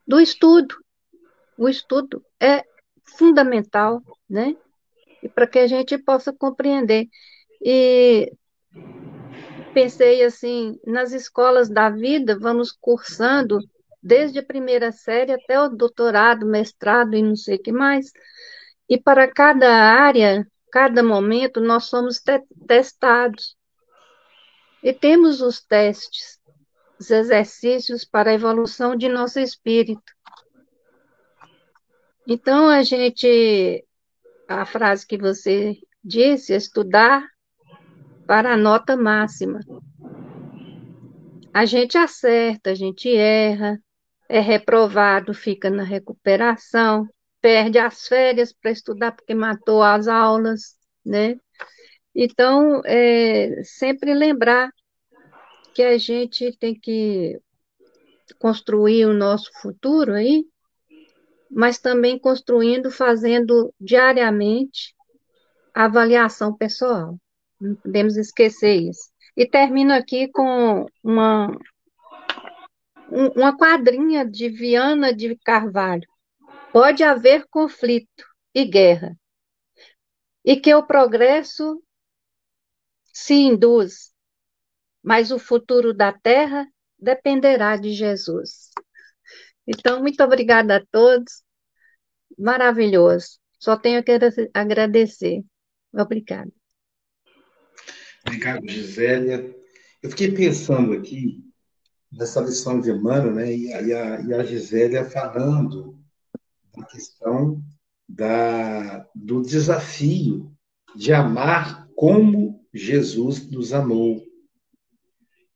do 0.06 0.20
estudo, 0.20 0.76
o 1.56 1.68
estudo 1.68 2.24
é 2.40 2.64
fundamental, 3.02 4.00
né? 4.30 4.56
Para 5.34 5.46
que 5.46 5.58
a 5.58 5.66
gente 5.66 5.98
possa 5.98 6.32
compreender. 6.32 7.08
E 7.60 8.32
pensei 9.74 10.24
assim, 10.24 10.78
nas 10.86 11.12
escolas 11.12 11.68
da 11.68 11.90
vida, 11.90 12.38
vamos 12.38 12.72
cursando 12.72 13.58
desde 14.02 14.38
a 14.38 14.44
primeira 14.44 14.92
série 14.92 15.32
até 15.32 15.60
o 15.60 15.68
doutorado, 15.68 16.46
mestrado 16.46 17.14
e 17.14 17.22
não 17.22 17.36
sei 17.36 17.56
o 17.56 17.62
que 17.62 17.72
mais. 17.72 18.12
E 18.88 18.98
para 18.98 19.30
cada 19.30 19.68
área, 19.68 20.46
cada 20.70 21.02
momento, 21.02 21.60
nós 21.60 21.84
somos 21.84 22.20
te 22.20 22.42
testados. 22.66 23.56
E 24.82 24.92
temos 24.92 25.40
os 25.40 25.60
testes, 25.60 26.38
os 26.98 27.10
exercícios 27.10 28.04
para 28.04 28.30
a 28.30 28.34
evolução 28.34 28.96
de 28.96 29.08
nosso 29.08 29.40
espírito. 29.40 30.12
Então, 32.26 32.68
a 32.68 32.82
gente, 32.82 33.84
a 34.48 34.64
frase 34.64 35.06
que 35.06 35.18
você 35.18 35.76
disse, 36.02 36.54
estudar 36.54 37.28
para 38.26 38.54
a 38.54 38.56
nota 38.56 38.96
máxima. 38.96 39.60
A 41.52 41.66
gente 41.66 41.98
acerta, 41.98 42.70
a 42.70 42.74
gente 42.74 43.14
erra, 43.14 43.78
é 44.28 44.40
reprovado, 44.40 45.34
fica 45.34 45.68
na 45.68 45.82
recuperação, 45.82 47.06
perde 47.40 47.78
as 47.78 48.06
férias 48.06 48.52
para 48.52 48.70
estudar 48.70 49.12
porque 49.12 49.34
matou 49.34 49.82
as 49.82 50.08
aulas, 50.08 50.76
né? 51.04 51.36
Então, 52.14 52.80
é, 52.84 53.62
sempre 53.64 54.14
lembrar 54.14 54.70
que 55.74 55.82
a 55.82 55.96
gente 55.98 56.56
tem 56.58 56.74
que 56.74 57.40
construir 58.38 59.06
o 59.06 59.14
nosso 59.14 59.50
futuro 59.60 60.14
aí, 60.14 60.44
mas 61.50 61.78
também 61.78 62.18
construindo, 62.18 62.90
fazendo 62.90 63.72
diariamente 63.80 64.94
avaliação 65.74 66.54
pessoal. 66.54 67.16
Não 67.60 67.74
podemos 67.74 68.16
esquecer 68.16 68.76
isso. 68.76 69.10
E 69.36 69.46
termino 69.46 69.92
aqui 69.92 70.28
com 70.28 70.86
uma, 71.02 71.48
uma 73.10 73.56
quadrinha 73.56 74.24
de 74.28 74.48
Viana 74.48 75.14
de 75.14 75.36
Carvalho, 75.36 76.08
pode 76.72 77.02
haver 77.02 77.46
conflito 77.48 78.24
e 78.54 78.64
guerra, 78.64 79.16
e 80.44 80.56
que 80.56 80.74
o 80.74 80.86
progresso 80.86 81.82
se 83.12 83.34
induz 83.34 84.12
mas 85.08 85.30
o 85.30 85.38
futuro 85.38 85.94
da 85.94 86.12
Terra 86.12 86.66
dependerá 86.98 87.76
de 87.76 87.92
Jesus. 87.92 88.70
Então, 89.68 90.00
muito 90.00 90.22
obrigada 90.24 90.76
a 90.76 90.86
todos. 90.90 91.42
Maravilhoso. 92.38 93.38
Só 93.58 93.76
tenho 93.76 94.02
que 94.02 94.18
agradecer. 94.54 95.44
Obrigada. 95.92 96.50
Obrigado, 98.26 98.66
Gisélia. 98.66 99.54
Eu 100.02 100.10
fiquei 100.10 100.32
pensando 100.32 100.94
aqui 100.94 101.44
nessa 102.10 102.40
lição 102.40 102.80
de 102.80 102.90
Emmanuel, 102.90 103.34
né, 103.34 103.54
e 103.54 103.72
a, 103.72 104.20
e 104.22 104.32
a 104.32 104.42
Gisélia 104.42 105.04
falando 105.04 105.98
da 106.74 106.84
questão 106.86 107.62
da, 108.08 109.06
do 109.14 109.42
desafio 109.42 110.50
de 110.96 111.12
amar 111.12 111.86
como 111.94 112.64
Jesus 112.72 113.50
nos 113.50 113.74
amou. 113.74 114.22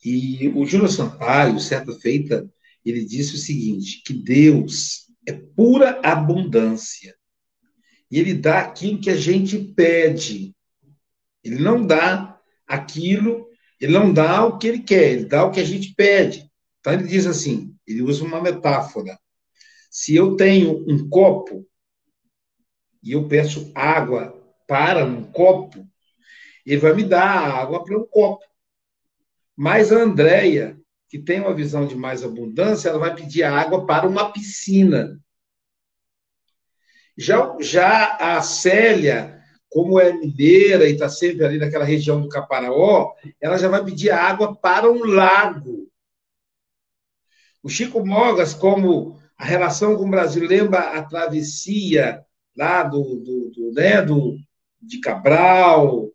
E 0.04 0.48
o 0.48 0.66
Júlio 0.66 0.88
Sampaio, 0.88 1.58
certa 1.60 1.92
feita, 1.94 2.50
ele 2.84 3.04
disse 3.04 3.34
o 3.34 3.38
seguinte: 3.38 4.02
que 4.04 4.12
Deus 4.12 5.06
é 5.26 5.32
pura 5.32 6.00
abundância. 6.02 7.14
E 8.10 8.18
ele 8.18 8.34
dá 8.34 8.60
aquilo 8.60 9.00
que 9.00 9.10
a 9.10 9.16
gente 9.16 9.58
pede. 9.58 10.54
Ele 11.42 11.58
não 11.58 11.84
dá 11.84 12.38
aquilo, 12.66 13.48
ele 13.80 13.92
não 13.92 14.12
dá 14.12 14.44
o 14.44 14.58
que 14.58 14.68
ele 14.68 14.80
quer, 14.80 15.12
ele 15.12 15.24
dá 15.24 15.44
o 15.44 15.50
que 15.50 15.60
a 15.60 15.64
gente 15.64 15.94
pede. 15.94 16.50
Então 16.80 16.92
ele 16.92 17.06
diz 17.06 17.26
assim, 17.26 17.74
ele 17.86 18.02
usa 18.02 18.24
uma 18.24 18.40
metáfora. 18.40 19.18
Se 19.90 20.14
eu 20.14 20.36
tenho 20.36 20.84
um 20.88 21.08
copo 21.08 21.66
e 23.02 23.12
eu 23.12 23.28
peço 23.28 23.70
água 23.74 24.32
para 24.66 25.04
um 25.04 25.24
copo, 25.24 25.86
ele 26.64 26.80
vai 26.80 26.94
me 26.94 27.04
dar 27.04 27.28
água 27.28 27.84
para 27.84 27.98
um 27.98 28.06
copo. 28.06 28.44
Mas 29.56 29.92
a 29.92 29.96
Andréia, 29.96 30.80
que 31.12 31.18
tem 31.18 31.40
uma 31.40 31.52
visão 31.52 31.86
de 31.86 31.94
mais 31.94 32.24
abundância, 32.24 32.88
ela 32.88 32.98
vai 32.98 33.14
pedir 33.14 33.42
água 33.42 33.84
para 33.84 34.08
uma 34.08 34.32
piscina. 34.32 35.20
Já, 37.18 37.54
já 37.60 38.16
a 38.16 38.40
Célia, 38.40 39.38
como 39.68 40.00
é 40.00 40.10
mineira 40.10 40.88
e 40.88 40.92
está 40.92 41.10
sempre 41.10 41.44
ali 41.44 41.58
naquela 41.58 41.84
região 41.84 42.18
do 42.18 42.30
Caparaó, 42.30 43.12
ela 43.38 43.58
já 43.58 43.68
vai 43.68 43.84
pedir 43.84 44.10
água 44.10 44.56
para 44.56 44.90
um 44.90 45.04
lago. 45.04 45.86
O 47.62 47.68
Chico 47.68 48.02
Mogas, 48.06 48.54
como 48.54 49.20
a 49.36 49.44
relação 49.44 49.94
com 49.96 50.06
o 50.06 50.10
Brasil 50.10 50.48
lembra 50.48 50.98
a 50.98 51.02
travessia 51.04 52.24
lá 52.56 52.84
do, 52.84 53.16
do, 53.16 53.50
do, 53.50 53.72
né, 53.74 54.00
do 54.00 54.38
de 54.80 54.98
Cabral, 54.98 56.10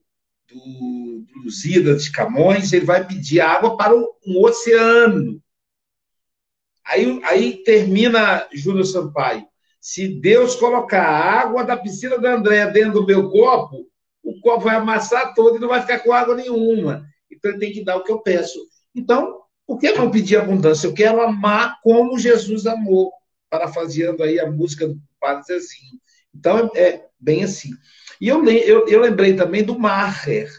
do, 0.49 1.06
do 1.43 1.97
de 1.97 2.11
Camões, 2.11 2.73
ele 2.73 2.85
vai 2.85 3.05
pedir 3.05 3.39
água 3.39 3.77
para 3.77 3.95
um 3.95 4.43
oceano. 4.43 5.41
Aí, 6.85 7.21
aí 7.23 7.63
termina 7.63 8.47
Júlio 8.53 8.85
Sampaio. 8.85 9.45
Se 9.79 10.07
Deus 10.07 10.55
colocar 10.55 11.03
a 11.03 11.41
água 11.41 11.63
da 11.63 11.77
piscina 11.77 12.17
da 12.17 12.35
Andréia 12.35 12.67
dentro 12.67 12.93
do 12.93 13.05
meu 13.05 13.29
copo, 13.29 13.87
o 14.23 14.39
copo 14.41 14.65
vai 14.65 14.75
amassar 14.75 15.33
todo 15.33 15.57
e 15.57 15.59
não 15.59 15.67
vai 15.67 15.81
ficar 15.81 15.99
com 15.99 16.11
água 16.11 16.35
nenhuma. 16.35 17.05
Então 17.31 17.51
ele 17.51 17.59
tem 17.59 17.71
que 17.71 17.83
dar 17.83 17.97
o 17.97 18.03
que 18.03 18.11
eu 18.11 18.19
peço. 18.19 18.59
Então, 18.95 19.41
por 19.65 19.77
que 19.77 19.91
não 19.91 20.09
pedir 20.09 20.37
abundância? 20.37 20.87
Eu 20.87 20.93
quero 20.93 21.21
amar 21.21 21.79
como 21.81 22.17
Jesus 22.17 22.65
amou, 22.65 23.11
parafraseando 23.49 24.23
aí 24.23 24.39
a 24.39 24.49
música 24.49 24.87
do 24.87 24.97
Padre 25.19 25.43
Zezinho. 25.43 25.99
Então, 26.33 26.71
é, 26.73 26.81
é 26.81 27.05
bem 27.19 27.43
assim. 27.43 27.71
E 28.19 28.27
eu, 28.27 28.43
eu, 28.45 28.87
eu 28.87 29.01
lembrei 29.01 29.35
também 29.35 29.63
do 29.63 29.77
Maher. 29.77 30.49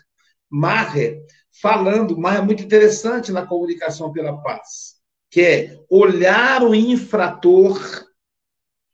Maher 0.50 1.22
falando, 1.60 2.18
Maher 2.18 2.40
é 2.40 2.44
muito 2.44 2.62
interessante 2.62 3.32
na 3.32 3.46
comunicação 3.46 4.12
pela 4.12 4.36
paz, 4.42 4.96
que 5.30 5.40
é 5.40 5.78
olhar 5.90 6.62
o 6.62 6.74
infrator 6.74 7.78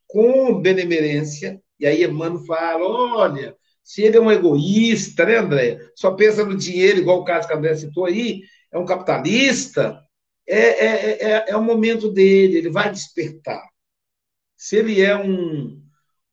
com 0.06 0.60
benemerência, 0.60 1.60
e 1.78 1.86
aí 1.86 2.04
Emmanuel 2.04 2.44
fala, 2.44 2.86
olha, 2.86 3.56
se 3.82 4.02
ele 4.02 4.16
é 4.16 4.20
um 4.20 4.30
egoísta, 4.30 5.26
né, 5.26 5.36
André? 5.36 5.78
Só 5.94 6.12
pensa 6.12 6.44
no 6.44 6.56
dinheiro, 6.56 7.00
igual 7.00 7.20
o 7.20 7.24
caso 7.24 7.46
que 7.46 7.52
a 7.52 7.56
André 7.56 7.74
citou 7.74 8.06
aí, 8.06 8.42
é 8.72 8.78
um 8.78 8.86
capitalista, 8.86 10.00
é, 10.46 10.58
é, 10.58 11.30
é, 11.30 11.44
é 11.48 11.56
o 11.56 11.62
momento 11.62 12.10
dele, 12.10 12.58
ele 12.58 12.70
vai 12.70 12.90
despertar. 12.90 13.62
Se 14.56 14.76
ele 14.76 15.02
é 15.02 15.16
um, 15.16 15.82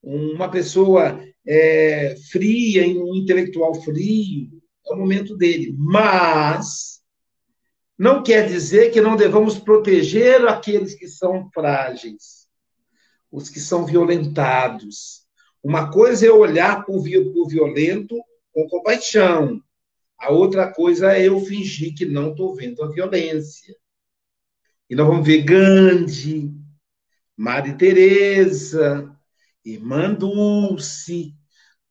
uma 0.02 0.50
pessoa 0.50 1.22
é, 1.46 2.16
fria, 2.32 2.88
um 2.88 3.16
intelectual 3.16 3.76
frio, 3.76 4.61
é 4.86 4.94
o 4.94 4.98
momento 4.98 5.36
dele. 5.38 5.76
Mas 5.78 7.02
não 7.98 8.24
quer 8.24 8.48
dizer 8.48 8.92
que 8.92 9.02
não 9.02 9.16
devamos 9.16 9.60
proteger 9.60 10.48
aqueles 10.48 10.96
que 10.96 11.08
são 11.08 11.50
frágeis, 11.54 12.48
os 13.32 13.50
que 13.50 13.60
são 13.60 13.86
violentados. 13.86 15.22
Uma 15.64 15.92
coisa 15.92 16.26
é 16.26 16.32
olhar 16.32 16.84
para 16.84 16.96
o 16.96 17.48
violento 17.48 18.16
com 18.52 18.68
compaixão. 18.68 19.62
A 20.18 20.32
outra 20.32 20.72
coisa 20.72 21.14
é 21.14 21.28
eu 21.28 21.40
fingir 21.40 21.96
que 21.96 22.06
não 22.06 22.32
estou 22.32 22.56
vendo 22.56 22.84
a 22.84 22.90
violência. 22.90 23.76
E 24.90 24.96
nós 24.96 25.08
vamos 25.08 25.26
ver 25.26 25.44
Gandhi, 25.44 26.52
Maria 27.38 27.76
Teresa, 27.76 29.16
Irmã 29.64 30.14
Dulce, 30.14 31.36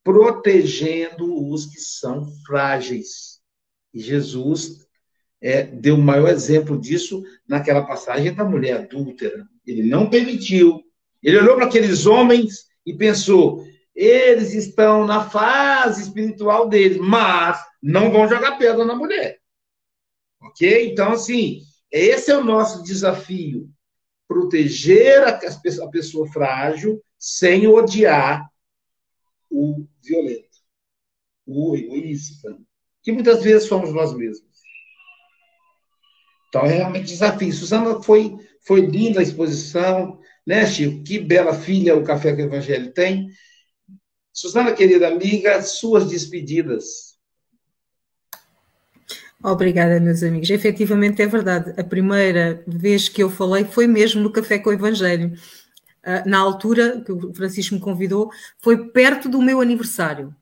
protegendo 0.03 1.48
os 1.48 1.66
que 1.66 1.80
são 1.80 2.26
frágeis. 2.46 3.40
E 3.92 4.01
Jesus 4.01 4.86
é, 5.40 5.62
deu 5.62 5.96
o 5.96 6.03
maior 6.03 6.28
exemplo 6.28 6.78
disso 6.78 7.22
naquela 7.46 7.84
passagem 7.84 8.34
da 8.34 8.44
mulher 8.44 8.80
adúltera. 8.80 9.46
Ele 9.66 9.82
não 9.82 10.09
permitiu. 10.09 10.82
Ele 11.22 11.38
olhou 11.38 11.57
para 11.57 11.66
aqueles 11.66 12.07
homens 12.07 12.66
e 12.84 12.94
pensou: 12.94 13.64
eles 13.94 14.55
estão 14.55 15.07
na 15.07 15.28
fase 15.28 16.03
espiritual 16.03 16.68
deles, 16.68 16.98
mas 16.98 17.61
não 17.82 18.11
vão 18.11 18.28
jogar 18.28 18.59
pedra 18.59 18.84
na 18.84 18.94
mulher. 18.94 19.38
Ok? 20.42 20.90
Então, 20.90 21.12
assim, 21.12 21.61
esse 21.90 22.30
é 22.30 22.36
o 22.36 22.44
nosso 22.44 22.82
desafio: 22.82 23.68
proteger 24.28 25.24
a, 25.24 25.88
pessoa 25.90 26.26
frágil 26.32 27.03
sem 27.18 27.66
odiar 27.66 28.48
o 29.51 29.86
violento, 30.03 30.59
o 31.46 31.76
egoísta, 31.76 32.57
que 33.03 33.12
muitas 33.12 33.42
vezes 33.42 33.68
somos 33.68 33.92
nós 33.92 34.14
mesmos. 34.14 34.48
Então, 36.48 36.62
é 36.62 36.74
realmente 36.74 37.07
desafio. 37.07 37.53
Suzana 37.53 38.03
foi, 38.03 38.36
foi 38.62 38.80
linda 38.80 39.20
a 39.20 39.22
exposição, 39.22 40.18
né, 40.46 40.66
Chico? 40.66 41.03
Que 41.05 41.18
bela 41.18 41.55
filha 41.55 41.96
o 41.96 42.05
Café 42.05 42.34
com 42.34 42.42
o 42.42 42.46
Evangelho 42.46 42.92
tem. 42.92 43.28
Suzana, 44.32 44.72
querida 44.72 45.09
amiga, 45.09 45.62
suas 45.62 46.09
despedidas. 46.09 47.11
Obrigada, 49.42 49.98
meus 50.01 50.22
amigos. 50.22 50.51
Efetivamente 50.51 51.22
é 51.22 51.26
verdade. 51.26 51.72
A 51.80 51.84
primeira 51.84 52.62
vez 52.66 53.09
que 53.09 53.22
eu 53.22 53.30
falei 53.30 53.64
foi 53.64 53.86
mesmo 53.86 54.20
no 54.20 54.32
Café 54.32 54.59
com 54.59 54.70
o 54.70 54.72
Evangelho. 54.72 55.32
Ah, 56.03 56.24
na 56.26 56.38
altura 56.38 57.03
que 57.03 57.12
o 57.12 57.34
Francisco 57.34 57.74
me 57.74 57.80
convidou, 57.80 58.30
foi 58.59 58.88
perto 58.88 59.28
do 59.28 59.42
meu 59.42 59.61
aniversário. 59.61 60.34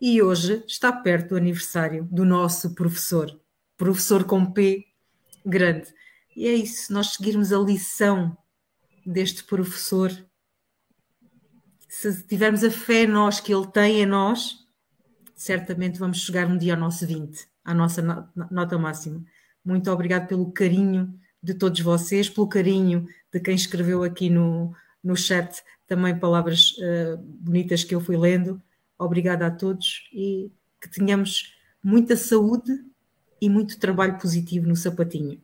E 0.00 0.20
hoje 0.22 0.64
está 0.66 0.90
perto 0.90 1.30
do 1.30 1.36
aniversário 1.36 2.08
do 2.10 2.24
nosso 2.24 2.74
professor, 2.74 3.30
professor 3.76 4.24
com 4.24 4.44
P 4.44 4.84
grande. 5.44 5.92
E 6.34 6.46
é 6.46 6.54
isso, 6.54 6.92
nós 6.92 7.14
seguirmos 7.14 7.52
a 7.52 7.58
lição 7.58 8.36
deste 9.04 9.44
professor, 9.44 10.10
se 11.88 12.26
tivermos 12.26 12.64
a 12.64 12.70
fé 12.70 13.02
em 13.02 13.06
nós 13.06 13.38
que 13.38 13.52
ele 13.52 13.66
tem 13.66 14.00
em 14.00 14.06
nós, 14.06 14.66
certamente 15.34 15.98
vamos 15.98 16.18
chegar 16.22 16.46
um 16.46 16.56
dia 16.56 16.74
ao 16.74 16.80
nosso 16.80 17.06
20, 17.06 17.46
à 17.64 17.74
nossa 17.74 18.02
nota 18.50 18.78
máxima. 18.78 19.22
Muito 19.64 19.90
obrigado 19.90 20.26
pelo 20.26 20.50
carinho 20.52 21.14
de 21.42 21.52
todos 21.52 21.80
vocês, 21.80 22.30
pelo 22.30 22.48
carinho 22.48 23.06
de 23.30 23.40
quem 23.40 23.54
escreveu 23.54 24.02
aqui 24.02 24.30
no, 24.30 24.74
no 25.02 25.16
chat 25.16 25.62
também 25.86 26.18
palavras 26.18 26.72
uh, 26.78 27.18
bonitas 27.18 27.84
que 27.84 27.94
eu 27.94 28.00
fui 28.00 28.16
lendo. 28.16 28.62
Obrigada 28.98 29.46
a 29.46 29.50
todos 29.50 30.08
e 30.12 30.50
que 30.80 30.88
tenhamos 30.88 31.54
muita 31.82 32.16
saúde 32.16 32.72
e 33.40 33.48
muito 33.48 33.78
trabalho 33.78 34.18
positivo 34.18 34.66
no 34.66 34.76
sapatinho. 34.76 35.40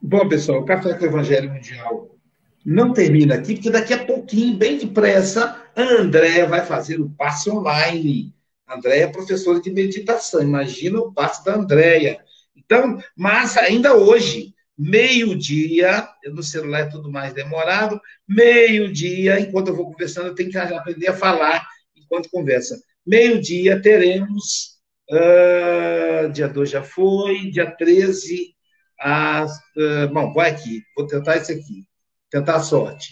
Bom, 0.00 0.28
pessoal, 0.28 0.60
o 0.60 0.64
Café 0.64 0.94
com 0.94 1.04
o 1.04 1.08
Evangelho 1.08 1.52
Mundial 1.52 2.16
não 2.64 2.92
termina 2.92 3.34
aqui, 3.34 3.54
porque 3.54 3.70
daqui 3.70 3.92
a 3.92 4.04
pouquinho, 4.04 4.56
bem 4.56 4.78
depressa, 4.78 5.62
a 5.74 5.82
Andréa 5.82 6.46
vai 6.46 6.64
fazer 6.64 7.00
o 7.00 7.10
passe 7.10 7.50
online. 7.50 8.34
A 8.66 8.76
Andréia 8.76 9.04
é 9.04 9.08
professora 9.08 9.60
de 9.60 9.70
meditação. 9.70 10.42
Imagina 10.42 11.00
o 11.00 11.12
passe 11.12 11.44
da 11.44 11.56
Andréia. 11.56 12.20
Então, 12.56 12.98
mas 13.16 13.56
ainda 13.56 13.96
hoje, 13.96 14.54
meio-dia, 14.80 16.08
no 16.32 16.42
celular 16.42 16.80
é 16.80 16.86
tudo 16.86 17.10
mais 17.10 17.34
demorado, 17.34 18.00
meio-dia, 18.26 19.38
enquanto 19.40 19.68
eu 19.68 19.76
vou 19.76 19.90
conversando, 19.90 20.28
eu 20.28 20.34
tenho 20.34 20.50
que 20.50 20.56
aprender 20.56 21.08
a 21.08 21.16
falar 21.16 21.66
enquanto 21.94 22.30
conversa. 22.30 22.80
Meio-dia 23.06 23.80
teremos 23.80 24.80
Uh, 25.10 26.30
dia 26.30 26.46
2 26.46 26.70
já 26.70 26.84
foi, 26.84 27.50
dia 27.50 27.68
13, 27.68 28.54
as, 29.00 29.50
uh, 29.76 30.08
bom, 30.12 30.32
vai 30.32 30.50
aqui, 30.50 30.84
vou 30.96 31.04
tentar 31.04 31.36
esse 31.36 31.50
aqui, 31.50 31.84
tentar 32.30 32.56
a 32.56 32.62
sorte. 32.62 33.10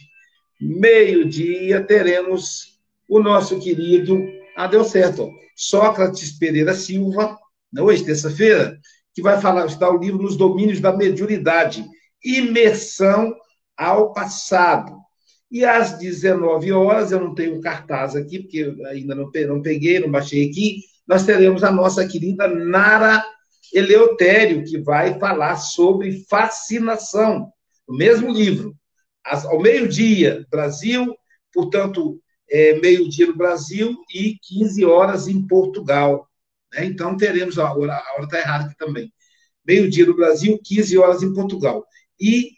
Meio-dia 0.61 1.83
teremos 1.83 2.79
o 3.09 3.19
nosso 3.19 3.59
querido, 3.59 4.17
ah, 4.57 4.69
deu 4.69 4.85
certo, 4.85 5.25
ó, 5.25 5.31
Sócrates 5.57 6.39
Pereira 6.39 6.73
Silva, 6.73 7.37
hoje, 7.77 8.05
terça-feira, 8.05 8.79
que 9.19 9.23
vai 9.23 9.41
falar, 9.41 9.67
está 9.67 9.91
o 9.91 9.99
livro 9.99 10.23
Nos 10.23 10.37
Domínios 10.37 10.79
da 10.79 10.97
Mediunidade, 10.97 11.85
Imersão 12.25 13.35
ao 13.77 14.13
Passado. 14.13 14.97
E 15.51 15.65
às 15.65 15.99
19 15.99 16.71
horas, 16.71 17.11
eu 17.11 17.19
não 17.19 17.35
tenho 17.35 17.61
cartaz 17.61 18.15
aqui, 18.15 18.39
porque 18.39 18.73
ainda 18.87 19.17
não, 19.17 19.29
não 19.49 19.61
peguei, 19.61 19.99
não 19.99 20.09
baixei 20.09 20.49
aqui, 20.49 20.83
nós 21.05 21.27
teremos 21.27 21.65
a 21.65 21.73
nossa 21.73 22.07
querida 22.07 22.47
Nara 22.47 23.25
Eleutério, 23.75 24.63
que 24.63 24.79
vai 24.79 25.19
falar 25.19 25.57
sobre 25.57 26.25
fascinação, 26.31 27.51
o 27.89 27.97
mesmo 27.97 28.31
livro. 28.31 28.73
Ao 29.25 29.61
meio-dia, 29.61 30.47
Brasil, 30.49 31.13
portanto, 31.53 32.21
é, 32.49 32.79
meio-dia 32.79 33.27
no 33.27 33.37
Brasil 33.37 33.97
e 34.15 34.37
15 34.47 34.85
horas 34.85 35.27
em 35.27 35.45
Portugal. 35.45 36.28
Né? 36.73 36.87
Então, 36.87 37.17
teremos, 37.17 37.59
a 37.59 37.73
hora 37.73 38.03
está 38.23 38.39
errada 38.39 38.65
aqui 38.67 38.77
também. 38.77 39.13
Meio-dia 39.67 40.07
no 40.07 40.17
Brasil, 40.17 40.59
15 40.63 40.99
horas 40.99 41.23
em 41.23 41.33
Portugal. 41.33 41.87
E 42.21 42.53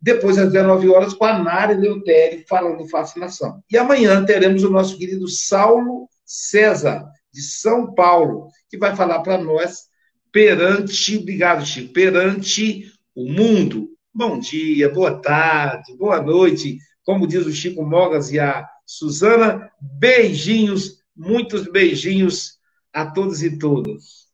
depois, 0.00 0.38
às 0.38 0.52
19 0.52 0.88
horas, 0.88 1.14
com 1.14 1.24
a 1.24 1.38
Nara 1.38 1.72
Eleutério 1.72 2.44
falando 2.48 2.88
fascinação. 2.88 3.62
E 3.70 3.76
amanhã 3.76 4.24
teremos 4.24 4.62
o 4.62 4.70
nosso 4.70 4.96
querido 4.96 5.26
Saulo 5.28 6.08
César, 6.24 7.04
de 7.32 7.42
São 7.42 7.94
Paulo, 7.94 8.48
que 8.70 8.78
vai 8.78 8.94
falar 8.94 9.20
para 9.20 9.38
nós 9.38 9.88
perante, 10.30 11.16
obrigado, 11.16 11.64
Chico, 11.64 11.92
perante 11.92 12.92
o 13.14 13.30
mundo. 13.30 13.90
Bom 14.12 14.38
dia, 14.38 14.92
boa 14.92 15.20
tarde, 15.20 15.96
boa 15.96 16.20
noite. 16.20 16.78
Como 17.02 17.26
diz 17.26 17.46
o 17.46 17.52
Chico 17.52 17.82
Mogas 17.82 18.30
e 18.30 18.38
a 18.38 18.68
Suzana, 18.84 19.70
beijinhos, 19.80 21.02
muitos 21.16 21.70
beijinhos 21.70 22.57
a 22.92 23.06
todos 23.06 23.42
e 23.42 23.58
todas. 23.58 24.28